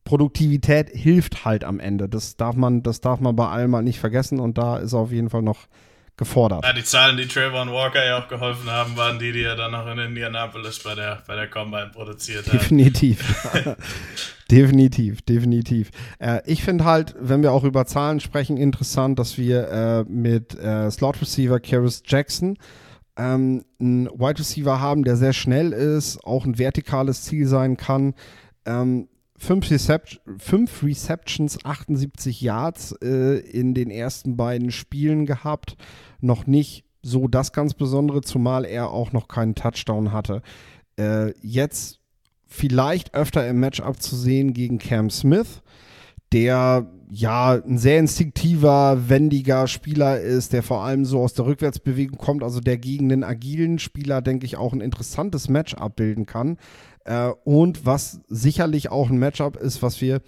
Produktivität 0.04 0.90
hilft 0.90 1.44
halt 1.44 1.64
am 1.64 1.78
Ende. 1.80 2.08
Das 2.08 2.36
darf 2.36 2.56
man, 2.56 2.82
das 2.82 3.00
darf 3.00 3.20
man 3.20 3.36
bei 3.36 3.48
allem 3.48 3.70
mal 3.70 3.82
nicht 3.82 4.00
vergessen 4.00 4.40
und 4.40 4.58
da 4.58 4.78
ist 4.78 4.94
auf 4.94 5.12
jeden 5.12 5.30
Fall 5.30 5.42
noch 5.42 5.68
gefordert. 6.16 6.64
Ja, 6.64 6.72
die 6.72 6.84
Zahlen, 6.84 7.16
die 7.16 7.26
Trayvon 7.26 7.72
Walker 7.72 8.04
ja 8.04 8.18
auch 8.18 8.28
geholfen 8.28 8.70
haben, 8.70 8.96
waren 8.96 9.18
die, 9.18 9.32
die 9.32 9.42
er 9.42 9.56
dann 9.56 9.72
noch 9.72 9.86
in 9.86 9.98
Indianapolis 9.98 10.80
bei 10.80 10.94
der, 10.94 11.22
bei 11.26 11.36
der 11.36 11.48
Combine 11.48 11.90
produziert 11.92 12.46
hat. 12.46 12.54
Definitiv. 12.54 13.22
definitiv, 14.52 15.22
definitiv. 15.22 15.90
Äh, 16.18 16.42
ich 16.44 16.62
finde 16.62 16.84
halt, 16.84 17.14
wenn 17.18 17.42
wir 17.42 17.52
auch 17.52 17.64
über 17.64 17.86
Zahlen 17.86 18.20
sprechen, 18.20 18.56
interessant, 18.56 19.18
dass 19.18 19.38
wir 19.38 19.68
äh, 19.68 20.04
mit 20.04 20.58
äh, 20.58 20.90
Slot 20.90 21.20
Receiver 21.20 21.58
Karis 21.58 22.02
Jackson 22.06 22.58
ähm, 23.16 23.64
einen 23.80 24.06
Wide 24.06 24.38
Receiver 24.38 24.78
haben, 24.78 25.04
der 25.04 25.16
sehr 25.16 25.32
schnell 25.32 25.72
ist, 25.72 26.22
auch 26.24 26.44
ein 26.44 26.58
vertikales 26.58 27.22
Ziel 27.22 27.46
sein 27.46 27.76
kann. 27.76 28.14
Ähm, 28.66 29.08
fünf, 29.38 29.70
Recept 29.70 30.20
fünf, 30.38 30.82
Receptions, 30.82 31.64
78 31.64 32.40
Yards 32.42 32.92
äh, 33.02 33.38
in 33.38 33.74
den 33.74 33.90
ersten 33.90 34.36
beiden 34.36 34.70
Spielen 34.70 35.24
gehabt. 35.24 35.76
Noch 36.20 36.46
nicht 36.46 36.84
so 37.02 37.26
das 37.26 37.52
ganz 37.52 37.74
Besondere, 37.74 38.20
zumal 38.20 38.64
er 38.64 38.90
auch 38.90 39.12
noch 39.12 39.28
keinen 39.28 39.54
Touchdown 39.54 40.12
hatte. 40.12 40.42
Äh, 40.98 41.32
jetzt 41.40 42.01
vielleicht 42.52 43.14
öfter 43.14 43.46
im 43.48 43.60
Matchup 43.60 44.00
zu 44.00 44.14
sehen 44.16 44.52
gegen 44.52 44.78
Cam 44.78 45.10
Smith, 45.10 45.62
der 46.32 46.86
ja 47.10 47.52
ein 47.54 47.78
sehr 47.78 47.98
instinktiver, 47.98 49.08
wendiger 49.08 49.66
Spieler 49.66 50.20
ist, 50.20 50.52
der 50.52 50.62
vor 50.62 50.82
allem 50.82 51.04
so 51.04 51.20
aus 51.20 51.34
der 51.34 51.46
Rückwärtsbewegung 51.46 52.18
kommt, 52.18 52.42
also 52.42 52.60
der 52.60 52.78
gegen 52.78 53.12
einen 53.12 53.24
agilen 53.24 53.78
Spieler, 53.78 54.22
denke 54.22 54.46
ich, 54.46 54.56
auch 54.56 54.72
ein 54.72 54.80
interessantes 54.80 55.48
Matchup 55.48 55.96
bilden 55.96 56.24
kann. 56.26 56.56
Äh, 57.04 57.30
und 57.44 57.84
was 57.84 58.20
sicherlich 58.28 58.90
auch 58.90 59.10
ein 59.10 59.18
Matchup 59.18 59.56
ist, 59.56 59.82
was 59.82 60.00
wir, 60.00 60.22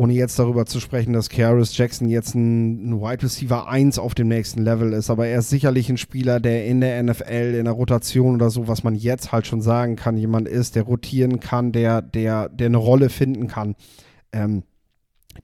ohne 0.00 0.14
jetzt 0.14 0.38
darüber 0.38 0.64
zu 0.64 0.80
sprechen, 0.80 1.12
dass 1.12 1.28
Karis 1.28 1.76
Jackson 1.76 2.08
jetzt 2.08 2.34
ein, 2.34 2.88
ein 2.88 3.00
Wide 3.02 3.22
Receiver 3.22 3.68
1 3.68 3.98
auf 3.98 4.14
dem 4.14 4.28
nächsten 4.28 4.62
Level 4.62 4.94
ist, 4.94 5.10
aber 5.10 5.26
er 5.26 5.40
ist 5.40 5.50
sicherlich 5.50 5.90
ein 5.90 5.98
Spieler, 5.98 6.40
der 6.40 6.64
in 6.64 6.80
der 6.80 7.02
NFL, 7.02 7.54
in 7.58 7.66
der 7.66 7.74
Rotation 7.74 8.36
oder 8.36 8.48
so, 8.48 8.66
was 8.66 8.82
man 8.82 8.94
jetzt 8.94 9.30
halt 9.30 9.46
schon 9.46 9.60
sagen 9.60 9.96
kann, 9.96 10.16
jemand 10.16 10.48
ist, 10.48 10.74
der 10.74 10.84
rotieren 10.84 11.38
kann, 11.38 11.72
der, 11.72 12.00
der, 12.00 12.48
der 12.48 12.68
eine 12.68 12.78
Rolle 12.78 13.10
finden 13.10 13.46
kann. 13.46 13.76
Ähm, 14.32 14.62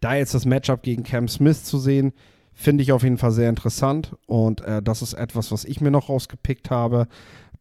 da 0.00 0.14
jetzt 0.14 0.32
das 0.32 0.46
Matchup 0.46 0.82
gegen 0.82 1.02
Cam 1.02 1.28
Smith 1.28 1.62
zu 1.64 1.78
sehen, 1.78 2.14
finde 2.54 2.82
ich 2.82 2.92
auf 2.92 3.02
jeden 3.02 3.18
Fall 3.18 3.32
sehr 3.32 3.50
interessant 3.50 4.16
und 4.24 4.62
äh, 4.62 4.80
das 4.80 5.02
ist 5.02 5.12
etwas, 5.12 5.52
was 5.52 5.66
ich 5.66 5.82
mir 5.82 5.90
noch 5.90 6.08
rausgepickt 6.08 6.70
habe. 6.70 7.08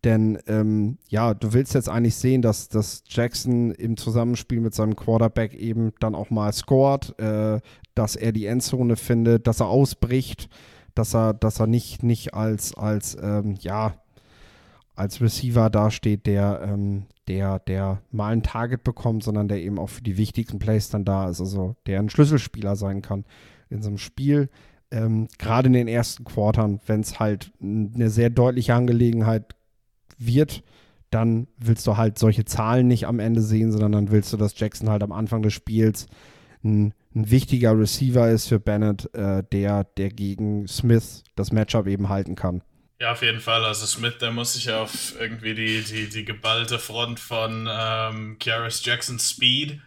Denn 0.06 0.38
ähm, 0.46 1.00
ja, 1.10 1.34
du 1.34 1.52
willst 1.54 1.74
jetzt 1.74 1.90
eigentlich 1.90 2.16
sehen, 2.16 2.44
dass, 2.44 2.70
dass 2.70 3.04
Jackson 3.08 3.72
im 3.72 3.98
Zusammenspiel 3.98 4.62
mit 4.62 4.76
seinem 4.76 4.96
Quarterback 4.96 5.56
eben 5.56 5.94
dann 6.00 6.14
auch 6.14 6.30
mal 6.30 6.54
scored, 6.54 7.18
äh, 7.20 7.60
dass 7.96 8.16
er 8.16 8.32
die 8.32 8.46
Endzone 8.46 8.98
findet, 8.98 9.48
dass 9.48 9.62
er 9.62 9.68
ausbricht, 9.68 10.48
dass 10.94 11.16
er, 11.16 11.34
dass 11.34 11.60
er 11.60 11.66
nicht, 11.66 12.04
nicht 12.04 12.36
als, 12.36 12.76
als 12.76 13.18
ähm, 13.20 13.56
ja, 13.60 13.96
als 14.96 15.22
Receiver 15.22 15.72
dasteht, 15.72 16.28
der, 16.28 16.62
ähm, 16.64 17.08
der, 17.28 17.58
der 17.60 18.02
mal 18.12 18.32
ein 18.32 18.44
Target 18.44 18.84
bekommt, 18.84 19.24
sondern 19.24 19.48
der 19.48 19.62
eben 19.62 19.80
auch 19.80 19.90
für 19.90 20.04
die 20.04 20.18
wichtigen 20.18 20.60
Plays 20.60 20.90
dann 20.90 21.04
da 21.04 21.30
ist, 21.30 21.42
also 21.42 21.76
der 21.88 22.00
ein 22.00 22.10
Schlüsselspieler 22.10 22.76
sein 22.76 23.02
kann 23.02 23.26
in 23.72 23.82
so 23.82 23.90
einem 23.90 23.98
Spiel. 23.98 24.50
Ähm, 24.92 25.28
Gerade 25.40 25.68
in 25.68 25.74
den 25.74 25.88
ersten 25.88 26.26
Quartern, 26.26 26.80
wenn 26.86 27.02
es 27.02 27.20
halt 27.20 27.52
eine 27.60 28.12
sehr 28.12 28.30
deutliche 28.30 28.76
Angelegenheit 28.76 29.56
wird, 30.18 30.64
dann 31.10 31.48
willst 31.58 31.88
du 31.88 31.98
halt 31.98 32.20
solche 32.20 32.46
Zahlen 32.46 32.88
nicht 32.88 33.08
am 33.08 33.20
Ende 33.20 33.42
sehen, 33.42 33.72
sondern 33.72 33.92
dann 33.92 34.12
willst 34.12 34.34
du, 34.34 34.38
dass 34.38 34.60
Jackson 34.60 34.90
halt 34.90 35.04
am 35.04 35.12
Anfang 35.12 35.42
des 35.42 35.54
Spiels 35.54 36.08
ein, 36.64 36.94
ein 37.16 37.32
wichtiger 37.32 37.78
Receiver 37.78 38.30
ist 38.30 38.48
für 38.48 38.60
Bennett, 38.60 39.14
äh, 39.14 39.44
der, 39.52 39.84
der 39.84 40.10
gegen 40.10 40.68
Smith 40.68 41.24
das 41.36 41.52
Matchup 41.52 41.88
eben 41.88 42.10
halten 42.10 42.36
kann. 42.36 42.62
Ja, 43.00 43.12
auf 43.12 43.22
jeden 43.22 43.42
Fall. 43.42 43.64
Also 43.66 43.86
Smith, 43.86 44.18
der 44.20 44.32
muss 44.32 44.54
sich 44.54 44.72
auf 44.72 45.16
irgendwie 45.20 45.54
die, 45.54 45.84
die, 45.84 46.10
die 46.10 46.26
geballte 46.26 46.80
Front 46.80 47.20
von 47.20 47.68
ähm, 47.70 48.38
Kiaris 48.40 48.84
Jacksons 48.86 49.30
Speed, 49.30 49.80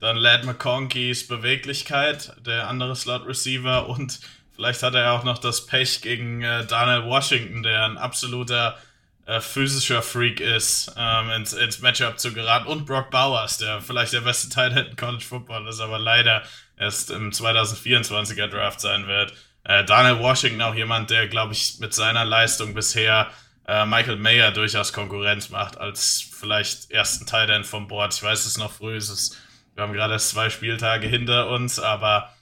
dann 0.00 0.16
Lad 0.16 0.44
McConkeys 0.44 1.26
Beweglichkeit, 1.26 2.36
der 2.44 2.68
andere 2.68 2.96
Slot-Receiver 2.96 3.88
und 3.88 4.20
vielleicht 4.54 4.82
hat 4.82 4.94
er 4.94 5.12
auch 5.12 5.24
noch 5.24 5.38
das 5.38 5.66
Pech 5.66 6.02
gegen 6.02 6.42
äh, 6.42 6.66
Daniel 6.66 7.08
Washington, 7.08 7.62
der 7.62 7.84
ein 7.84 7.98
absoluter 7.98 8.76
äh, 9.26 9.40
physischer 9.40 10.02
Freak 10.02 10.40
ist, 10.40 10.92
ähm, 10.96 11.30
ins, 11.30 11.52
ins 11.52 11.80
Matchup 11.80 12.18
zu 12.18 12.32
geraten. 12.32 12.68
Und 12.68 12.86
Brock 12.86 13.10
Bowers, 13.10 13.58
der 13.58 13.80
vielleicht 13.80 14.12
der 14.12 14.20
beste 14.20 14.48
Teil 14.48 14.76
in 14.76 14.96
College 14.96 15.24
Football 15.24 15.68
ist, 15.68 15.80
aber 15.80 15.98
leider 15.98 16.42
erst 16.76 17.10
im 17.10 17.30
2024er 17.30 18.46
Draft 18.46 18.80
sein 18.80 19.06
wird. 19.06 19.34
Äh, 19.64 19.84
Daniel 19.84 20.20
Washington 20.20 20.62
auch 20.62 20.74
jemand, 20.74 21.10
der, 21.10 21.26
glaube 21.26 21.52
ich, 21.52 21.78
mit 21.80 21.92
seiner 21.92 22.24
Leistung 22.24 22.74
bisher 22.74 23.30
äh, 23.66 23.84
Michael 23.84 24.16
Mayer 24.16 24.52
durchaus 24.52 24.92
Konkurrenz 24.92 25.48
macht 25.48 25.76
als 25.76 26.24
vielleicht 26.32 26.92
ersten 26.92 27.26
Teil 27.26 27.64
vom 27.64 27.88
Board. 27.88 28.14
Ich 28.14 28.22
weiß, 28.22 28.40
es 28.40 28.46
ist 28.46 28.58
noch 28.58 28.70
früh, 28.70 28.96
es 28.96 29.08
ist, 29.08 29.36
wir 29.74 29.82
haben 29.82 29.92
gerade 29.92 30.16
zwei 30.18 30.50
Spieltage 30.50 31.08
hinter 31.08 31.48
uns, 31.48 31.80
aber 31.80 32.32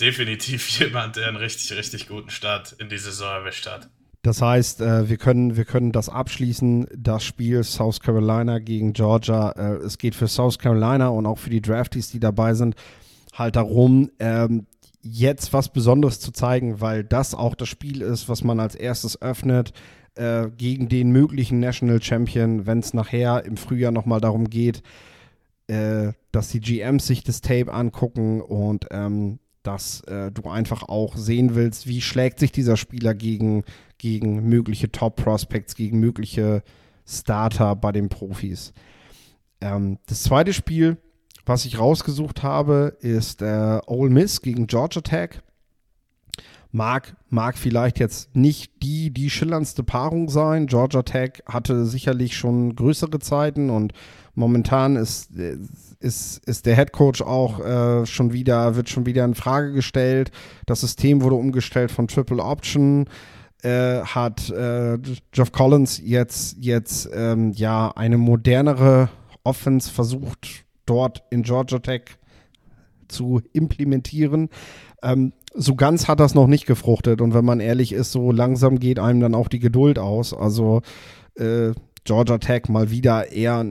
definitiv 0.00 0.70
jemand, 0.80 1.16
der 1.16 1.28
einen 1.28 1.36
richtig, 1.36 1.76
richtig 1.76 2.08
guten 2.08 2.30
Start 2.30 2.72
in 2.72 2.88
die 2.88 2.98
Saison 2.98 3.30
erwischt 3.30 3.66
hat. 3.66 3.90
Das 4.22 4.42
heißt, 4.42 4.82
äh, 4.82 5.08
wir, 5.08 5.16
können, 5.16 5.56
wir 5.56 5.64
können 5.64 5.92
das 5.92 6.10
abschließen, 6.10 6.86
das 6.94 7.24
Spiel 7.24 7.64
South 7.64 8.00
Carolina 8.00 8.58
gegen 8.58 8.92
Georgia. 8.92 9.50
Äh, 9.52 9.76
es 9.76 9.96
geht 9.96 10.14
für 10.14 10.28
South 10.28 10.58
Carolina 10.58 11.08
und 11.08 11.24
auch 11.24 11.38
für 11.38 11.50
die 11.50 11.62
Draftees, 11.62 12.10
die 12.10 12.20
dabei 12.20 12.52
sind, 12.52 12.74
halt 13.32 13.56
darum, 13.56 14.10
ähm, 14.18 14.66
jetzt 15.02 15.54
was 15.54 15.70
Besonderes 15.70 16.20
zu 16.20 16.32
zeigen, 16.32 16.82
weil 16.82 17.02
das 17.02 17.34
auch 17.34 17.54
das 17.54 17.68
Spiel 17.68 18.02
ist, 18.02 18.28
was 18.28 18.44
man 18.44 18.60
als 18.60 18.74
erstes 18.74 19.20
öffnet 19.22 19.72
äh, 20.16 20.48
gegen 20.50 20.90
den 20.90 21.10
möglichen 21.10 21.58
National 21.58 22.02
Champion, 22.02 22.66
wenn 22.66 22.80
es 22.80 22.92
nachher 22.92 23.44
im 23.46 23.56
Frühjahr 23.56 23.92
nochmal 23.92 24.20
darum 24.20 24.50
geht, 24.50 24.82
äh, 25.68 26.12
dass 26.32 26.48
die 26.48 26.60
GMs 26.60 27.06
sich 27.06 27.24
das 27.24 27.40
Tape 27.40 27.72
angucken 27.72 28.42
und 28.42 28.86
ähm, 28.90 29.38
dass 29.62 30.00
äh, 30.02 30.30
du 30.32 30.48
einfach 30.48 30.82
auch 30.84 31.16
sehen 31.16 31.54
willst, 31.54 31.86
wie 31.86 32.00
schlägt 32.00 32.38
sich 32.38 32.52
dieser 32.52 32.76
Spieler 32.76 33.14
gegen, 33.14 33.64
gegen 33.98 34.48
mögliche 34.48 34.90
Top-Prospects, 34.90 35.74
gegen 35.74 36.00
mögliche 36.00 36.62
Starter 37.06 37.76
bei 37.76 37.92
den 37.92 38.08
Profis. 38.08 38.72
Ähm, 39.60 39.98
das 40.06 40.22
zweite 40.22 40.52
Spiel, 40.52 40.96
was 41.44 41.64
ich 41.64 41.78
rausgesucht 41.78 42.42
habe, 42.42 42.96
ist 43.00 43.42
äh, 43.42 43.80
Ole 43.86 44.10
Miss 44.10 44.40
gegen 44.40 44.66
Georgia 44.66 45.02
Tech. 45.02 45.42
Mag, 46.72 47.16
mag 47.28 47.58
vielleicht 47.58 47.98
jetzt 47.98 48.34
nicht 48.36 48.82
die, 48.82 49.10
die 49.10 49.28
schillerndste 49.28 49.82
Paarung 49.82 50.28
sein. 50.28 50.68
Georgia 50.68 51.02
Tech 51.02 51.42
hatte 51.46 51.84
sicherlich 51.84 52.36
schon 52.36 52.76
größere 52.76 53.18
Zeiten 53.18 53.70
und 53.70 53.92
momentan 54.40 54.96
ist, 54.96 55.30
ist, 56.00 56.44
ist 56.46 56.66
der 56.66 56.74
Head 56.74 56.92
Coach 56.92 57.22
auch 57.22 57.60
äh, 57.60 58.06
schon 58.06 58.32
wieder, 58.32 58.74
wird 58.74 58.88
schon 58.88 59.06
wieder 59.06 59.24
in 59.24 59.34
Frage 59.36 59.72
gestellt. 59.72 60.32
Das 60.66 60.80
System 60.80 61.22
wurde 61.22 61.36
umgestellt 61.36 61.92
von 61.92 62.08
Triple 62.08 62.42
Option. 62.42 63.06
Äh, 63.62 64.00
hat 64.00 64.48
äh, 64.50 64.98
Geoff 65.32 65.52
Collins 65.52 66.00
jetzt, 66.02 66.56
jetzt 66.58 67.10
ähm, 67.14 67.52
ja 67.52 67.92
eine 67.94 68.16
modernere 68.16 69.10
Offense 69.44 69.90
versucht, 69.92 70.64
dort 70.86 71.22
in 71.30 71.42
Georgia 71.42 71.78
Tech 71.78 72.04
zu 73.08 73.42
implementieren. 73.52 74.48
Ähm, 75.02 75.34
so 75.52 75.74
ganz 75.74 76.08
hat 76.08 76.20
das 76.20 76.34
noch 76.34 76.46
nicht 76.46 76.64
gefruchtet. 76.64 77.20
Und 77.20 77.34
wenn 77.34 77.44
man 77.44 77.60
ehrlich 77.60 77.92
ist, 77.92 78.12
so 78.12 78.32
langsam 78.32 78.78
geht 78.78 78.98
einem 78.98 79.20
dann 79.20 79.34
auch 79.34 79.48
die 79.48 79.58
Geduld 79.58 79.98
aus. 79.98 80.32
Also 80.32 80.80
äh, 81.34 81.72
Georgia 82.04 82.38
Tech 82.38 82.68
mal 82.68 82.90
wieder 82.90 83.30
eher, 83.32 83.64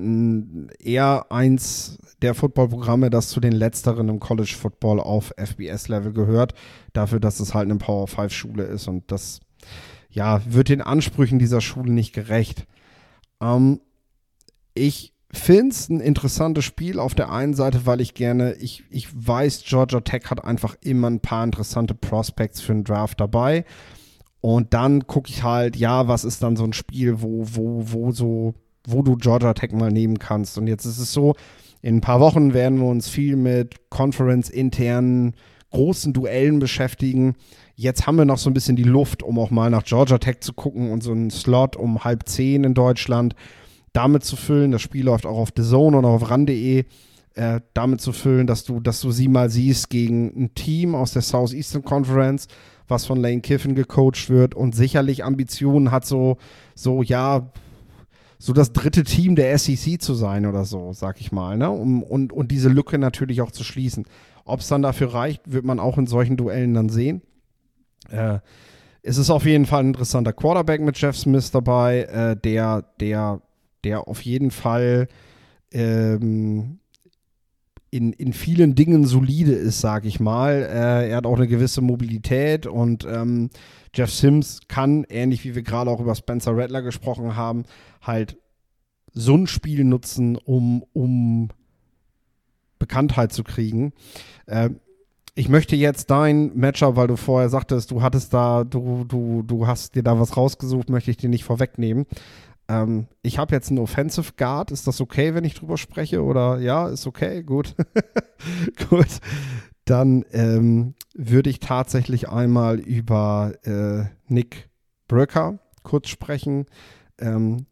eher 0.80 1.26
eins 1.32 1.98
der 2.22 2.36
Footballprogramme, 2.36 3.10
das 3.10 3.30
zu 3.30 3.40
den 3.40 3.54
letzteren 3.54 4.10
im 4.10 4.20
College 4.20 4.56
Football 4.60 5.00
auf 5.00 5.34
FBS-Level 5.38 6.14
gehört. 6.14 6.54
Dafür, 6.94 7.20
dass 7.20 7.40
es 7.40 7.54
halt 7.54 7.70
eine 7.70 7.78
Power 7.78 8.08
5 8.08 8.32
Schule 8.32 8.64
ist. 8.64 8.88
Und 8.88 9.12
das 9.12 9.40
ja, 10.10 10.42
wird 10.46 10.70
den 10.70 10.82
Ansprüchen 10.82 11.40
dieser 11.40 11.62
Schule 11.62 11.92
nicht 11.92 12.14
gerecht. 12.14 12.66
Ähm, 13.42 13.80
ich 14.74 15.14
finde 15.32 15.72
es 15.72 15.90
ein 15.90 16.00
interessantes 16.00 16.66
Spiel 16.66 17.00
auf 17.00 17.14
der 17.14 17.32
einen 17.32 17.54
Seite, 17.54 17.86
weil 17.86 18.02
ich 18.02 18.16
gerne, 18.16 18.54
ich, 18.54 18.84
ich 18.90 19.08
weiß, 19.14 19.64
Georgia 19.66 20.02
Tech 20.02 20.24
hat 20.30 20.44
einfach 20.44 20.76
immer 20.82 21.10
ein 21.10 21.20
paar 21.20 21.44
interessante 21.44 21.94
Prospects 21.94 22.62
für 22.62 22.72
einen 22.74 22.84
Draft 22.84 23.20
dabei. 23.20 23.66
Und 24.42 24.74
dann 24.74 25.06
gucke 25.08 25.30
ich 25.30 25.44
halt, 25.44 25.76
ja, 25.76 26.08
was 26.08 26.24
ist 26.24 26.44
dann 26.44 26.56
so 26.56 26.64
ein 26.64 26.74
Spiel, 26.74 27.22
wo, 27.22 27.44
wo, 27.46 27.84
wo 27.86 28.12
so, 28.12 28.54
wo 28.88 29.02
du 29.02 29.18
Georgia 29.18 29.54
Tech 29.54 29.72
mal 29.72 29.92
nehmen 29.92 30.20
kannst. 30.20 30.58
Und 30.58 30.68
jetzt 30.68 30.86
ist 30.86 31.00
es 31.00 31.12
so, 31.12 31.36
in 31.82 31.98
ein 31.98 32.02
paar 32.02 32.20
Wochen 32.20 32.54
werden 32.54 32.80
wir 32.80 32.88
uns 32.88 33.10
viel 33.10 33.36
mit 33.36 33.90
Conference-internen 33.90 35.34
großen 35.72 36.14
Duellen 36.14 36.60
beschäftigen. 36.60 37.36
Jetzt 37.76 38.08
haben 38.08 38.18
wir 38.18 38.26
noch 38.26 38.38
so 38.38 38.50
ein 38.50 38.54
bisschen 38.54 38.76
die 38.76 38.84
Luft, 38.84 39.24
um 39.24 39.38
auch 39.40 39.52
mal 39.52 39.70
nach 39.70 39.84
Georgia 39.84 40.18
Tech 40.18 40.40
zu 40.42 40.54
gucken 40.54 40.92
und 40.92 41.04
so 41.04 41.12
einen 41.12 41.30
Slot 41.30 41.76
um 41.76 42.04
halb 42.04 42.28
zehn 42.28 42.64
in 42.64 42.74
Deutschland 42.74 43.36
damit 43.94 44.24
zu 44.24 44.36
füllen. 44.36 44.72
Das 44.72 44.82
Spiel 44.82 45.06
läuft 45.06 45.26
auch 45.26 45.38
auf 45.38 45.50
The 45.56 45.64
Zone 45.64 45.98
und 45.98 46.06
auch 46.06 46.16
auf 46.16 46.30
RAN.de. 46.30 46.86
Äh, 47.36 47.62
damit 47.74 48.02
zu 48.02 48.12
füllen, 48.12 48.48
dass 48.48 48.64
du, 48.64 48.80
dass 48.80 49.00
du 49.02 49.12
sie 49.12 49.28
mal 49.28 49.50
siehst 49.50 49.90
gegen 49.90 50.34
ein 50.36 50.56
Team 50.56 50.96
aus 50.96 51.14
der 51.14 51.22
Southeastern 51.22 51.84
Conference, 51.84 52.48
was 52.90 53.06
von 53.06 53.20
Lane 53.20 53.42
Kiffin 53.42 53.76
gecoacht 53.76 54.30
wird 54.30 54.56
und 54.56 54.76
sicherlich 54.76 55.24
Ambitionen 55.24 55.92
hat, 55.92 56.06
so, 56.06 56.38
so 56.76 57.02
ja, 57.04 57.52
so 58.38 58.54
das 58.54 58.74
dritte 58.74 59.04
Team 59.04 59.36
der 59.36 59.58
SEC 59.58 60.02
zu 60.02 60.14
sein 60.14 60.46
oder 60.46 60.66
so, 60.66 60.94
sag 60.94 61.20
ich 61.20 61.32
mal, 61.32 61.58
ne? 61.58 61.70
Um, 61.70 62.04
und, 62.04 62.32
und 62.32 62.52
diese 62.52 62.70
Lücke 62.70 62.98
natürlich 62.98 63.42
auch 63.42 63.52
zu 63.52 63.64
schließen. 63.64 64.06
Ob 64.46 64.62
es 64.62 64.68
dann 64.68 64.82
dafür 64.82 65.14
reicht, 65.14 65.52
wird 65.52 65.66
man 65.66 65.80
auch 65.80 65.98
in 65.98 66.08
solchen 66.08 66.38
Duellen 66.38 66.74
dann 66.74 66.90
sehen. 66.90 67.22
Äh, 68.10 68.40
es 69.02 69.18
ist 69.18 69.30
auf 69.30 69.46
jeden 69.46 69.66
Fall 69.66 69.82
ein 69.82 69.88
interessanter 69.88 70.34
Quarterback 70.34 70.82
mit 70.82 71.00
Jeff 71.00 71.18
Smith 71.18 71.52
dabei, 71.52 72.04
äh, 72.04 72.36
der, 72.36 72.86
der 73.00 73.42
der 73.84 74.08
auf 74.08 74.22
jeden 74.22 74.52
Fall 74.52 75.08
ähm, 75.72 76.80
in, 77.92 78.14
in 78.14 78.34
vielen 78.34 78.76
Dingen 78.76 79.06
solide 79.06 79.54
ist, 79.54 79.82
sage 79.82 80.08
ich 80.08 80.20
mal. 80.20 80.54
Äh, 80.54 81.10
er 81.10 81.18
hat 81.18 81.26
auch 81.26 81.38
eine 81.38 81.48
gewisse 81.48 81.82
Mobilität 81.82 82.68
und 82.68 83.06
ähm, 83.10 83.50
Jeff 83.94 84.12
Sims 84.12 84.62
kann, 84.68 85.06
ähnlich 85.10 85.44
wie 85.44 85.56
wir 85.56 85.64
gerade 85.64 85.90
auch 85.90 86.00
über 86.00 86.16
Spencer 86.16 86.56
Rattler 86.56 86.82
gesprochen 86.82 87.36
haben, 87.36 87.64
halt 88.02 88.38
so 89.14 89.36
ein 89.36 89.48
Spiel 89.48 89.84
nutzen, 89.84 90.36
um, 90.38 90.84
um 90.94 91.50
Bekanntheit 92.78 93.34
zu 93.34 93.44
kriegen. 93.44 93.94
Äh, 94.46 94.70
ich 95.36 95.48
möchte 95.48 95.76
jetzt 95.76 96.10
dein 96.12 96.56
Matchup, 96.58 96.96
weil 96.96 97.08
du 97.08 97.16
vorher 97.16 97.50
sagtest, 97.50 97.92
du 97.92 98.02
hattest 98.02 98.34
da, 98.34 98.64
du, 98.64 99.06
du, 99.06 99.42
du 99.42 99.68
hast 99.68 99.96
dir 99.96 100.04
da 100.04 100.20
was 100.20 100.36
rausgesucht, 100.36 100.90
möchte 100.90 101.12
ich 101.12 101.18
dir 101.18 101.30
nicht 101.30 101.46
vorwegnehmen. 101.46 102.06
Ähm, 102.70 103.08
ich 103.24 103.38
habe 103.40 103.54
jetzt 103.54 103.70
einen 103.70 103.80
Offensive 103.80 104.34
Guard. 104.38 104.72
Ist 104.72 104.88
das 104.88 105.02
okay, 105.02 105.34
wenn 105.34 105.44
ich 105.44 105.56
drüber 105.56 105.78
spreche? 105.78 106.24
Oder 106.24 106.60
ja, 106.60 106.88
ist 106.88 107.08
okay, 107.08 107.44
gut. 107.44 107.76
gut. 108.90 109.20
Dann 109.86 110.24
ähm, 110.32 110.94
würde 111.16 111.50
ich 111.50 111.60
tatsächlich 111.60 112.30
einmal 112.30 112.80
über 112.80 113.54
äh, 113.64 114.06
Nick 114.28 114.70
Bröcker 115.08 115.60
kurz 115.84 116.10
sprechen. 116.10 116.68
Ähm, 117.18 117.66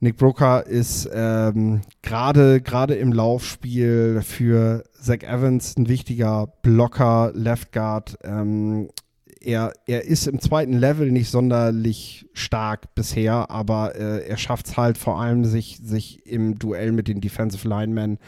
Nick 0.00 0.16
Brooker 0.16 0.66
ist 0.66 1.08
ähm, 1.14 1.82
gerade 2.02 2.94
im 2.96 3.12
Laufspiel 3.12 4.20
für 4.22 4.82
Zach 5.00 5.22
Evans 5.22 5.76
ein 5.76 5.88
wichtiger 5.88 6.48
Blocker, 6.62 7.30
Left 7.36 7.70
Guard. 7.70 8.18
Ähm, 8.24 8.88
er, 9.44 9.72
er 9.86 10.04
ist 10.04 10.26
im 10.26 10.40
zweiten 10.40 10.74
Level 10.74 11.10
nicht 11.10 11.30
sonderlich 11.30 12.26
stark 12.32 12.94
bisher, 12.94 13.50
aber 13.50 13.94
äh, 13.94 14.26
er 14.26 14.36
schafft 14.36 14.66
es 14.66 14.76
halt 14.76 14.98
vor 14.98 15.20
allem, 15.20 15.44
sich, 15.44 15.78
sich 15.82 16.26
im 16.26 16.58
Duell 16.58 16.92
mit 16.92 17.08
den 17.08 17.20
Defensive 17.20 17.68
Linemen 17.68 18.18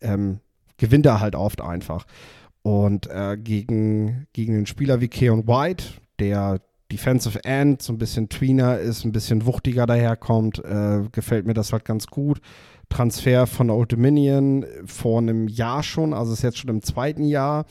ähm, 0.00 0.40
gewinnt 0.76 1.06
er 1.06 1.20
halt 1.20 1.34
oft 1.34 1.60
einfach. 1.60 2.06
Und 2.62 3.08
äh, 3.08 3.36
gegen, 3.36 4.26
gegen 4.32 4.54
einen 4.54 4.66
Spieler 4.66 5.00
wie 5.00 5.08
Keon 5.08 5.46
White, 5.46 5.84
der 6.18 6.60
Defensive 6.90 7.44
End, 7.44 7.82
so 7.82 7.92
ein 7.92 7.98
bisschen 7.98 8.28
Tweener 8.28 8.78
ist, 8.78 9.04
ein 9.04 9.12
bisschen 9.12 9.44
wuchtiger 9.46 9.86
daherkommt, 9.86 10.64
äh, 10.64 11.02
gefällt 11.12 11.46
mir 11.46 11.54
das 11.54 11.72
halt 11.72 11.84
ganz 11.84 12.06
gut. 12.06 12.40
Transfer 12.88 13.46
von 13.46 13.68
Old 13.68 13.92
Dominion 13.92 14.64
vor 14.86 15.18
einem 15.18 15.48
Jahr 15.48 15.82
schon, 15.82 16.14
also 16.14 16.32
ist 16.32 16.42
jetzt 16.42 16.58
schon 16.58 16.70
im 16.70 16.82
zweiten 16.82 17.24
Jahr. 17.24 17.66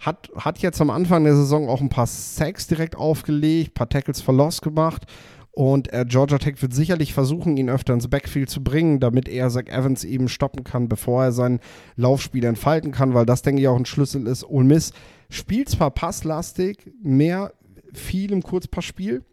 Hat, 0.00 0.30
hat 0.34 0.58
jetzt 0.60 0.80
am 0.80 0.90
Anfang 0.90 1.24
der 1.24 1.36
Saison 1.36 1.68
auch 1.68 1.80
ein 1.80 1.90
paar 1.90 2.06
Sacks 2.06 2.66
direkt 2.66 2.96
aufgelegt, 2.96 3.70
ein 3.70 3.74
paar 3.74 3.88
Tackles 3.88 4.20
for 4.20 4.34
Loss 4.34 4.60
gemacht. 4.62 5.06
Und 5.52 5.92
äh, 5.92 6.04
Georgia 6.08 6.38
Tech 6.38 6.62
wird 6.62 6.72
sicherlich 6.72 7.12
versuchen, 7.12 7.56
ihn 7.56 7.68
öfter 7.68 7.92
ins 7.92 8.08
Backfield 8.08 8.48
zu 8.48 8.62
bringen, 8.62 9.00
damit 9.00 9.28
er 9.28 9.50
Zach 9.50 9.66
Evans 9.66 10.04
eben 10.04 10.28
stoppen 10.28 10.64
kann, 10.64 10.88
bevor 10.88 11.24
er 11.24 11.32
sein 11.32 11.60
Laufspiel 11.96 12.44
entfalten 12.44 12.92
kann, 12.92 13.14
weil 13.14 13.26
das, 13.26 13.42
denke 13.42 13.60
ich, 13.60 13.68
auch 13.68 13.76
ein 13.76 13.84
Schlüssel 13.84 14.26
ist. 14.26 14.44
Ole 14.44 14.64
Miss 14.64 14.92
spielt 15.28 15.68
zwar 15.68 15.90
passlastig, 15.90 16.90
mehr 17.02 17.52
viel 17.92 18.32
im 18.32 18.42
Kurzpassspiel, 18.42 19.24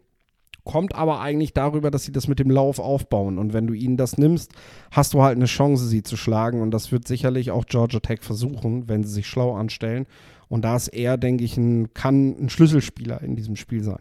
kommt 0.64 0.94
aber 0.94 1.20
eigentlich 1.20 1.54
darüber, 1.54 1.90
dass 1.90 2.04
sie 2.04 2.12
das 2.12 2.28
mit 2.28 2.40
dem 2.40 2.50
Lauf 2.50 2.78
aufbauen. 2.78 3.38
Und 3.38 3.54
wenn 3.54 3.66
du 3.66 3.72
ihnen 3.72 3.96
das 3.96 4.18
nimmst, 4.18 4.52
hast 4.90 5.14
du 5.14 5.22
halt 5.22 5.36
eine 5.36 5.46
Chance, 5.46 5.86
sie 5.86 6.02
zu 6.02 6.16
schlagen. 6.16 6.60
Und 6.60 6.72
das 6.72 6.92
wird 6.92 7.08
sicherlich 7.08 7.52
auch 7.52 7.64
Georgia 7.64 8.00
Tech 8.00 8.20
versuchen, 8.20 8.88
wenn 8.88 9.02
sie 9.02 9.14
sich 9.14 9.26
schlau 9.26 9.54
anstellen. 9.54 10.06
Und 10.48 10.62
da 10.62 10.76
ist 10.76 10.88
er, 10.88 11.16
denke 11.16 11.44
ich, 11.44 11.56
ein, 11.56 11.92
kann 11.94 12.30
ein 12.40 12.48
Schlüsselspieler 12.48 13.20
in 13.22 13.36
diesem 13.36 13.56
Spiel 13.56 13.82
sein. 13.82 14.00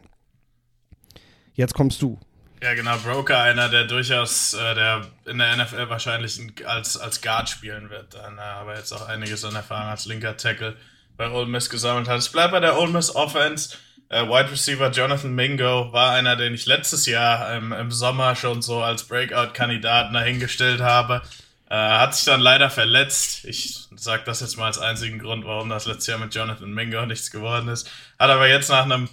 Jetzt 1.54 1.74
kommst 1.74 2.02
du. 2.02 2.20
Ja, 2.62 2.74
genau, 2.74 2.98
Broker, 2.98 3.40
einer, 3.40 3.70
der 3.70 3.84
durchaus, 3.84 4.54
äh, 4.54 4.74
der 4.76 5.06
in 5.26 5.38
der 5.38 5.58
NFL 5.58 5.90
wahrscheinlich 5.90 6.40
als, 6.66 6.98
als 6.98 7.22
Guard 7.22 7.50
spielen 7.50 7.90
wird, 7.90 8.16
dann, 8.16 8.38
äh, 8.38 8.42
aber 8.42 8.76
jetzt 8.76 8.92
auch 8.94 9.08
einiges 9.08 9.44
an 9.46 9.56
Erfahrung 9.56 9.90
als 9.90 10.06
linker 10.06 10.38
Tackle 10.38 10.76
bei 11.18 11.30
Ole 11.30 11.48
Miss 11.48 11.70
gesammelt 11.70 12.08
hat. 12.08 12.18
Es 12.18 12.30
bleibt 12.30 12.52
bei 12.52 12.60
der 12.60 12.80
Ole 12.80 12.92
Miss 12.92 13.16
Offense. 13.16 13.78
Äh, 14.10 14.24
Wide 14.24 14.52
Receiver 14.52 14.90
Jonathan 14.90 15.36
Mingo 15.36 15.92
war 15.92 16.14
einer, 16.14 16.36
den 16.36 16.54
ich 16.54 16.66
letztes 16.66 17.06
Jahr 17.06 17.52
ähm, 17.52 17.74
im 17.74 17.92
Sommer 17.92 18.36
schon 18.36 18.62
so 18.62 18.82
als 18.82 19.04
Breakout-Kandidaten 19.04 20.14
dahingestellt 20.14 20.82
habe. 20.82 21.22
Äh, 21.70 21.76
hat 21.76 22.16
sich 22.16 22.26
dann 22.26 22.40
leider 22.40 22.70
verletzt. 22.70 23.44
Ich 23.44 23.88
sage 23.96 24.24
das 24.26 24.40
jetzt 24.40 24.58
mal 24.58 24.68
als 24.68 24.80
einzigen 24.80 25.20
Grund, 25.20 25.46
warum 25.46 25.70
das 25.70 25.86
letztes 25.86 26.08
Jahr 26.08 26.20
mit 26.20 26.34
Jonathan 26.34 26.74
Mingo 26.74 27.06
nichts 27.06 27.30
geworden 27.30 27.68
ist. 27.68 27.90
Hat 28.18 28.30
aber 28.30 28.48
jetzt 28.48 28.70
nach 28.70 28.84
einem 28.84 29.10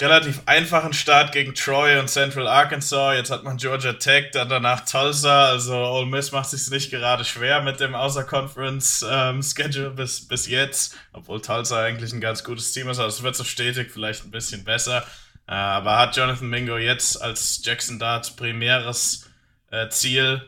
relativ 0.00 0.42
einfachen 0.46 0.92
Start 0.92 1.30
gegen 1.32 1.54
Troy 1.54 1.98
und 2.00 2.08
Central 2.08 2.48
Arkansas. 2.48 3.14
Jetzt 3.14 3.30
hat 3.30 3.44
man 3.44 3.58
Georgia 3.58 3.92
Tech, 3.92 4.32
dann 4.32 4.48
danach 4.48 4.84
Tulsa. 4.84 5.46
Also 5.46 5.76
Ole 5.76 6.06
Miss 6.06 6.32
macht 6.32 6.50
sich 6.50 6.68
nicht 6.70 6.90
gerade 6.90 7.24
schwer 7.24 7.62
mit 7.62 7.78
dem 7.78 7.94
Außer-Conference-Schedule 7.94 9.86
ähm, 9.86 9.94
bis, 9.94 10.26
bis 10.26 10.48
jetzt. 10.48 10.96
Obwohl 11.12 11.40
Tulsa 11.40 11.80
eigentlich 11.80 12.12
ein 12.12 12.20
ganz 12.20 12.42
gutes 12.42 12.72
Team 12.72 12.88
ist. 12.88 12.98
Also 12.98 13.18
es 13.18 13.22
wird 13.22 13.36
so 13.36 13.44
stetig 13.44 13.92
vielleicht 13.92 14.24
ein 14.24 14.32
bisschen 14.32 14.64
besser. 14.64 15.06
Äh, 15.46 15.52
aber 15.52 15.96
hat 15.98 16.16
Jonathan 16.16 16.48
Mingo 16.48 16.76
jetzt 16.76 17.22
als 17.22 17.60
Jackson 17.64 18.00
Darts 18.00 18.34
primäres 18.34 19.30
äh, 19.70 19.88
Ziel 19.90 20.42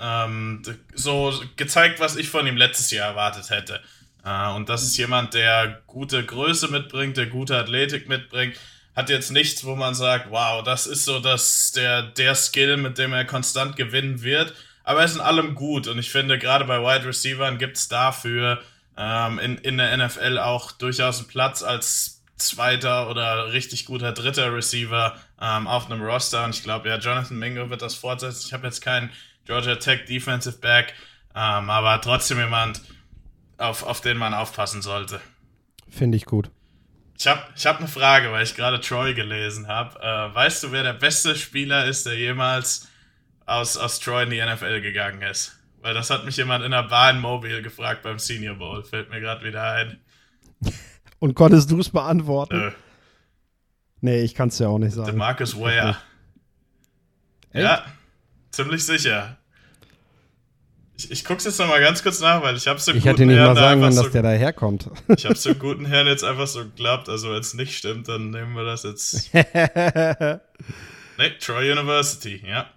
ähm, 0.00 0.62
so 0.94 1.32
gezeigt, 1.56 2.00
was 2.00 2.16
ich 2.16 2.30
von 2.30 2.46
ihm 2.46 2.56
letztes 2.56 2.90
Jahr 2.90 3.08
erwartet 3.08 3.50
hätte. 3.50 3.80
Äh, 4.24 4.50
und 4.52 4.68
das 4.68 4.82
ist 4.82 4.96
jemand, 4.96 5.34
der 5.34 5.82
gute 5.86 6.24
Größe 6.24 6.68
mitbringt, 6.68 7.16
der 7.16 7.26
gute 7.26 7.56
Athletik 7.56 8.08
mitbringt 8.08 8.56
hat 8.96 9.08
jetzt 9.08 9.30
nichts, 9.30 9.64
wo 9.64 9.76
man 9.76 9.94
sagt, 9.94 10.30
wow, 10.30 10.62
das 10.62 10.86
ist 10.86 11.04
so 11.04 11.20
das, 11.20 11.72
der, 11.72 12.02
der 12.02 12.34
Skill, 12.34 12.76
mit 12.76 12.98
dem 12.98 13.12
er 13.12 13.24
konstant 13.24 13.76
gewinnen 13.76 14.22
wird. 14.22 14.54
Aber 14.84 15.00
er 15.00 15.06
ist 15.06 15.14
in 15.14 15.20
allem 15.20 15.54
gut 15.54 15.86
und 15.86 15.98
ich 15.98 16.10
finde, 16.10 16.38
gerade 16.38 16.64
bei 16.64 16.80
Wide 16.80 17.06
Receivers 17.06 17.58
gibt 17.58 17.76
es 17.76 17.88
dafür 17.88 18.60
ähm, 18.96 19.38
in, 19.38 19.58
in 19.58 19.78
der 19.78 19.96
NFL 19.96 20.38
auch 20.38 20.72
durchaus 20.72 21.18
einen 21.18 21.28
Platz 21.28 21.62
als 21.62 22.22
zweiter 22.36 23.08
oder 23.08 23.52
richtig 23.52 23.84
guter 23.84 24.12
dritter 24.12 24.54
Receiver 24.54 25.16
ähm, 25.40 25.66
auf 25.66 25.90
einem 25.90 26.02
Roster. 26.02 26.44
Und 26.44 26.54
ich 26.54 26.62
glaube, 26.62 26.88
ja, 26.88 26.96
Jonathan 26.96 27.38
Mingo 27.38 27.70
wird 27.70 27.82
das 27.82 27.94
fortsetzen. 27.94 28.46
Ich 28.46 28.52
habe 28.52 28.66
jetzt 28.66 28.80
keinen 28.80 29.10
Georgia 29.44 29.76
Tech 29.76 30.04
Defensive 30.06 30.58
Back, 30.58 30.94
ähm, 31.34 31.70
aber 31.70 32.00
trotzdem 32.00 32.38
jemand, 32.38 32.82
auf, 33.58 33.82
auf 33.82 34.00
den 34.00 34.16
man 34.16 34.34
aufpassen 34.34 34.82
sollte. 34.82 35.20
Finde 35.88 36.16
ich 36.16 36.24
gut. 36.24 36.50
Ich 37.18 37.26
habe 37.26 37.42
ich 37.54 37.66
hab 37.66 37.78
eine 37.78 37.88
Frage, 37.88 38.32
weil 38.32 38.44
ich 38.44 38.54
gerade 38.54 38.80
Troy 38.80 39.12
gelesen 39.12 39.68
habe. 39.68 40.00
Äh, 40.00 40.34
weißt 40.34 40.62
du, 40.62 40.72
wer 40.72 40.82
der 40.82 40.94
beste 40.94 41.36
Spieler 41.36 41.84
ist, 41.86 42.06
der 42.06 42.16
jemals 42.16 42.88
aus, 43.44 43.76
aus 43.76 44.00
Troy 44.00 44.22
in 44.22 44.30
die 44.30 44.40
NFL 44.40 44.80
gegangen 44.80 45.20
ist? 45.22 45.58
Weil 45.82 45.92
das 45.92 46.08
hat 46.08 46.24
mich 46.24 46.36
jemand 46.36 46.64
in 46.64 46.70
der 46.70 46.84
Bar 46.84 47.10
in 47.10 47.20
Mobile 47.20 47.60
gefragt 47.60 48.02
beim 48.02 48.18
Senior 48.18 48.54
Bowl. 48.56 48.82
Fällt 48.82 49.10
mir 49.10 49.20
gerade 49.20 49.44
wieder 49.44 49.62
ein. 49.72 50.00
Und 51.18 51.34
konntest 51.34 51.70
du 51.70 51.80
es 51.80 51.90
beantworten? 51.90 52.56
Nö. 52.56 52.72
Nee, 54.00 54.22
ich 54.22 54.34
kann 54.34 54.48
es 54.48 54.58
ja 54.58 54.68
auch 54.68 54.78
nicht 54.78 54.94
sagen. 54.94 55.06
Der 55.06 55.14
Marcus 55.14 55.58
Ware. 55.58 55.98
Ja, 57.52 57.84
ziemlich 58.60 58.84
sicher. 58.84 59.36
Ich, 60.96 61.10
ich 61.10 61.24
guck's 61.24 61.44
jetzt 61.44 61.58
noch 61.58 61.68
mal 61.68 61.80
ganz 61.80 62.02
kurz 62.02 62.20
nach, 62.20 62.42
weil 62.42 62.56
ich 62.56 62.68
hab's 62.68 62.84
so 62.84 62.92
Ich 62.92 63.06
hätte 63.06 63.24
nicht 63.24 63.36
Herrn 63.36 63.54
mal 63.54 63.56
sagen 63.56 63.80
können, 63.80 63.92
so, 63.92 64.02
dass 64.02 64.12
der 64.12 64.22
da 64.22 64.30
herkommt. 64.30 64.90
Ich 65.16 65.24
hab's 65.24 65.42
dem 65.44 65.58
guten 65.58 65.86
Herrn 65.86 66.06
jetzt 66.06 66.24
einfach 66.24 66.46
so 66.46 66.64
geglaubt. 66.64 67.08
Also, 67.08 67.30
wenn 67.30 67.40
es 67.40 67.54
nicht 67.54 67.76
stimmt, 67.76 68.08
dann 68.08 68.30
nehmen 68.30 68.54
wir 68.54 68.64
das 68.64 68.82
jetzt. 68.82 69.32
ne, 69.34 70.40
Troy 71.40 71.72
University, 71.72 72.42
ja. 72.46 72.68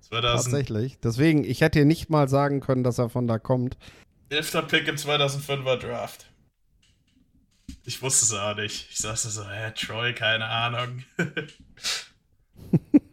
2000. 0.00 0.52
Tatsächlich. 0.52 0.98
Deswegen, 1.00 1.44
ich 1.44 1.60
hätte 1.60 1.84
nicht 1.84 2.10
mal 2.10 2.28
sagen 2.28 2.60
können, 2.60 2.82
dass 2.82 2.98
er 2.98 3.08
von 3.08 3.28
da 3.28 3.38
kommt. 3.38 3.76
11. 4.30 4.66
Pick 4.66 4.88
im 4.88 4.96
2005er 4.96 5.76
Draft. 5.76 6.26
Ich 7.84 8.02
wusste 8.02 8.24
es 8.24 8.34
auch 8.34 8.56
nicht. 8.56 8.88
Ich 8.90 8.98
sagte 8.98 9.28
so, 9.28 9.48
hä, 9.48 9.70
Troy, 9.76 10.14
keine 10.14 10.46
Ahnung. 10.46 11.04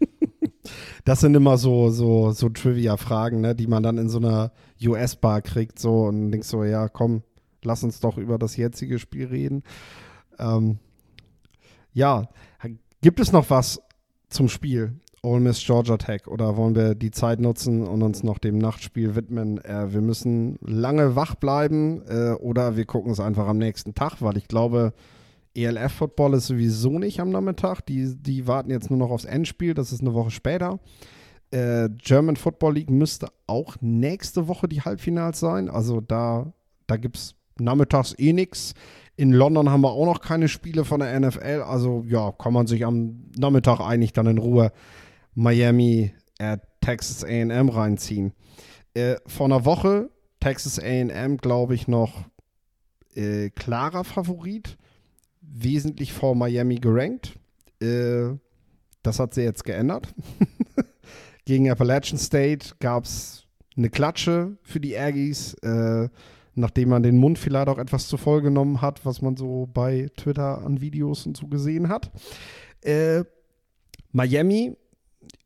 das 1.10 1.22
sind 1.22 1.34
immer 1.34 1.58
so, 1.58 1.90
so, 1.90 2.30
so 2.34 2.50
Trivia-Fragen, 2.50 3.42
ne, 3.42 3.56
die 3.56 3.66
man 3.66 3.82
dann 3.82 3.98
in 3.98 4.10
so 4.10 4.20
einer 4.20 4.52
US-Bar 4.80 5.42
kriegt, 5.42 5.80
so 5.80 6.04
und 6.04 6.32
denkst 6.32 6.48
so, 6.48 6.64
ja, 6.64 6.88
komm, 6.88 7.24
lass 7.64 7.84
uns 7.84 8.00
doch 8.00 8.20
über 8.20 8.38
das 8.38 8.56
jetzige 8.58 9.00
Spiel 9.00 9.26
reden. 9.26 9.64
Ähm, 10.38 10.78
ja, 11.94 12.30
gibt 13.02 13.20
es 13.20 13.32
noch 13.32 13.50
was 13.50 13.82
zum 14.30 14.50
Spiel 14.50 15.00
Ole 15.24 15.40
Miss 15.40 15.66
Georgia 15.66 15.98
Tech 15.98 16.28
oder 16.28 16.58
wollen 16.58 16.76
wir 16.76 16.94
die 16.94 17.10
Zeit 17.10 17.40
nutzen 17.40 17.88
und 17.88 18.04
uns 18.04 18.22
noch 18.22 18.38
dem 18.38 18.60
Nachtspiel 18.60 19.16
widmen? 19.16 19.58
Äh, 19.66 19.92
wir 19.92 20.02
müssen 20.02 20.60
lange 20.62 21.16
wach 21.16 21.34
bleiben 21.34 22.04
äh, 22.08 22.34
oder 22.34 22.78
wir 22.78 22.86
gucken 22.86 23.14
es 23.14 23.20
einfach 23.20 23.48
am 23.48 23.58
nächsten 23.58 23.96
Tag, 23.96 24.22
weil 24.22 24.38
ich 24.38 24.48
glaube, 24.48 24.94
ELF-Football 25.56 26.36
ist 26.36 26.48
sowieso 26.48 27.00
nicht 27.00 27.20
am 27.20 27.30
Nachmittag. 27.30 27.82
Die, 27.82 28.16
die 28.16 28.48
warten 28.48 28.72
jetzt 28.72 28.90
nur 28.90 29.00
noch 29.00 29.12
aufs 29.12 29.26
Endspiel, 29.26 29.74
das 29.74 29.92
ist 29.92 30.02
eine 30.02 30.14
Woche 30.14 30.32
später. 30.32 30.80
Äh, 31.52 31.90
German 31.98 32.36
Football 32.36 32.76
League 32.76 32.90
müsste 32.90 33.28
auch 33.48 33.76
nächste 33.82 34.48
Woche 34.48 34.68
die 34.68 34.82
Halbfinals 34.82 35.40
sein. 35.40 35.70
Also 35.70 36.02
da, 36.02 36.54
da 36.88 36.98
gibt 36.98 37.18
es 37.18 37.36
nachmittags 37.60 38.16
eh 38.18 38.34
nichts. 38.34 38.74
In 39.16 39.34
London 39.34 39.70
haben 39.70 39.82
wir 39.82 39.92
auch 39.92 40.06
noch 40.06 40.22
keine 40.22 40.48
Spiele 40.48 40.86
von 40.86 41.00
der 41.00 41.20
NFL. 41.20 41.64
Also 41.66 42.04
ja, 42.08 42.32
kann 42.32 42.54
man 42.54 42.68
sich 42.68 42.86
am 42.86 43.26
Nachmittag 43.38 43.80
eigentlich 43.80 44.14
dann 44.14 44.28
in 44.28 44.38
Ruhe 44.38 44.72
Miami, 45.34 46.14
äh, 46.38 46.58
Texas 46.82 47.24
AM 47.24 47.70
reinziehen. 47.70 48.34
Äh, 48.94 49.16
vor 49.26 49.48
einer 49.48 49.66
Woche 49.66 50.10
Texas 50.40 50.80
AM, 50.80 51.38
glaube 51.38 51.76
ich, 51.76 51.88
noch 51.88 52.26
äh, 53.16 53.50
klarer 53.50 54.04
Favorit 54.04 54.78
wesentlich 55.52 56.14
vor 56.14 56.36
Miami 56.36 56.76
gerankt. 56.76 57.38
Äh, 57.82 58.36
das 59.04 59.20
hat 59.20 59.34
sie 59.34 59.42
jetzt 59.42 59.64
geändert. 59.64 60.14
Gegen 61.46 61.70
Appalachian 61.70 62.20
State 62.20 62.76
gab 62.80 63.06
es 63.06 63.46
eine 63.76 63.90
Klatsche 63.90 64.58
für 64.62 64.80
die 64.80 64.98
Aggies, 64.98 65.54
äh, 65.56 66.10
nachdem 66.56 66.90
man 66.90 67.04
den 67.04 67.18
Mund 67.18 67.40
vielleicht 67.40 67.70
auch 67.70 67.78
etwas 67.78 68.08
zu 68.08 68.18
voll 68.18 68.42
genommen 68.42 68.82
hat, 68.82 69.06
was 69.06 69.22
man 69.22 69.38
so 69.38 69.68
bei 69.74 70.10
Twitter 70.18 70.64
an 70.64 70.82
Videos 70.82 71.26
und 71.26 71.38
so 71.38 71.48
gesehen 71.48 71.88
hat. 71.90 72.12
Äh, 72.82 73.24
Miami 74.12 74.76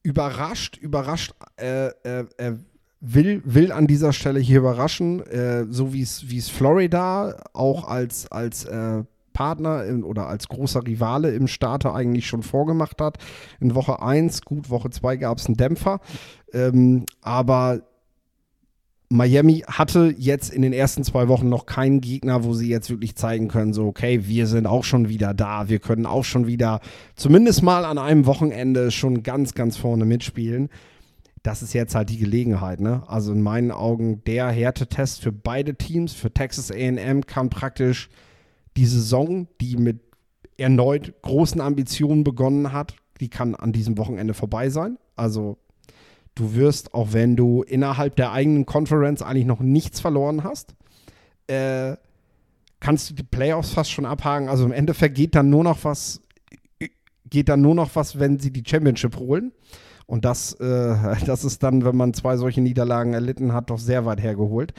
überrascht, 0.01 0.77
überrascht, 0.77 1.33
äh, 1.57 1.87
äh, 2.03 2.57
will, 2.99 3.41
will 3.45 3.71
an 3.71 3.87
dieser 3.87 4.13
Stelle 4.13 4.39
hier 4.39 4.59
überraschen, 4.59 5.21
äh, 5.27 5.65
so 5.69 5.93
wie 5.93 6.01
es 6.01 6.49
Florida 6.49 7.43
auch 7.53 7.87
als, 7.87 8.31
als 8.31 8.65
äh, 8.65 9.03
Partner 9.33 9.83
in, 9.85 10.03
oder 10.03 10.27
als 10.27 10.47
großer 10.47 10.85
Rivale 10.85 11.31
im 11.31 11.47
Starter 11.47 11.93
eigentlich 11.93 12.27
schon 12.27 12.43
vorgemacht 12.43 13.01
hat. 13.01 13.17
In 13.59 13.75
Woche 13.75 14.01
1, 14.01 14.43
gut, 14.43 14.69
Woche 14.69 14.89
2 14.89 15.17
gab 15.17 15.39
es 15.39 15.47
einen 15.47 15.57
Dämpfer. 15.57 15.99
Ähm, 16.53 17.05
aber 17.21 17.81
Miami 19.13 19.63
hatte 19.67 20.13
jetzt 20.17 20.51
in 20.51 20.63
den 20.63 20.73
ersten 20.73 21.03
zwei 21.03 21.27
Wochen 21.27 21.47
noch 21.47 21.67
keinen 21.67 22.01
Gegner, 22.01 22.43
wo 22.43 22.55
sie 22.55 22.67
jetzt 22.67 22.89
wirklich 22.89 23.15
zeigen 23.15 23.47
können, 23.47 23.71
so, 23.71 23.85
okay, 23.85 24.25
wir 24.25 24.47
sind 24.47 24.65
auch 24.65 24.83
schon 24.83 25.07
wieder 25.07 25.35
da, 25.35 25.69
wir 25.69 25.77
können 25.77 26.07
auch 26.07 26.23
schon 26.23 26.47
wieder 26.47 26.79
zumindest 27.15 27.61
mal 27.61 27.85
an 27.85 27.99
einem 27.99 28.25
Wochenende 28.25 28.89
schon 28.89 29.21
ganz, 29.21 29.53
ganz 29.53 29.77
vorne 29.77 30.05
mitspielen. 30.05 30.69
Das 31.43 31.61
ist 31.61 31.73
jetzt 31.73 31.93
halt 31.93 32.09
die 32.09 32.17
Gelegenheit, 32.17 32.79
ne? 32.79 33.03
Also 33.05 33.33
in 33.33 33.41
meinen 33.41 33.69
Augen 33.69 34.23
der 34.23 34.47
Härtetest 34.47 35.21
für 35.21 35.31
beide 35.31 35.75
Teams, 35.75 36.13
für 36.13 36.31
Texas 36.31 36.71
AM 36.71 37.25
kann 37.27 37.49
praktisch 37.49 38.09
die 38.77 38.85
Saison, 38.85 39.47
die 39.61 39.77
mit 39.77 40.01
erneut 40.57 41.21
großen 41.21 41.61
Ambitionen 41.61 42.23
begonnen 42.23 42.71
hat, 42.71 42.95
die 43.19 43.29
kann 43.29 43.55
an 43.55 43.71
diesem 43.71 43.97
Wochenende 43.97 44.33
vorbei 44.33 44.69
sein. 44.69 44.97
Also 45.15 45.57
du 46.35 46.55
wirst, 46.55 46.93
auch 46.93 47.13
wenn 47.13 47.35
du 47.35 47.63
innerhalb 47.63 48.15
der 48.15 48.31
eigenen 48.31 48.65
Conference 48.65 49.21
eigentlich 49.21 49.45
noch 49.45 49.59
nichts 49.59 49.99
verloren 49.99 50.43
hast, 50.43 50.75
äh, 51.47 51.95
kannst 52.79 53.09
du 53.09 53.13
die 53.13 53.23
Playoffs 53.23 53.71
fast 53.71 53.91
schon 53.91 54.05
abhaken. 54.05 54.49
Also 54.49 54.65
im 54.65 54.71
Endeffekt 54.71 55.15
geht 55.15 55.35
dann 55.35 55.49
nur 55.49 55.63
noch 55.63 55.83
was, 55.83 56.21
geht 57.29 57.49
dann 57.49 57.61
nur 57.61 57.75
noch 57.75 57.95
was, 57.95 58.19
wenn 58.19 58.39
sie 58.39 58.51
die 58.51 58.63
Championship 58.65 59.17
holen. 59.17 59.51
Und 60.05 60.25
das, 60.25 60.53
äh, 60.55 60.95
das 61.25 61.43
ist 61.43 61.63
dann, 61.63 61.85
wenn 61.85 61.95
man 61.95 62.13
zwei 62.13 62.37
solche 62.37 62.61
Niederlagen 62.61 63.13
erlitten 63.13 63.53
hat, 63.53 63.69
doch 63.69 63.79
sehr 63.79 64.05
weit 64.05 64.21
hergeholt. 64.21 64.73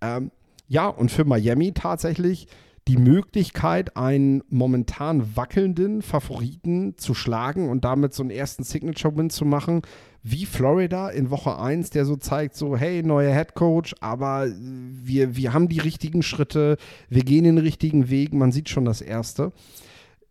Ähm, 0.00 0.30
ja, 0.68 0.88
und 0.88 1.10
für 1.10 1.24
Miami 1.24 1.72
tatsächlich 1.72 2.46
die 2.88 2.96
Möglichkeit, 2.96 3.96
einen 3.98 4.42
momentan 4.48 5.36
wackelnden 5.36 6.00
Favoriten 6.00 6.96
zu 6.96 7.12
schlagen 7.12 7.68
und 7.68 7.84
damit 7.84 8.14
so 8.14 8.22
einen 8.22 8.30
ersten 8.30 8.64
Signature-Win 8.64 9.28
zu 9.28 9.44
machen, 9.44 9.82
wie 10.22 10.46
Florida 10.46 11.10
in 11.10 11.30
Woche 11.30 11.58
1, 11.58 11.90
der 11.90 12.06
so 12.06 12.16
zeigt, 12.16 12.56
so, 12.56 12.76
hey, 12.76 13.02
neuer 13.02 13.34
Head 13.34 13.54
Coach, 13.54 13.94
aber 14.00 14.48
wir, 14.58 15.36
wir 15.36 15.52
haben 15.52 15.68
die 15.68 15.80
richtigen 15.80 16.22
Schritte, 16.22 16.78
wir 17.10 17.22
gehen 17.22 17.44
den 17.44 17.58
richtigen 17.58 18.08
Weg, 18.08 18.32
man 18.32 18.52
sieht 18.52 18.70
schon 18.70 18.86
das 18.86 19.02
Erste, 19.02 19.52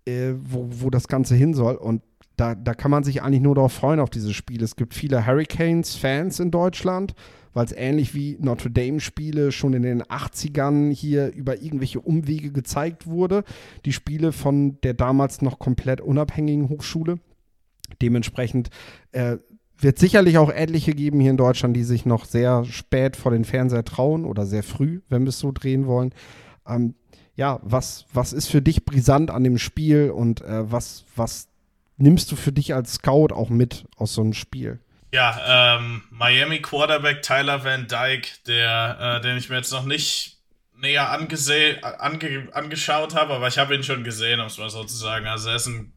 äh, 0.06 0.34
wo, 0.42 0.68
wo 0.70 0.90
das 0.90 1.08
Ganze 1.08 1.36
hin 1.36 1.54
soll. 1.54 1.76
Und 1.76 2.02
da, 2.38 2.56
da 2.56 2.74
kann 2.74 2.92
man 2.92 3.04
sich 3.04 3.22
eigentlich 3.22 3.42
nur 3.42 3.56
darauf 3.56 3.74
freuen, 3.74 4.00
auf 4.00 4.10
dieses 4.10 4.34
Spiel. 4.34 4.64
Es 4.64 4.76
gibt 4.76 4.94
viele 4.94 5.26
Hurricanes-Fans 5.26 6.40
in 6.40 6.52
Deutschland 6.52 7.14
weil 7.58 7.66
es 7.66 7.72
ähnlich 7.72 8.14
wie 8.14 8.38
Notre 8.40 8.70
Dame-Spiele 8.70 9.52
schon 9.52 9.74
in 9.74 9.82
den 9.82 10.04
80ern 10.04 10.94
hier 10.94 11.34
über 11.34 11.60
irgendwelche 11.60 12.00
Umwege 12.00 12.52
gezeigt 12.52 13.08
wurde. 13.08 13.44
Die 13.84 13.94
Spiele 13.94 14.32
von 14.32 14.80
der 14.82 14.94
damals 14.94 15.42
noch 15.42 15.58
komplett 15.58 16.00
unabhängigen 16.00 16.70
Hochschule. 16.70 17.18
Dementsprechend 18.00 18.70
äh, 19.12 19.38
wird 19.80 19.98
sicherlich 19.98 20.38
auch 20.38 20.52
etliche 20.52 20.94
geben 20.94 21.20
hier 21.20 21.32
in 21.32 21.38
Deutschland, 21.38 21.76
die 21.76 21.84
sich 21.84 22.06
noch 22.06 22.26
sehr 22.26 22.64
spät 22.64 23.16
vor 23.16 23.32
den 23.32 23.44
Fernseher 23.44 23.84
trauen 23.84 24.26
oder 24.26 24.46
sehr 24.46 24.62
früh, 24.62 25.02
wenn 25.10 25.24
wir 25.24 25.30
es 25.30 25.40
so 25.40 25.52
drehen 25.52 25.88
wollen. 25.88 26.14
Ähm, 26.68 26.94
ja, 27.36 27.60
was, 27.64 28.06
was 28.14 28.34
ist 28.34 28.50
für 28.50 28.62
dich 28.62 28.86
brisant 28.86 29.32
an 29.32 29.44
dem 29.44 29.58
Spiel 29.58 30.12
und 30.12 30.42
äh, 30.42 30.72
was, 30.72 31.06
was 31.16 31.48
nimmst 31.98 32.32
du 32.32 32.36
für 32.36 32.52
dich 32.52 32.74
als 32.74 32.96
Scout 32.96 33.34
auch 33.34 33.50
mit 33.50 33.86
aus 33.98 34.14
so 34.14 34.22
einem 34.22 34.34
Spiel? 34.34 34.80
Ja, 35.14 35.78
ähm, 35.78 36.04
Miami 36.10 36.62
Quarterback 36.62 37.22
Tyler 37.22 37.64
Van 37.64 37.88
Dyke, 37.88 38.30
der, 38.46 39.20
äh, 39.20 39.22
den 39.22 39.38
ich 39.38 39.50
mir 39.50 39.58
jetzt 39.58 39.72
noch 39.72 39.86
nicht 39.86 40.38
näher 40.76 41.10
angesehen, 41.12 41.84
ange, 41.84 42.50
angeschaut 42.54 43.16
habe, 43.16 43.34
aber 43.34 43.48
ich 43.48 43.58
habe 43.58 43.76
ihn 43.76 43.84
schon 43.84 44.04
gesehen, 44.04 44.40
um 44.40 44.48
es 44.48 44.58
mal 44.58 44.70
so 44.70 44.84
zu 44.84 44.96
sagen. 44.96 45.28
Also 45.28 45.50
er 45.50 45.56
ist 45.56 45.68
ein, 45.68 45.94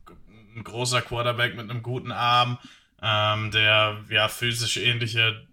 ein 0.56 0.64
großer 0.64 1.02
Quarterback 1.02 1.54
mit 1.54 1.68
einem 1.68 1.82
guten 1.82 2.12
Arm, 2.12 2.58
ähm, 3.02 3.50
der 3.50 3.98
ja 4.08 4.28
physisch 4.28 4.76
ähnliche, 4.76 5.46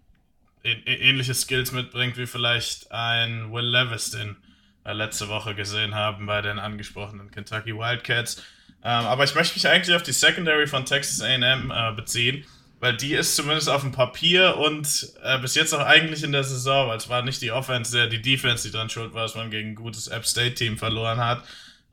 ähnliche 0.62 1.34
Skills 1.34 1.72
mitbringt 1.72 2.16
wie 2.16 2.26
vielleicht 2.26 2.90
ein 2.92 3.52
Will 3.52 3.66
Levis, 3.66 4.12
den 4.12 4.36
wir 4.84 4.94
letzte 4.94 5.28
Woche 5.28 5.54
gesehen 5.54 5.94
haben 5.94 6.26
bei 6.26 6.40
den 6.40 6.58
angesprochenen 6.58 7.30
Kentucky 7.30 7.76
Wildcats. 7.76 8.42
Ähm, 8.84 9.06
aber 9.06 9.24
ich 9.24 9.34
möchte 9.34 9.54
mich 9.54 9.66
eigentlich 9.68 9.96
auf 9.96 10.02
die 10.02 10.12
Secondary 10.12 10.66
von 10.66 10.84
Texas 10.84 11.20
AM 11.20 11.70
äh, 11.70 11.92
beziehen, 11.92 12.44
weil 12.80 12.96
die 12.96 13.14
ist 13.14 13.34
zumindest 13.34 13.68
auf 13.68 13.82
dem 13.82 13.92
Papier 13.92 14.56
und 14.56 15.12
äh, 15.22 15.38
bis 15.38 15.54
jetzt 15.54 15.74
auch 15.74 15.84
eigentlich 15.84 16.22
in 16.22 16.32
der 16.32 16.44
Saison, 16.44 16.88
weil 16.88 16.96
es 16.96 17.08
war 17.08 17.22
nicht 17.22 17.42
die 17.42 17.50
Offense, 17.50 17.96
der 17.96 18.06
die 18.06 18.22
Defense, 18.22 18.66
die 18.66 18.72
dran 18.72 18.88
schuld 18.88 19.14
war, 19.14 19.22
dass 19.22 19.34
man 19.34 19.50
gegen 19.50 19.70
ein 19.70 19.74
gutes 19.74 20.06
App 20.06 20.26
State 20.26 20.54
Team 20.54 20.78
verloren 20.78 21.18
hat. 21.18 21.42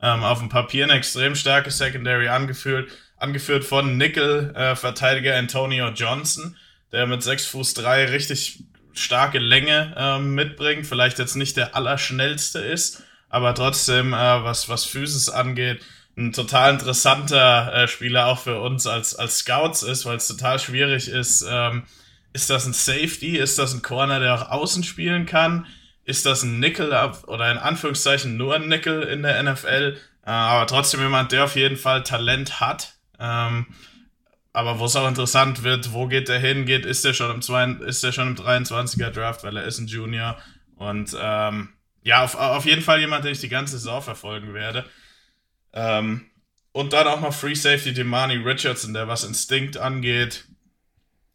Ähm, 0.00 0.22
auf 0.22 0.38
dem 0.38 0.48
Papier 0.48 0.84
eine 0.84 0.92
extrem 0.92 1.34
starke 1.34 1.70
Secondary 1.70 2.28
angeführt, 2.28 2.90
angeführt 3.16 3.64
von 3.64 3.96
Nickel-Verteidiger 3.96 5.34
äh, 5.34 5.38
Antonio 5.38 5.88
Johnson, 5.88 6.56
der 6.92 7.06
mit 7.06 7.22
6 7.22 7.46
Fuß 7.46 7.74
3 7.74 8.06
richtig 8.06 8.62
starke 8.92 9.38
Länge 9.38 9.94
ähm, 9.96 10.34
mitbringt, 10.34 10.86
vielleicht 10.86 11.18
jetzt 11.18 11.34
nicht 11.34 11.56
der 11.56 11.74
allerschnellste 11.74 12.58
ist, 12.58 13.02
aber 13.28 13.54
trotzdem, 13.54 14.12
äh, 14.12 14.44
was, 14.44 14.68
was 14.68 14.84
Physis 14.84 15.28
angeht, 15.28 15.80
ein 16.16 16.32
total 16.32 16.72
interessanter 16.72 17.72
äh, 17.74 17.88
Spieler 17.88 18.26
auch 18.26 18.38
für 18.38 18.60
uns 18.60 18.86
als, 18.86 19.14
als 19.14 19.38
Scouts 19.38 19.82
ist, 19.82 20.06
weil 20.06 20.16
es 20.16 20.28
total 20.28 20.58
schwierig 20.58 21.08
ist. 21.08 21.44
Ähm, 21.48 21.84
ist 22.32 22.50
das 22.50 22.66
ein 22.66 22.72
Safety? 22.72 23.36
Ist 23.36 23.58
das 23.58 23.74
ein 23.74 23.82
Corner, 23.82 24.18
der 24.20 24.34
auch 24.34 24.50
außen 24.50 24.82
spielen 24.82 25.26
kann? 25.26 25.66
Ist 26.04 26.24
das 26.24 26.42
ein 26.42 26.58
Nickel 26.58 26.92
oder 27.26 27.50
in 27.50 27.58
Anführungszeichen 27.58 28.36
nur 28.36 28.54
ein 28.54 28.68
Nickel 28.68 29.02
in 29.02 29.22
der 29.22 29.42
NFL? 29.42 29.98
Äh, 30.24 30.30
aber 30.30 30.66
trotzdem 30.66 31.00
jemand, 31.00 31.32
der 31.32 31.44
auf 31.44 31.56
jeden 31.56 31.76
Fall 31.76 32.02
Talent 32.02 32.60
hat. 32.60 32.94
Ähm, 33.18 33.66
aber 34.52 34.78
wo 34.78 34.86
es 34.86 34.96
auch 34.96 35.06
interessant 35.06 35.64
wird, 35.64 35.92
wo 35.92 36.06
geht 36.06 36.28
der 36.28 36.38
hin? 36.38 36.64
Geht, 36.64 36.86
ist 36.86 37.04
der 37.04 37.12
schon 37.12 37.30
im, 37.30 37.42
zwei, 37.42 37.66
ist 37.86 38.02
der 38.02 38.12
schon 38.12 38.28
im 38.28 38.36
23er 38.36 39.10
Draft, 39.10 39.44
weil 39.44 39.58
er 39.58 39.64
ist 39.64 39.78
ein 39.78 39.86
Junior. 39.86 40.38
Und 40.76 41.14
ähm, 41.20 41.70
ja, 42.02 42.24
auf, 42.24 42.36
auf 42.36 42.64
jeden 42.64 42.80
Fall 42.80 43.00
jemand, 43.00 43.24
den 43.24 43.32
ich 43.32 43.40
die 43.40 43.50
ganze 43.50 43.76
Saison 43.76 44.00
verfolgen 44.00 44.54
werde. 44.54 44.86
Ähm, 45.76 46.30
und 46.72 46.92
dann 46.92 47.06
auch 47.06 47.20
noch 47.20 47.32
Free 47.32 47.54
Safety 47.54 47.94
Demani 47.94 48.36
Richardson, 48.36 48.92
der 48.92 49.08
was 49.08 49.24
Instinkt 49.24 49.76
angeht, 49.76 50.46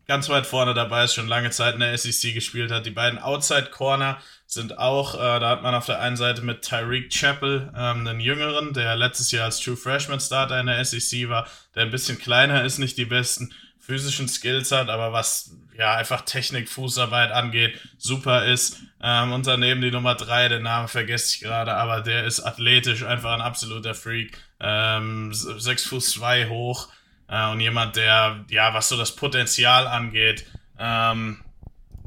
ganz 0.08 0.30
weit 0.30 0.46
vorne 0.46 0.74
dabei 0.74 1.06
ist, 1.06 1.14
schon 1.14 1.28
lange 1.28 1.52
Zeit 1.52 1.76
in 1.76 1.80
der 1.80 1.98
SEC 1.98 2.34
gespielt 2.34 2.72
hat. 2.72 2.86
Die 2.86 2.92
beiden 2.92 3.18
Outside 3.18 3.70
Corner 3.72 4.20
sind 4.46 4.78
auch, 4.78 5.16
äh, 5.16 5.40
da 5.40 5.50
hat 5.50 5.64
man 5.64 5.74
auf 5.74 5.86
der 5.86 6.02
einen 6.02 6.18
Seite 6.18 6.42
mit 6.42 6.64
Tyreek 6.64 7.10
Chappell 7.12 7.72
ähm, 7.76 8.06
einen 8.06 8.20
Jüngeren, 8.20 8.74
der 8.74 8.98
letztes 8.98 9.32
Jahr 9.32 9.46
als 9.46 9.60
True 9.60 9.78
Freshman 9.78 10.20
Starter 10.20 10.60
in 10.60 10.66
der 10.66 10.84
SEC 10.84 11.30
war, 11.30 11.48
der 11.76 11.84
ein 11.84 11.92
bisschen 11.92 12.20
kleiner 12.20 12.66
ist, 12.66 12.78
nicht 12.78 12.98
die 12.98 13.06
besten 13.06 13.54
physischen 13.80 14.28
Skills 14.28 14.72
hat, 14.72 14.90
aber 14.90 15.14
was 15.14 15.56
ja 15.78 15.96
einfach 15.96 16.22
Technik, 16.22 16.70
Fußarbeit 16.70 17.32
angeht, 17.32 17.80
super 17.98 18.46
ist. 18.46 18.78
Ähm, 19.02 19.32
und 19.32 19.48
daneben 19.48 19.82
die 19.82 19.92
Nummer 19.92 20.16
drei, 20.16 20.48
den 20.48 20.64
Namen 20.64 20.88
vergesse 20.88 21.36
ich 21.36 21.42
gerade, 21.42 21.74
aber 21.76 22.02
der 22.02 22.26
ist 22.26 22.40
athletisch 22.40 23.04
einfach 23.04 23.34
ein 23.34 23.42
absoluter 23.42 23.96
Freak. 23.96 24.38
Ähm, 24.60 25.34
sechs 25.34 25.86
Fuß 25.86 26.12
zwei 26.12 26.48
hoch 26.48 26.90
äh, 27.28 27.52
und 27.52 27.60
jemand, 27.60 27.96
der, 27.96 28.46
ja, 28.50 28.74
was 28.74 28.90
so 28.90 28.98
das 28.98 29.16
Potenzial 29.16 29.88
angeht, 29.88 30.46
ähm, 30.78 31.38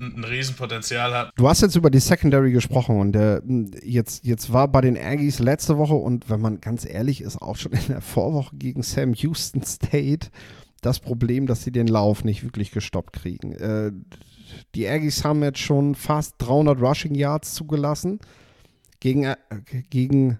ein 0.00 0.24
Riesenpotenzial 0.24 1.14
hat. 1.14 1.32
Du 1.36 1.48
hast 1.48 1.62
jetzt 1.62 1.76
über 1.76 1.90
die 1.90 2.00
Secondary 2.00 2.52
gesprochen 2.52 3.00
und 3.00 3.12
der, 3.12 3.42
jetzt, 3.82 4.24
jetzt 4.24 4.52
war 4.52 4.68
bei 4.68 4.80
den 4.80 4.98
Aggies 4.98 5.38
letzte 5.38 5.78
Woche 5.78 5.94
und 5.94 6.28
wenn 6.28 6.40
man 6.40 6.60
ganz 6.60 6.84
ehrlich 6.84 7.20
ist, 7.20 7.40
auch 7.40 7.56
schon 7.56 7.72
in 7.72 7.86
der 7.88 8.00
Vorwoche 8.00 8.56
gegen 8.56 8.82
Sam 8.82 9.14
Houston 9.14 9.62
State 9.62 10.28
das 10.84 11.00
Problem, 11.00 11.46
dass 11.46 11.62
sie 11.64 11.72
den 11.72 11.86
Lauf 11.86 12.24
nicht 12.24 12.42
wirklich 12.42 12.70
gestoppt 12.70 13.12
kriegen. 13.12 13.52
Äh, 13.52 13.92
die 14.74 14.88
Aggies 14.88 15.24
haben 15.24 15.42
jetzt 15.42 15.58
schon 15.58 15.94
fast 15.94 16.34
300 16.38 16.80
Rushing 16.80 17.14
Yards 17.14 17.54
zugelassen. 17.54 18.18
Gegen, 19.00 19.24
äh, 19.24 19.36
gegen 19.90 20.38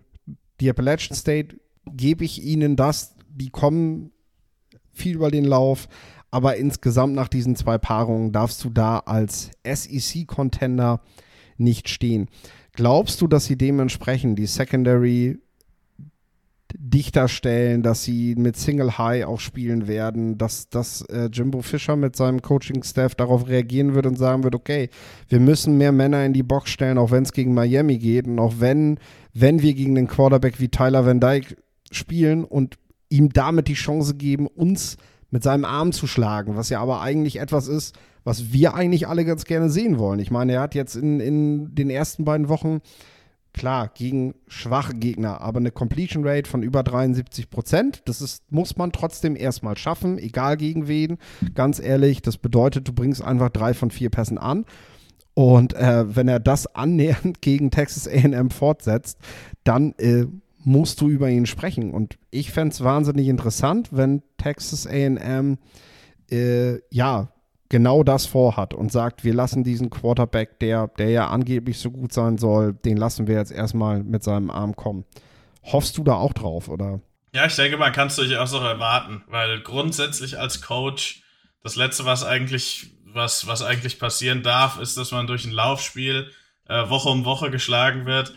die 0.61 0.71
Appalachian 0.71 1.17
State 1.17 1.57
gebe 1.87 2.25
ich 2.25 2.43
ihnen 2.43 2.77
das. 2.77 3.17
Die 3.29 3.51
kommen 3.51 4.13
viel 4.93 5.17
über 5.17 5.31
den 5.31 5.45
Lauf. 5.45 5.89
Aber 6.31 6.57
insgesamt 6.57 7.15
nach 7.15 7.29
diesen 7.29 7.55
zwei 7.55 7.79
Paarungen 7.79 8.33
darfst 8.33 8.65
du 8.65 8.71
da 8.71 8.99
als 8.99 9.51
SEC-Contender 9.65 11.01
nicht 11.59 11.89
stehen. 11.89 12.29
Glaubst 12.73 13.21
du, 13.21 13.29
dass 13.29 13.45
sie 13.45 13.57
dementsprechend 13.57 14.39
die 14.39 14.47
Secondary 14.47 15.39
dichter 16.77 17.29
stellen, 17.29 17.83
dass 17.83 18.05
sie 18.05 18.35
mit 18.37 18.57
Single 18.57 18.99
High 18.99 19.25
auch 19.27 19.41
spielen 19.41 19.87
werden, 19.87 20.39
dass, 20.39 20.69
dass 20.69 21.03
äh, 21.03 21.29
Jimbo 21.33 21.63
Fischer 21.63 21.97
mit 21.97 22.17
seinem 22.17 22.43
Coaching-Staff 22.43 23.15
darauf 23.15 23.49
reagieren 23.49 23.95
wird 23.95 24.07
und 24.07 24.17
sagen 24.17 24.43
wird, 24.43 24.55
okay, 24.55 24.91
wir 25.29 25.41
müssen 25.41 25.79
mehr 25.79 25.93
Männer 25.93 26.25
in 26.25 26.33
die 26.33 26.43
Box 26.43 26.71
stellen, 26.71 26.99
auch 26.99 27.11
wenn 27.11 27.23
es 27.23 27.33
gegen 27.33 27.55
Miami 27.55 27.99
geht 27.99 28.27
und 28.27 28.39
auch 28.39 28.55
wenn, 28.59 28.99
wenn 29.33 29.63
wir 29.63 29.75
gegen 29.75 29.97
einen 29.97 30.09
Quarterback 30.09 30.61
wie 30.61 30.69
Tyler 30.69 31.07
Van 31.07 31.21
Dyke 31.21 31.57
spielen 31.91 32.45
und 32.45 32.77
ihm 33.09 33.33
damit 33.33 33.69
die 33.69 33.75
Chance 33.75 34.15
geben, 34.15 34.47
uns 34.49 34.97
mit 35.31 35.43
seinem 35.43 35.65
Arm 35.65 35.93
zu 35.93 36.07
schlagen, 36.07 36.57
was 36.57 36.71
ja 36.71 36.81
aber 36.81 37.01
eigentlich 37.01 37.41
etwas 37.41 37.69
ist, 37.69 37.97
was 38.25 38.53
wir 38.53 38.75
eigentlich 38.75 39.07
alle 39.07 39.25
ganz 39.25 39.45
gerne 39.45 39.69
sehen 39.69 39.99
wollen. 39.99 40.19
Ich 40.19 40.31
meine, 40.31 40.55
er 40.55 40.61
hat 40.61 40.75
jetzt 40.75 40.97
in, 40.97 41.21
in 41.21 41.75
den 41.75 41.91
ersten 41.91 42.25
beiden 42.25 42.49
Wochen, 42.49 42.81
klar, 43.55 43.88
gegen 43.95 44.35
schwache 44.47 44.95
Gegner, 44.95 45.40
aber 45.40 45.61
eine 45.61 45.71
Completion 45.71 46.27
Rate 46.27 46.51
von 46.51 46.62
über 46.62 46.83
73 46.83 47.49
Prozent. 47.49 48.03
Das 48.05 48.21
ist, 48.21 48.43
muss 48.53 48.77
man 48.77 48.93
trotzdem 48.93 49.37
erstmal 49.37 49.79
schaffen, 49.79 50.19
egal 50.19 50.59
gegen 50.59 50.87
wen. 50.88 51.19
Ganz 51.55 51.81
ehrlich, 51.81 52.21
das 52.21 52.37
bedeutet, 52.37 52.87
du 52.87 52.93
bringst 52.93 53.23
einfach 53.23 53.49
drei 53.49 53.73
von 53.73 53.90
vier 53.90 54.11
Pässen 54.11 54.37
an. 54.37 54.67
Und 55.33 55.75
äh, 55.75 56.14
wenn 56.14 56.29
er 56.29 56.40
das 56.40 56.67
annähernd 56.75 57.40
gegen 57.40 57.71
Texas 57.71 58.09
AM 58.09 58.51
fortsetzt, 58.51 59.19
dann 59.64 59.95
äh, 59.99 60.27
musst 60.64 61.01
du 61.01 61.09
über 61.09 61.31
ihn 61.31 61.47
sprechen. 61.47 61.93
Und 61.93 62.19
ich 62.31 62.51
fände 62.53 62.73
es 62.73 62.83
wahnsinnig 62.83 63.29
interessant, 63.29 63.88
wenn 63.93 64.23
Texas 64.37 64.87
AM 64.87 65.59
äh, 66.31 66.79
ja 66.90 67.34
genau 67.75 68.05
das 68.05 68.25
vorhat 68.25 68.73
und 68.73 68.93
sagt, 68.93 69.25
wir 69.25 69.35
lassen 69.35 69.65
diesen 69.65 69.91
Quarterback, 69.91 70.61
der, 70.61 70.87
der 70.97 71.11
ja 71.11 71.27
angeblich 71.27 71.81
so 71.81 71.91
gut 71.91 72.13
sein 72.13 72.39
soll, 72.39 72.73
den 72.73 72.97
lassen 72.97 73.27
wir 73.27 73.35
jetzt 73.35 73.51
erstmal 73.51 74.05
mit 74.05 74.23
seinem 74.23 74.49
Arm 74.49 74.77
kommen. 74.77 75.05
Hoffst 75.65 75.99
du 75.99 76.05
da 76.05 76.15
auch 76.15 76.33
drauf, 76.33 76.69
oder? 76.69 77.01
Ja, 77.33 77.47
ich 77.47 77.57
denke, 77.57 77.77
man 77.77 77.93
kann 77.93 78.07
es 78.07 78.15
durchaus 78.15 78.55
auch 78.55 78.63
erwarten, 78.63 79.25
weil 79.27 79.61
grundsätzlich 79.61 80.39
als 80.39 80.63
Coach 80.63 81.25
das 81.65 81.75
Letzte, 81.75 82.05
was 82.05 82.23
eigentlich, 82.23 82.93
was, 83.07 83.49
was 83.49 83.63
eigentlich 83.63 83.99
passieren 83.99 84.45
darf, 84.45 84.79
ist, 84.79 84.97
dass 84.97 85.11
man 85.11 85.27
durch 85.27 85.45
ein 85.45 85.51
Laufspiel 85.51 86.31
äh, 86.69 86.89
Woche 86.89 87.09
um 87.09 87.25
Woche 87.25 87.51
geschlagen 87.51 88.07
wird 88.07 88.35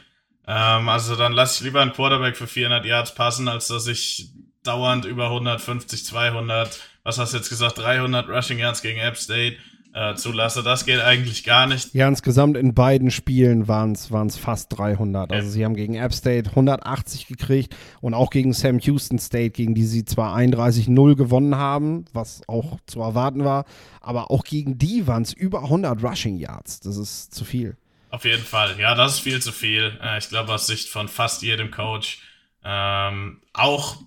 ähm, 0.48 0.88
also 0.88 1.18
dann 1.18 1.34
lasse 1.34 1.58
ich 1.58 1.66
lieber 1.66 1.82
einen 1.82 1.92
Quarterback 1.92 2.38
für 2.38 2.48
400 2.48 2.86
Yards 2.86 3.14
passen, 3.14 3.50
als 3.50 3.68
dass 3.68 3.86
ich 3.86 4.30
dauernd 4.68 5.06
über 5.06 5.26
150, 5.26 6.06
200, 6.06 6.80
was 7.04 7.18
hast 7.18 7.34
du 7.34 7.38
jetzt 7.38 7.50
gesagt, 7.50 7.78
300 7.78 8.28
Rushing 8.30 8.60
Yards 8.60 8.82
gegen 8.82 9.00
App 9.00 9.18
State 9.18 9.58
äh, 9.94 10.16
zulasse. 10.16 10.62
Das 10.62 10.86
geht 10.86 11.00
eigentlich 11.00 11.44
gar 11.44 11.66
nicht. 11.66 11.94
Ja, 11.94 12.08
insgesamt 12.08 12.56
in 12.56 12.74
beiden 12.74 13.10
Spielen 13.10 13.68
waren 13.68 13.94
es 13.94 14.38
fast 14.38 14.78
300. 14.78 15.32
Also 15.32 15.48
ja. 15.48 15.52
sie 15.52 15.66
haben 15.66 15.76
gegen 15.76 15.96
App 15.96 16.14
State 16.14 16.52
180 16.52 17.28
gekriegt 17.28 17.76
und 18.02 18.14
auch 18.14 18.30
gegen 18.30 18.54
Sam 18.54 18.80
Houston 18.80 19.18
State, 19.18 19.52
gegen 19.52 19.74
die 19.74 19.86
sie 19.86 20.06
zwar 20.06 20.38
31-0 20.38 21.16
gewonnen 21.16 21.56
haben, 21.56 22.06
was 22.14 22.42
auch 22.48 22.78
zu 22.86 23.02
erwarten 23.02 23.44
war, 23.44 23.66
aber 24.02 24.30
auch 24.30 24.44
gegen 24.44 24.78
die 24.78 25.08
waren 25.08 25.24
es 25.24 25.34
über 25.34 25.64
100 25.64 26.04
Rushing 26.04 26.38
Yards. 26.38 26.80
Das 26.82 26.98
ist 26.98 27.34
zu 27.34 27.44
viel. 27.44 27.76
Auf 28.10 28.24
jeden 28.24 28.44
Fall. 28.44 28.80
Ja, 28.80 28.96
das 28.96 29.16
ist 29.16 29.20
viel 29.20 29.42
zu 29.42 29.52
viel. 29.52 29.98
Äh, 30.02 30.20
ich 30.20 30.30
glaube, 30.30 30.54
aus 30.54 30.68
Sicht 30.68 30.90
von 30.90 31.08
fast 31.08 31.42
jedem 31.42 31.72
Coach. 31.72 32.20
Ähm, 32.64 33.42
auch 33.54 33.98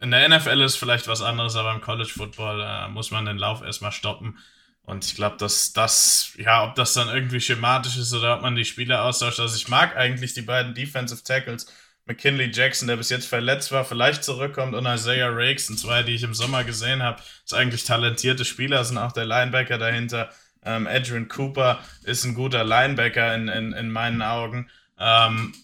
in 0.00 0.10
der 0.10 0.28
NFL 0.28 0.60
ist 0.60 0.76
vielleicht 0.76 1.08
was 1.08 1.22
anderes, 1.22 1.56
aber 1.56 1.72
im 1.72 1.80
College 1.80 2.10
Football 2.14 2.60
äh, 2.60 2.88
muss 2.88 3.10
man 3.10 3.26
den 3.26 3.38
Lauf 3.38 3.62
erstmal 3.62 3.92
stoppen. 3.92 4.38
Und 4.82 5.04
ich 5.04 5.14
glaube, 5.14 5.36
dass 5.36 5.72
das, 5.72 6.32
ja, 6.38 6.64
ob 6.64 6.74
das 6.74 6.94
dann 6.94 7.08
irgendwie 7.08 7.40
schematisch 7.40 7.98
ist 7.98 8.14
oder 8.14 8.36
ob 8.36 8.42
man 8.42 8.56
die 8.56 8.64
Spieler 8.64 9.04
austauscht. 9.04 9.40
Also 9.40 9.56
ich 9.56 9.68
mag 9.68 9.96
eigentlich 9.96 10.32
die 10.32 10.42
beiden 10.42 10.74
Defensive 10.74 11.22
Tackles. 11.22 11.66
McKinley 12.06 12.50
Jackson, 12.50 12.88
der 12.88 12.96
bis 12.96 13.10
jetzt 13.10 13.26
verletzt 13.26 13.70
war, 13.70 13.84
vielleicht 13.84 14.24
zurückkommt 14.24 14.74
und 14.74 14.86
Isaiah 14.86 15.28
Rakes, 15.30 15.66
sind 15.66 15.78
zwei, 15.78 16.02
die 16.02 16.14
ich 16.14 16.22
im 16.22 16.32
Sommer 16.32 16.64
gesehen 16.64 17.02
habe. 17.02 17.20
Ist 17.44 17.52
eigentlich 17.52 17.84
talentierte 17.84 18.46
Spieler, 18.46 18.82
sind 18.82 18.96
auch 18.96 19.12
der 19.12 19.26
Linebacker 19.26 19.76
dahinter. 19.76 20.30
Ähm, 20.64 20.86
Adrian 20.86 21.28
Cooper 21.28 21.80
ist 22.04 22.24
ein 22.24 22.34
guter 22.34 22.64
Linebacker 22.64 23.34
in, 23.34 23.48
in, 23.48 23.72
in 23.74 23.90
meinen 23.90 24.22
Augen. 24.22 24.70
Ähm, 24.98 25.54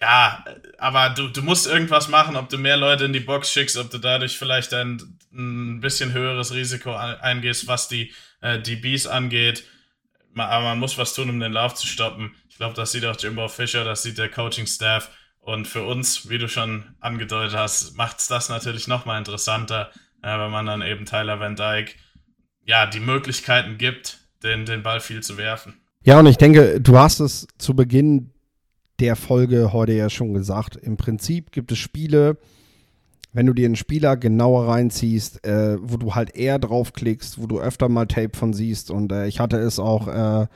Ja, 0.00 0.44
aber 0.78 1.10
du, 1.10 1.28
du 1.28 1.42
musst 1.42 1.66
irgendwas 1.66 2.08
machen, 2.08 2.36
ob 2.36 2.48
du 2.48 2.56
mehr 2.56 2.78
Leute 2.78 3.04
in 3.04 3.12
die 3.12 3.20
Box 3.20 3.52
schickst, 3.52 3.76
ob 3.76 3.90
du 3.90 3.98
dadurch 3.98 4.38
vielleicht 4.38 4.72
ein, 4.72 5.18
ein 5.32 5.80
bisschen 5.80 6.12
höheres 6.12 6.54
Risiko 6.54 6.94
eingehst, 6.94 7.68
was 7.68 7.88
die 7.88 8.12
äh, 8.40 8.58
DBs 8.58 9.06
angeht. 9.06 9.64
Aber 10.34 10.64
man 10.64 10.78
muss 10.78 10.96
was 10.96 11.14
tun, 11.14 11.28
um 11.28 11.38
den 11.38 11.52
Lauf 11.52 11.74
zu 11.74 11.86
stoppen. 11.86 12.34
Ich 12.48 12.56
glaube, 12.56 12.74
das 12.74 12.92
sieht 12.92 13.04
auch 13.04 13.16
Jimbo 13.18 13.48
Fischer, 13.48 13.84
das 13.84 14.02
sieht 14.02 14.16
der 14.16 14.30
Coaching-Staff. 14.30 15.10
Und 15.40 15.66
für 15.66 15.82
uns, 15.82 16.28
wie 16.30 16.38
du 16.38 16.48
schon 16.48 16.84
angedeutet 17.00 17.56
hast, 17.56 17.96
macht 17.96 18.20
es 18.20 18.28
das 18.28 18.48
natürlich 18.48 18.88
nochmal 18.88 19.18
interessanter, 19.18 19.90
äh, 20.22 20.38
wenn 20.38 20.50
man 20.50 20.66
dann 20.66 20.82
eben 20.82 21.04
Tyler 21.04 21.40
Van 21.40 21.56
Dyke 21.56 21.92
ja, 22.64 22.86
die 22.86 23.00
Möglichkeiten 23.00 23.76
gibt, 23.76 24.18
den, 24.42 24.64
den 24.64 24.82
Ball 24.82 25.00
viel 25.00 25.22
zu 25.22 25.36
werfen. 25.36 25.80
Ja, 26.04 26.18
und 26.18 26.26
ich 26.26 26.38
denke, 26.38 26.80
du 26.80 26.98
hast 26.98 27.20
es 27.20 27.46
zu 27.58 27.74
Beginn 27.74 28.30
der 29.00 29.16
Folge 29.16 29.72
heute 29.72 29.92
ja 29.92 30.10
schon 30.10 30.34
gesagt. 30.34 30.76
Im 30.76 30.96
Prinzip 30.96 31.52
gibt 31.52 31.72
es 31.72 31.78
Spiele, 31.78 32.36
wenn 33.32 33.46
du 33.46 33.54
dir 33.54 33.66
einen 33.66 33.76
Spieler 33.76 34.16
genauer 34.16 34.68
reinziehst, 34.68 35.46
äh, 35.46 35.78
wo 35.80 35.96
du 35.96 36.14
halt 36.14 36.36
eher 36.36 36.58
draufklickst, 36.58 37.40
wo 37.40 37.46
du 37.46 37.60
öfter 37.60 37.88
mal 37.88 38.06
Tape 38.06 38.36
von 38.36 38.52
siehst. 38.52 38.90
Und 38.90 39.12
äh, 39.12 39.26
ich 39.26 39.40
hatte 39.40 39.56
es 39.56 39.78
auch, 39.78 40.08
äh, 40.08 40.46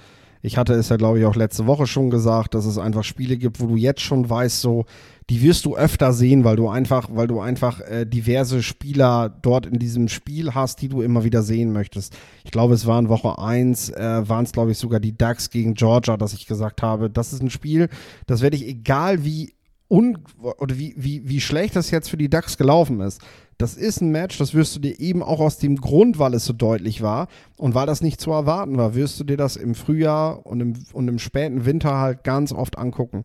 ich 0.43 0.59
hatte 0.59 0.75
es 0.75 0.91
ja, 0.91 0.97
glaube 0.97 1.19
ich, 1.19 1.25
auch 1.25 1.37
letzte 1.37 1.67
Woche 1.67 1.87
schon 1.87 2.11
gesagt, 2.11 2.55
dass 2.55 2.67
es 2.67 2.77
einfach 2.77 3.05
Spiele 3.05 3.39
gibt, 3.39 3.61
wo 3.61 3.67
du 3.67 3.77
jetzt 3.77 4.03
schon 4.03 4.29
weißt, 4.29 4.61
so, 4.61 4.85
die 5.31 5.43
wirst 5.43 5.65
du 5.65 5.77
öfter 5.77 6.13
sehen, 6.13 6.45
weil 6.45 6.57
du 6.57 6.69
einfach, 6.69 7.09
weil 7.13 7.27
du 7.27 7.41
einfach 7.41 7.81
äh, 7.81 8.05
diverse 8.05 8.63
Spieler 8.63 9.31
dort 9.43 9.65
in 9.65 9.79
diesem 9.79 10.09
Spiel 10.09 10.55
hast, 10.55 10.83
die 10.83 10.89
du 10.89 11.01
immer 11.01 11.25
wieder 11.25 11.43
sehen 11.43 11.73
möchtest. 11.73 12.17
Ich 12.45 12.51
glaube, 12.51 12.75
es 12.75 12.87
waren 12.87 13.09
Woche 13.09 13.39
1, 13.39 13.91
äh, 13.91 14.29
waren 14.29 14.45
es, 14.45 14.53
glaube 14.53 14.73
ich, 14.73 14.79
sogar 14.79 15.01
die 15.01 15.17
Ducks 15.17 15.49
gegen 15.51 15.75
Georgia, 15.75 16.17
dass 16.17 16.35
ich 16.35 16.47
gesagt 16.47 16.83
habe, 16.83 17.09
das 17.09 17.33
ist 17.33 17.43
ein 17.43 17.51
Spiel, 17.51 17.89
das 18.27 18.43
werde 18.43 18.57
ich, 18.57 18.67
egal 18.67 19.25
wie 19.25 19.55
un 19.89 20.19
oder 20.41 20.79
wie, 20.79 20.95
wie, 20.97 21.29
wie 21.29 21.41
schlecht 21.41 21.77
das 21.77 21.91
jetzt 21.91 22.09
für 22.09 22.17
die 22.17 22.31
Ducks 22.31 22.59
gelaufen 22.59 23.01
ist. 23.01 23.21
Das 23.59 23.77
ist 23.77 24.01
ein 24.01 24.11
Match, 24.11 24.37
das 24.39 24.53
wirst 24.53 24.75
du 24.75 24.81
dir 24.81 24.99
eben 24.99 25.23
auch 25.23 25.41
aus 25.41 25.59
dem 25.59 25.77
Grund, 25.77 26.19
weil 26.19 26.35
es 26.35 26.45
so 26.45 26.53
deutlich 26.53 27.03
war 27.03 27.29
und 27.57 27.75
weil 27.75 27.87
das 27.87 28.03
nicht 28.03 28.21
zu 28.21 28.33
erwarten 28.33 28.77
war, 28.77 28.95
wirst 28.95 29.21
du 29.21 29.25
dir 29.25 29.37
das 29.37 29.57
im 29.57 29.75
Frühjahr 29.75 30.45
und 30.45 30.61
im, 30.61 30.75
und 30.93 31.09
im 31.09 31.19
späten 31.19 31.65
Winter 31.65 31.99
halt 31.99 32.25
ganz 32.25 32.53
oft 32.53 32.77
angucken. 32.77 33.23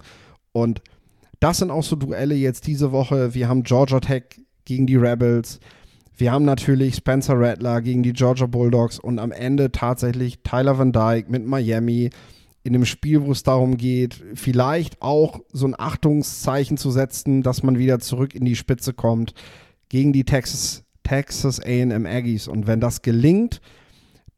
Und 0.52 0.82
das 1.40 1.60
sind 1.60 1.72
auch 1.72 1.84
so 1.84 1.96
Duelle 1.96 2.36
jetzt 2.36 2.68
diese 2.68 2.92
Woche. 2.92 3.34
Wir 3.34 3.48
haben 3.48 3.64
Georgia 3.64 4.00
Tech 4.00 4.24
gegen 4.66 4.88
die 4.88 4.98
Rebels. 4.98 5.60
Wir 6.16 6.32
haben 6.34 6.44
natürlich 6.44 6.96
Spencer 6.96 7.40
Rattler 7.40 7.82
gegen 7.82 8.04
die 8.04 8.12
Georgia 8.12 8.46
Bulldogs 8.46 9.00
und 9.00 9.20
am 9.20 9.32
Ende 9.32 9.72
tatsächlich 9.72 10.44
Tyler 10.44 10.78
Van 10.78 10.92
Dyke 10.92 11.32
mit 11.32 11.46
Miami 11.46 12.10
in 12.64 12.76
einem 12.76 12.86
Spiel, 12.86 13.24
wo 13.24 13.32
es 13.32 13.44
darum 13.44 13.78
geht, 13.78 14.22
vielleicht 14.36 15.02
auch 15.02 15.40
so 15.54 15.66
ein 15.66 15.80
Achtungszeichen 15.80 16.76
zu 16.76 16.92
setzen, 16.92 17.42
dass 17.42 17.64
man 17.64 17.80
wieder 17.80 18.00
zurück 18.00 18.36
in 18.36 18.44
die 18.44 18.58
Spitze 18.58 18.94
kommt 18.94 19.34
gegen 19.88 20.12
die 20.12 20.26
Texas, 20.26 20.84
Texas 21.04 21.62
AM 21.62 22.06
Aggies. 22.06 22.50
Und 22.50 22.68
wenn 22.68 22.82
das 22.82 23.02
gelingt, 23.02 23.62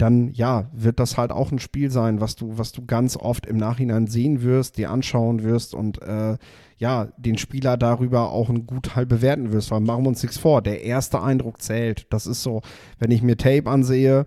dann 0.02 0.34
ja, 0.34 0.68
wird 0.74 1.00
das 1.00 1.16
halt 1.18 1.32
auch 1.32 1.52
ein 1.52 1.60
Spiel 1.60 1.92
sein, 1.92 2.22
was 2.22 2.36
du, 2.36 2.58
was 2.58 2.72
du 2.72 2.86
ganz 2.86 3.16
oft 3.16 3.46
im 3.46 3.58
Nachhinein 3.58 4.08
sehen 4.08 4.42
wirst, 4.42 4.78
dir 4.78 4.90
anschauen 4.90 5.44
wirst 5.44 5.76
und 5.76 6.02
äh, 6.02 6.38
ja, 6.78 7.10
den 7.18 7.38
Spieler 7.38 7.78
darüber 7.78 8.32
auch 8.32 8.50
ein 8.50 8.66
Gutteil 8.66 9.06
bewerten 9.06 9.52
wirst. 9.52 9.70
Weil 9.70 9.82
machen 9.82 10.04
wir 10.04 10.10
uns 10.10 10.24
nichts 10.24 10.40
vor, 10.40 10.64
der 10.64 10.82
erste 10.84 11.22
Eindruck 11.22 11.62
zählt. 11.62 12.08
Das 12.10 12.26
ist 12.26 12.42
so, 12.42 12.62
wenn 12.98 13.12
ich 13.12 13.22
mir 13.22 13.38
Tape 13.38 13.70
ansehe 13.70 14.26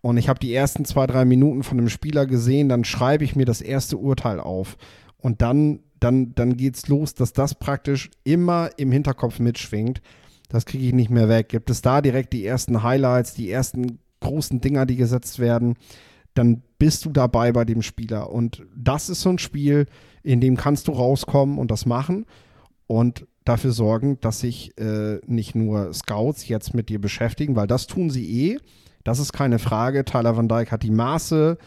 und 0.00 0.16
ich 0.16 0.30
habe 0.30 0.40
die 0.40 0.54
ersten 0.54 0.86
zwei, 0.86 1.06
drei 1.06 1.26
Minuten 1.26 1.62
von 1.62 1.76
dem 1.76 1.90
Spieler 1.90 2.24
gesehen, 2.24 2.70
dann 2.70 2.84
schreibe 2.84 3.24
ich 3.24 3.36
mir 3.36 3.44
das 3.44 3.60
erste 3.60 3.98
Urteil 3.98 4.40
auf. 4.40 4.78
Und 5.18 5.42
dann, 5.42 5.80
dann, 6.00 6.34
dann 6.34 6.56
geht's 6.56 6.88
los, 6.88 7.14
dass 7.14 7.34
das 7.34 7.54
praktisch 7.54 8.10
immer 8.24 8.70
im 8.78 8.90
Hinterkopf 8.90 9.40
mitschwingt. 9.40 10.00
Das 10.48 10.64
kriege 10.64 10.86
ich 10.86 10.94
nicht 10.94 11.10
mehr 11.10 11.28
weg. 11.28 11.50
Gibt 11.50 11.68
es 11.68 11.82
da 11.82 12.00
direkt 12.00 12.32
die 12.32 12.46
ersten 12.46 12.82
Highlights, 12.82 13.34
die 13.34 13.50
ersten 13.50 13.98
großen 14.22 14.60
Dinger, 14.60 14.86
die 14.86 14.96
gesetzt 14.96 15.38
werden, 15.38 15.74
dann 16.34 16.62
bist 16.78 17.04
du 17.04 17.10
dabei 17.10 17.52
bei 17.52 17.64
dem 17.64 17.82
Spieler. 17.82 18.30
Und 18.30 18.64
das 18.74 19.08
ist 19.08 19.20
so 19.20 19.30
ein 19.30 19.38
Spiel, 19.38 19.86
in 20.22 20.40
dem 20.40 20.56
kannst 20.56 20.88
du 20.88 20.92
rauskommen 20.92 21.58
und 21.58 21.70
das 21.70 21.84
machen 21.84 22.26
und 22.86 23.26
dafür 23.44 23.72
sorgen, 23.72 24.18
dass 24.20 24.40
sich 24.40 24.78
äh, 24.78 25.18
nicht 25.26 25.54
nur 25.54 25.92
Scouts 25.92 26.48
jetzt 26.48 26.74
mit 26.74 26.88
dir 26.88 27.00
beschäftigen, 27.00 27.56
weil 27.56 27.66
das 27.66 27.86
tun 27.86 28.10
sie 28.10 28.50
eh. 28.50 28.58
Das 29.04 29.18
ist 29.18 29.32
keine 29.32 29.58
Frage. 29.58 30.04
Tyler 30.04 30.36
Van 30.36 30.48
Dyke 30.48 30.70
hat 30.70 30.84
die 30.84 30.92
Maße, 30.92 31.58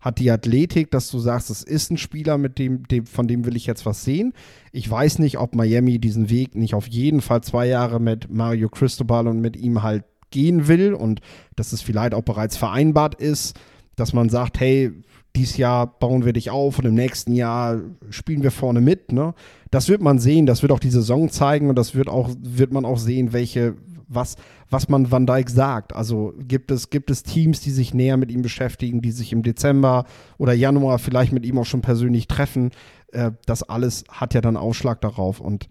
hat 0.00 0.18
die 0.18 0.30
Athletik, 0.30 0.90
dass 0.90 1.10
du 1.10 1.18
sagst, 1.18 1.50
es 1.50 1.62
ist 1.62 1.90
ein 1.90 1.98
Spieler, 1.98 2.38
mit 2.38 2.58
dem, 2.58 2.88
dem, 2.88 3.04
von 3.04 3.28
dem 3.28 3.44
will 3.44 3.56
ich 3.56 3.66
jetzt 3.66 3.84
was 3.84 4.04
sehen. 4.04 4.32
Ich 4.72 4.88
weiß 4.90 5.18
nicht, 5.18 5.38
ob 5.38 5.54
Miami 5.54 5.98
diesen 5.98 6.30
Weg 6.30 6.54
nicht 6.54 6.74
auf 6.74 6.86
jeden 6.86 7.20
Fall 7.20 7.42
zwei 7.42 7.66
Jahre 7.66 8.00
mit 8.00 8.30
Mario 8.30 8.68
Cristobal 8.68 9.28
und 9.28 9.40
mit 9.40 9.56
ihm 9.56 9.82
halt 9.82 10.04
gehen 10.30 10.68
will 10.68 10.94
und 10.94 11.20
dass 11.56 11.72
es 11.72 11.82
vielleicht 11.82 12.14
auch 12.14 12.22
bereits 12.22 12.56
vereinbart 12.56 13.14
ist, 13.14 13.58
dass 13.96 14.12
man 14.12 14.28
sagt, 14.28 14.60
hey, 14.60 14.92
dieses 15.36 15.56
Jahr 15.56 15.86
bauen 15.86 16.24
wir 16.24 16.32
dich 16.32 16.50
auf 16.50 16.78
und 16.78 16.86
im 16.86 16.94
nächsten 16.94 17.32
Jahr 17.34 17.80
spielen 18.10 18.42
wir 18.42 18.50
vorne 18.50 18.80
mit. 18.80 19.12
Ne? 19.12 19.34
Das 19.70 19.88
wird 19.88 20.00
man 20.00 20.18
sehen, 20.18 20.46
das 20.46 20.62
wird 20.62 20.72
auch 20.72 20.80
die 20.80 20.90
Saison 20.90 21.30
zeigen 21.30 21.68
und 21.68 21.76
das 21.76 21.94
wird 21.94 22.08
auch, 22.08 22.30
wird 22.40 22.72
man 22.72 22.84
auch 22.84 22.98
sehen, 22.98 23.32
welche, 23.32 23.76
was, 24.08 24.36
was 24.70 24.88
man 24.88 25.10
Van 25.10 25.26
Dijk 25.26 25.50
sagt. 25.50 25.94
Also 25.94 26.34
gibt 26.38 26.70
es, 26.70 26.90
gibt 26.90 27.10
es 27.10 27.22
Teams, 27.22 27.60
die 27.60 27.70
sich 27.70 27.94
näher 27.94 28.16
mit 28.16 28.30
ihm 28.30 28.42
beschäftigen, 28.42 29.00
die 29.00 29.10
sich 29.10 29.32
im 29.32 29.42
Dezember 29.42 30.04
oder 30.38 30.54
Januar 30.54 30.98
vielleicht 30.98 31.32
mit 31.32 31.44
ihm 31.44 31.58
auch 31.58 31.66
schon 31.66 31.82
persönlich 31.82 32.26
treffen. 32.26 32.70
Äh, 33.12 33.32
das 33.46 33.62
alles 33.62 34.04
hat 34.10 34.34
ja 34.34 34.40
dann 34.40 34.56
Ausschlag 34.56 35.00
darauf. 35.00 35.40
Und 35.40 35.68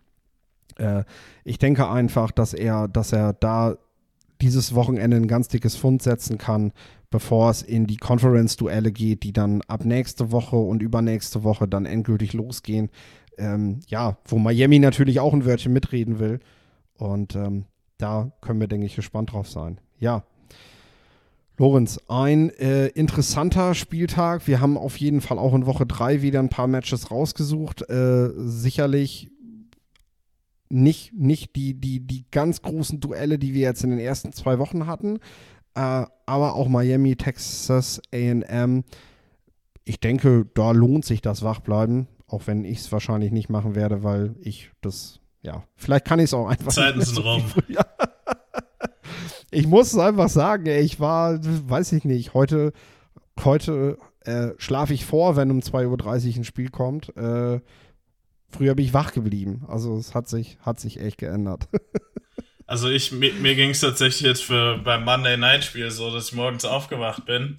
äh, 0.78 1.04
ich 1.44 1.58
denke 1.58 1.90
einfach, 1.90 2.32
dass 2.32 2.54
er, 2.54 2.88
dass 2.88 3.12
er 3.12 3.34
da 3.34 3.78
dieses 4.42 4.76
Wochenende 4.76 5.18
ein 5.18 5.28
ganz 5.28 5.48
dickes 5.48 5.76
Fund 5.76 6.02
setzen 6.02 6.38
kann, 6.38 6.72
bevor 7.10 7.50
es 7.50 7.62
in 7.62 7.88
die 7.88 7.98
Conference-Duelle 7.98 8.92
geht, 8.92 9.24
die 9.24 9.34
dann 9.34 9.62
ab 9.68 9.86
nächste 9.86 10.32
Woche 10.32 10.58
und 10.58 10.82
übernächste 10.82 11.44
Woche 11.44 11.68
dann 11.68 11.86
endgültig 11.86 12.34
losgehen. 12.34 12.90
Ähm, 13.38 13.80
ja, 13.88 14.18
wo 14.26 14.38
Miami 14.38 14.80
natürlich 14.80 15.20
auch 15.20 15.34
ein 15.34 15.46
Wörtchen 15.46 15.74
mitreden 15.74 16.20
will. 16.20 16.40
Und 16.98 17.36
ähm, 17.36 17.66
da 17.98 18.32
können 18.42 18.60
wir, 18.60 18.68
denke 18.68 18.86
ich, 18.86 18.96
gespannt 18.96 19.32
drauf 19.32 19.50
sein. 19.50 19.80
Ja. 20.00 20.24
Lorenz, 21.60 22.00
ein 22.08 22.52
äh, 22.52 22.88
interessanter 22.88 23.74
Spieltag. 23.74 24.48
Wir 24.48 24.60
haben 24.62 24.78
auf 24.78 24.98
jeden 24.98 25.22
Fall 25.22 25.40
auch 25.40 25.56
in 25.56 25.66
Woche 25.66 25.88
3 25.88 26.22
wieder 26.22 26.40
ein 26.40 26.50
paar 26.50 26.68
Matches 26.68 27.10
rausgesucht. 27.10 27.90
Äh, 27.90 28.30
sicherlich 28.36 29.32
nicht, 30.70 31.14
nicht 31.14 31.56
die, 31.56 31.74
die, 31.74 32.00
die 32.00 32.26
ganz 32.32 32.62
großen 32.62 33.00
Duelle, 33.00 33.40
die 33.40 33.54
wir 33.54 33.62
jetzt 33.62 33.84
in 33.84 33.90
den 33.90 34.00
ersten 34.00 34.34
zwei 34.34 34.60
Wochen 34.60 34.88
hatten, 34.88 35.20
äh, 35.76 36.06
aber 36.26 36.56
auch 36.56 36.68
Miami, 36.68 37.16
Texas, 37.16 38.02
AM. 38.14 38.84
Ich 39.86 40.00
denke, 40.00 40.46
da 40.54 40.72
lohnt 40.72 41.06
sich 41.06 41.22
das 41.22 41.44
Wachbleiben, 41.44 42.08
auch 42.28 42.48
wenn 42.48 42.66
ich 42.66 42.80
es 42.80 42.92
wahrscheinlich 42.92 43.32
nicht 43.32 43.50
machen 43.50 43.76
werde, 43.76 44.04
weil 44.04 44.36
ich 44.42 44.72
das, 44.82 45.20
ja, 45.42 45.64
vielleicht 45.76 46.06
kann 46.06 46.20
ich 46.20 46.26
es 46.26 46.34
auch 46.34 46.48
einfach. 46.48 46.74
Zeiten 46.74 47.02
sind 47.02 47.24
rum. 47.24 47.44
ich 49.52 49.68
muss 49.68 49.94
es 49.94 50.00
einfach 50.00 50.30
sagen, 50.30 50.66
ey, 50.66 50.82
ich 50.82 51.00
war, 51.00 51.40
weiß 51.42 51.94
ich 51.94 52.04
nicht, 52.04 52.34
heute, 52.34 52.74
heute 53.44 53.98
äh, 54.22 54.50
schlafe 54.58 54.94
ich 54.94 55.06
vor, 55.06 55.36
wenn 55.36 55.52
um 55.52 55.60
2.30 55.60 55.86
Uhr 55.88 56.38
ein 56.38 56.44
Spiel 56.44 56.70
kommt. 56.70 57.16
Äh, 57.16 57.62
Früher 58.50 58.76
bin 58.76 58.86
ich 58.86 58.94
wach 58.94 59.14
geblieben. 59.14 59.66
Also 59.68 59.98
es 59.98 60.16
hat 60.16 60.30
sich, 60.30 60.58
hat 60.62 60.80
sich 60.80 61.00
echt 61.00 61.18
geändert. 61.18 61.68
also 62.68 62.90
ich, 62.90 63.12
mir, 63.12 63.34
mir 63.34 63.56
ging 63.56 63.72
es 63.72 63.82
tatsächlich 63.82 64.22
jetzt 64.22 64.44
für 64.44 64.78
beim 64.78 65.04
Monday 65.04 65.38
Night 65.38 65.66
Spiel 65.66 65.92
so, 65.92 66.14
dass 66.14 66.30
ich 66.30 66.34
morgens 66.34 66.66
aufgewacht 66.66 67.26
bin 67.26 67.58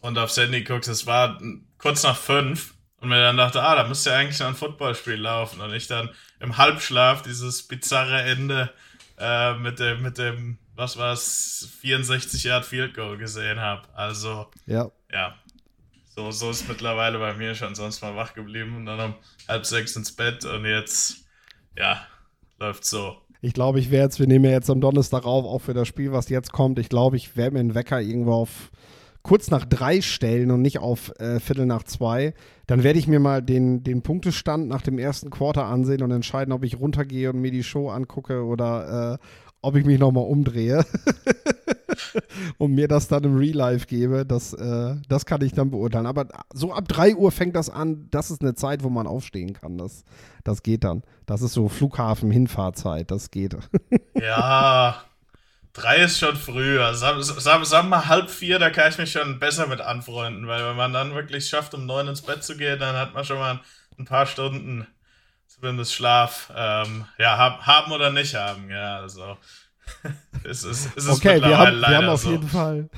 und 0.00 0.18
aufs 0.18 0.36
Handy 0.36 0.64
guckte. 0.64 0.90
Es 0.90 1.06
war 1.06 1.40
kurz 1.78 2.02
nach 2.02 2.16
fünf 2.16 2.74
und 3.00 3.10
mir 3.10 3.20
dann 3.20 3.36
dachte, 3.36 3.62
ah, 3.62 3.76
da 3.76 3.86
müsste 3.86 4.10
ja 4.10 4.16
eigentlich 4.16 4.40
noch 4.40 4.48
ein 4.48 4.54
Footballspiel 4.54 5.14
laufen. 5.14 5.60
Und 5.60 5.72
ich 5.72 5.86
dann 5.86 6.10
im 6.40 6.56
Halbschlaf 6.58 7.22
dieses 7.22 7.62
bizarre 7.62 8.22
Ende 8.22 8.70
äh, 9.18 9.54
mit 9.54 9.78
dem, 9.78 10.02
mit 10.02 10.18
dem, 10.18 10.58
was 10.74 10.96
war 10.96 11.12
es, 11.12 11.68
64 11.80 12.42
Yard 12.44 12.64
Field 12.64 12.94
Goal 12.94 13.16
gesehen 13.16 13.60
habe. 13.60 13.82
Also, 13.94 14.48
ja. 14.66 14.90
ja, 15.12 15.36
so, 16.18 16.32
so 16.32 16.50
ist 16.50 16.68
mittlerweile 16.68 17.20
bei 17.20 17.34
mir 17.34 17.54
schon 17.54 17.76
sonst 17.76 18.02
mal 18.02 18.16
wach 18.16 18.34
geblieben 18.34 18.76
und 18.76 18.86
dann 18.86 18.98
um 19.00 19.14
halb 19.46 19.64
sechs 19.64 19.94
ins 19.94 20.10
Bett 20.10 20.44
und 20.44 20.64
jetzt, 20.64 21.28
ja, 21.76 22.00
läuft 22.58 22.84
so. 22.84 23.18
Ich 23.40 23.52
glaube, 23.52 23.78
ich 23.78 23.92
werde 23.92 24.06
jetzt, 24.06 24.18
wir 24.18 24.26
nehmen 24.26 24.46
ja 24.46 24.50
jetzt 24.50 24.68
am 24.68 24.80
Donnerstag 24.80 25.24
auf, 25.24 25.44
auch 25.44 25.60
für 25.60 25.74
das 25.74 25.86
Spiel, 25.86 26.10
was 26.10 26.28
jetzt 26.28 26.52
kommt. 26.52 26.80
Ich 26.80 26.88
glaube, 26.88 27.16
ich 27.16 27.36
werde 27.36 27.52
mir 27.54 27.60
den 27.60 27.76
Wecker 27.76 28.00
irgendwo 28.00 28.32
auf 28.32 28.72
kurz 29.22 29.48
nach 29.50 29.64
drei 29.64 30.00
stellen 30.00 30.50
und 30.50 30.60
nicht 30.60 30.80
auf 30.80 31.12
äh, 31.20 31.38
Viertel 31.38 31.66
nach 31.66 31.84
zwei. 31.84 32.34
Dann 32.66 32.82
werde 32.82 32.98
ich 32.98 33.06
mir 33.06 33.20
mal 33.20 33.40
den, 33.40 33.84
den 33.84 34.02
Punktestand 34.02 34.66
nach 34.66 34.82
dem 34.82 34.98
ersten 34.98 35.30
Quarter 35.30 35.66
ansehen 35.66 36.02
und 36.02 36.10
entscheiden, 36.10 36.52
ob 36.52 36.64
ich 36.64 36.80
runtergehe 36.80 37.30
und 37.30 37.40
mir 37.40 37.52
die 37.52 37.62
Show 37.62 37.90
angucke 37.90 38.44
oder 38.44 39.20
äh, 39.20 39.26
ob 39.62 39.76
ich 39.76 39.84
mich 39.84 39.98
nochmal 39.98 40.24
umdrehe. 40.24 40.84
und 42.58 42.72
mir 42.72 42.88
das 42.88 43.08
dann 43.08 43.24
im 43.24 43.36
Real 43.36 43.56
Life 43.56 43.86
gebe, 43.86 44.24
das, 44.24 44.52
äh, 44.52 44.96
das 45.08 45.26
kann 45.26 45.42
ich 45.42 45.52
dann 45.52 45.70
beurteilen. 45.70 46.06
Aber 46.06 46.26
so 46.52 46.72
ab 46.72 46.86
3 46.88 47.16
Uhr 47.16 47.32
fängt 47.32 47.56
das 47.56 47.70
an, 47.70 48.08
das 48.10 48.30
ist 48.30 48.42
eine 48.42 48.54
Zeit, 48.54 48.82
wo 48.82 48.88
man 48.88 49.06
aufstehen 49.06 49.54
kann. 49.54 49.78
Das, 49.78 50.04
das 50.44 50.62
geht 50.62 50.84
dann. 50.84 51.02
Das 51.26 51.42
ist 51.42 51.52
so 51.52 51.68
Flughafen-Hinfahrzeit, 51.68 53.10
das 53.10 53.30
geht. 53.30 53.56
ja, 54.14 55.02
drei 55.72 55.98
ist 55.98 56.18
schon 56.18 56.36
früh. 56.36 56.80
Also, 56.80 57.22
sagen 57.22 57.64
sag 57.64 57.88
mal 57.88 58.06
halb 58.06 58.30
vier, 58.30 58.58
da 58.58 58.70
kann 58.70 58.90
ich 58.90 58.98
mich 58.98 59.12
schon 59.12 59.38
besser 59.38 59.66
mit 59.66 59.80
anfreunden, 59.80 60.46
weil 60.46 60.64
wenn 60.64 60.76
man 60.76 60.92
dann 60.92 61.14
wirklich 61.14 61.48
schafft, 61.48 61.74
um 61.74 61.86
neun 61.86 62.08
ins 62.08 62.22
Bett 62.22 62.42
zu 62.42 62.56
gehen, 62.56 62.78
dann 62.78 62.96
hat 62.96 63.14
man 63.14 63.24
schon 63.24 63.38
mal 63.38 63.60
ein 63.98 64.04
paar 64.04 64.26
Stunden 64.26 64.86
zumindest 65.48 65.94
Schlaf. 65.94 66.52
Ähm, 66.54 67.06
ja, 67.18 67.36
hab, 67.36 67.66
haben 67.66 67.92
oder 67.92 68.10
nicht 68.10 68.34
haben, 68.34 68.70
ja, 68.70 68.98
also. 68.98 69.36
es 70.44 70.64
ist, 70.64 70.96
es 70.96 71.06
ist 71.06 71.08
okay, 71.08 71.40
wir 71.40 71.58
haben, 71.58 71.80
wir 71.80 71.96
haben 71.96 72.08
auf 72.08 72.22
so. 72.22 72.30
jeden 72.30 72.48
Fall. 72.48 72.88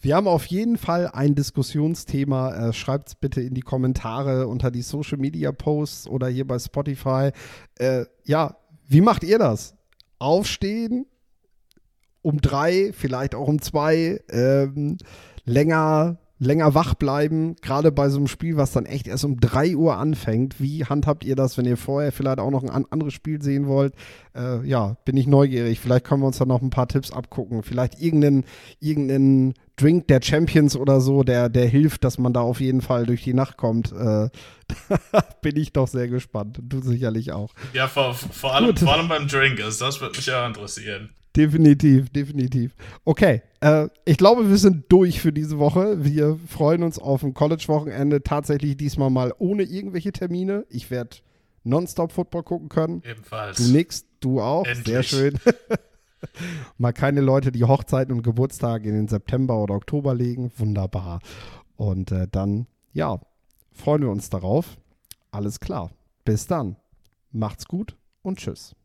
Wir 0.00 0.16
haben 0.16 0.28
auf 0.28 0.44
jeden 0.46 0.76
Fall 0.76 1.08
ein 1.08 1.34
Diskussionsthema. 1.34 2.68
Äh, 2.68 2.72
Schreibt 2.74 3.08
es 3.08 3.14
bitte 3.14 3.40
in 3.40 3.54
die 3.54 3.62
Kommentare 3.62 4.46
unter 4.46 4.70
die 4.70 4.82
Social 4.82 5.16
Media 5.16 5.52
Posts 5.52 6.08
oder 6.08 6.28
hier 6.28 6.46
bei 6.46 6.58
Spotify. 6.58 7.30
Äh, 7.78 8.04
ja, 8.24 8.56
wie 8.86 9.00
macht 9.00 9.24
ihr 9.24 9.38
das? 9.38 9.74
Aufstehen, 10.18 11.06
um 12.20 12.42
drei, 12.42 12.92
vielleicht 12.92 13.34
auch 13.34 13.48
um 13.48 13.60
zwei, 13.62 14.22
ähm, 14.28 14.98
länger, 15.44 16.18
länger 16.44 16.74
wach 16.74 16.94
bleiben, 16.94 17.56
gerade 17.62 17.90
bei 17.90 18.08
so 18.08 18.18
einem 18.18 18.28
Spiel, 18.28 18.56
was 18.56 18.72
dann 18.72 18.86
echt 18.86 19.06
erst 19.06 19.24
um 19.24 19.40
drei 19.40 19.76
Uhr 19.76 19.96
anfängt. 19.96 20.60
Wie 20.60 20.84
handhabt 20.84 21.24
ihr 21.24 21.36
das, 21.36 21.58
wenn 21.58 21.66
ihr 21.66 21.76
vorher 21.76 22.12
vielleicht 22.12 22.38
auch 22.38 22.50
noch 22.50 22.62
ein 22.62 22.86
anderes 22.90 23.14
Spiel 23.14 23.42
sehen 23.42 23.66
wollt? 23.66 23.94
Äh, 24.34 24.66
ja, 24.66 24.96
bin 25.04 25.16
ich 25.16 25.26
neugierig. 25.26 25.80
Vielleicht 25.80 26.04
können 26.04 26.22
wir 26.22 26.26
uns 26.26 26.38
da 26.38 26.44
noch 26.44 26.62
ein 26.62 26.70
paar 26.70 26.88
Tipps 26.88 27.10
abgucken. 27.10 27.62
Vielleicht 27.62 28.00
irgendeinen, 28.00 28.44
irgendeinen 28.80 29.54
Drink 29.76 30.06
der 30.06 30.20
Champions 30.22 30.76
oder 30.76 31.00
so, 31.00 31.24
der, 31.24 31.48
der 31.48 31.66
hilft, 31.66 32.04
dass 32.04 32.18
man 32.18 32.32
da 32.32 32.40
auf 32.40 32.60
jeden 32.60 32.80
Fall 32.80 33.06
durch 33.06 33.24
die 33.24 33.34
Nacht 33.34 33.56
kommt. 33.56 33.92
Äh, 33.92 34.28
bin 35.42 35.56
ich 35.56 35.72
doch 35.72 35.88
sehr 35.88 36.08
gespannt. 36.08 36.60
Du 36.62 36.80
sicherlich 36.80 37.32
auch. 37.32 37.52
Ja, 37.72 37.88
vor, 37.88 38.14
vor, 38.14 38.54
allem, 38.54 38.76
vor 38.76 38.92
allem 38.92 39.08
beim 39.08 39.26
Drink. 39.26 39.60
Also 39.60 39.84
das 39.84 40.00
würde 40.00 40.16
mich 40.16 40.26
ja 40.26 40.46
interessieren. 40.46 41.10
Definitiv, 41.36 42.10
definitiv. 42.10 42.76
Okay, 43.04 43.42
äh, 43.60 43.88
ich 44.04 44.18
glaube, 44.18 44.48
wir 44.48 44.56
sind 44.56 44.84
durch 44.90 45.20
für 45.20 45.32
diese 45.32 45.58
Woche. 45.58 46.04
Wir 46.04 46.38
freuen 46.48 46.84
uns 46.84 46.98
auf 46.98 47.24
ein 47.24 47.34
College-Wochenende. 47.34 48.22
Tatsächlich 48.22 48.76
diesmal 48.76 49.10
mal 49.10 49.34
ohne 49.38 49.64
irgendwelche 49.64 50.12
Termine. 50.12 50.64
Ich 50.68 50.90
werde 50.92 51.16
nonstop 51.64 52.12
Football 52.12 52.44
gucken 52.44 52.68
können. 52.68 53.02
Ebenfalls. 53.04 53.56
Du 53.56 53.72
nix, 53.72 54.06
du 54.20 54.40
auch. 54.40 54.64
Endlich. 54.64 54.86
Sehr 54.86 55.02
schön. 55.02 55.38
mal 56.78 56.92
keine 56.92 57.20
Leute, 57.20 57.50
die 57.50 57.64
Hochzeiten 57.64 58.14
und 58.14 58.22
Geburtstage 58.22 58.88
in 58.88 58.94
den 58.94 59.08
September 59.08 59.60
oder 59.60 59.74
Oktober 59.74 60.14
legen. 60.14 60.52
Wunderbar. 60.56 61.18
Und 61.76 62.12
äh, 62.12 62.28
dann, 62.30 62.66
ja, 62.92 63.20
freuen 63.72 64.02
wir 64.02 64.10
uns 64.10 64.30
darauf. 64.30 64.76
Alles 65.32 65.58
klar. 65.58 65.90
Bis 66.24 66.46
dann. 66.46 66.76
Macht's 67.32 67.66
gut 67.66 67.96
und 68.22 68.38
tschüss. 68.38 68.76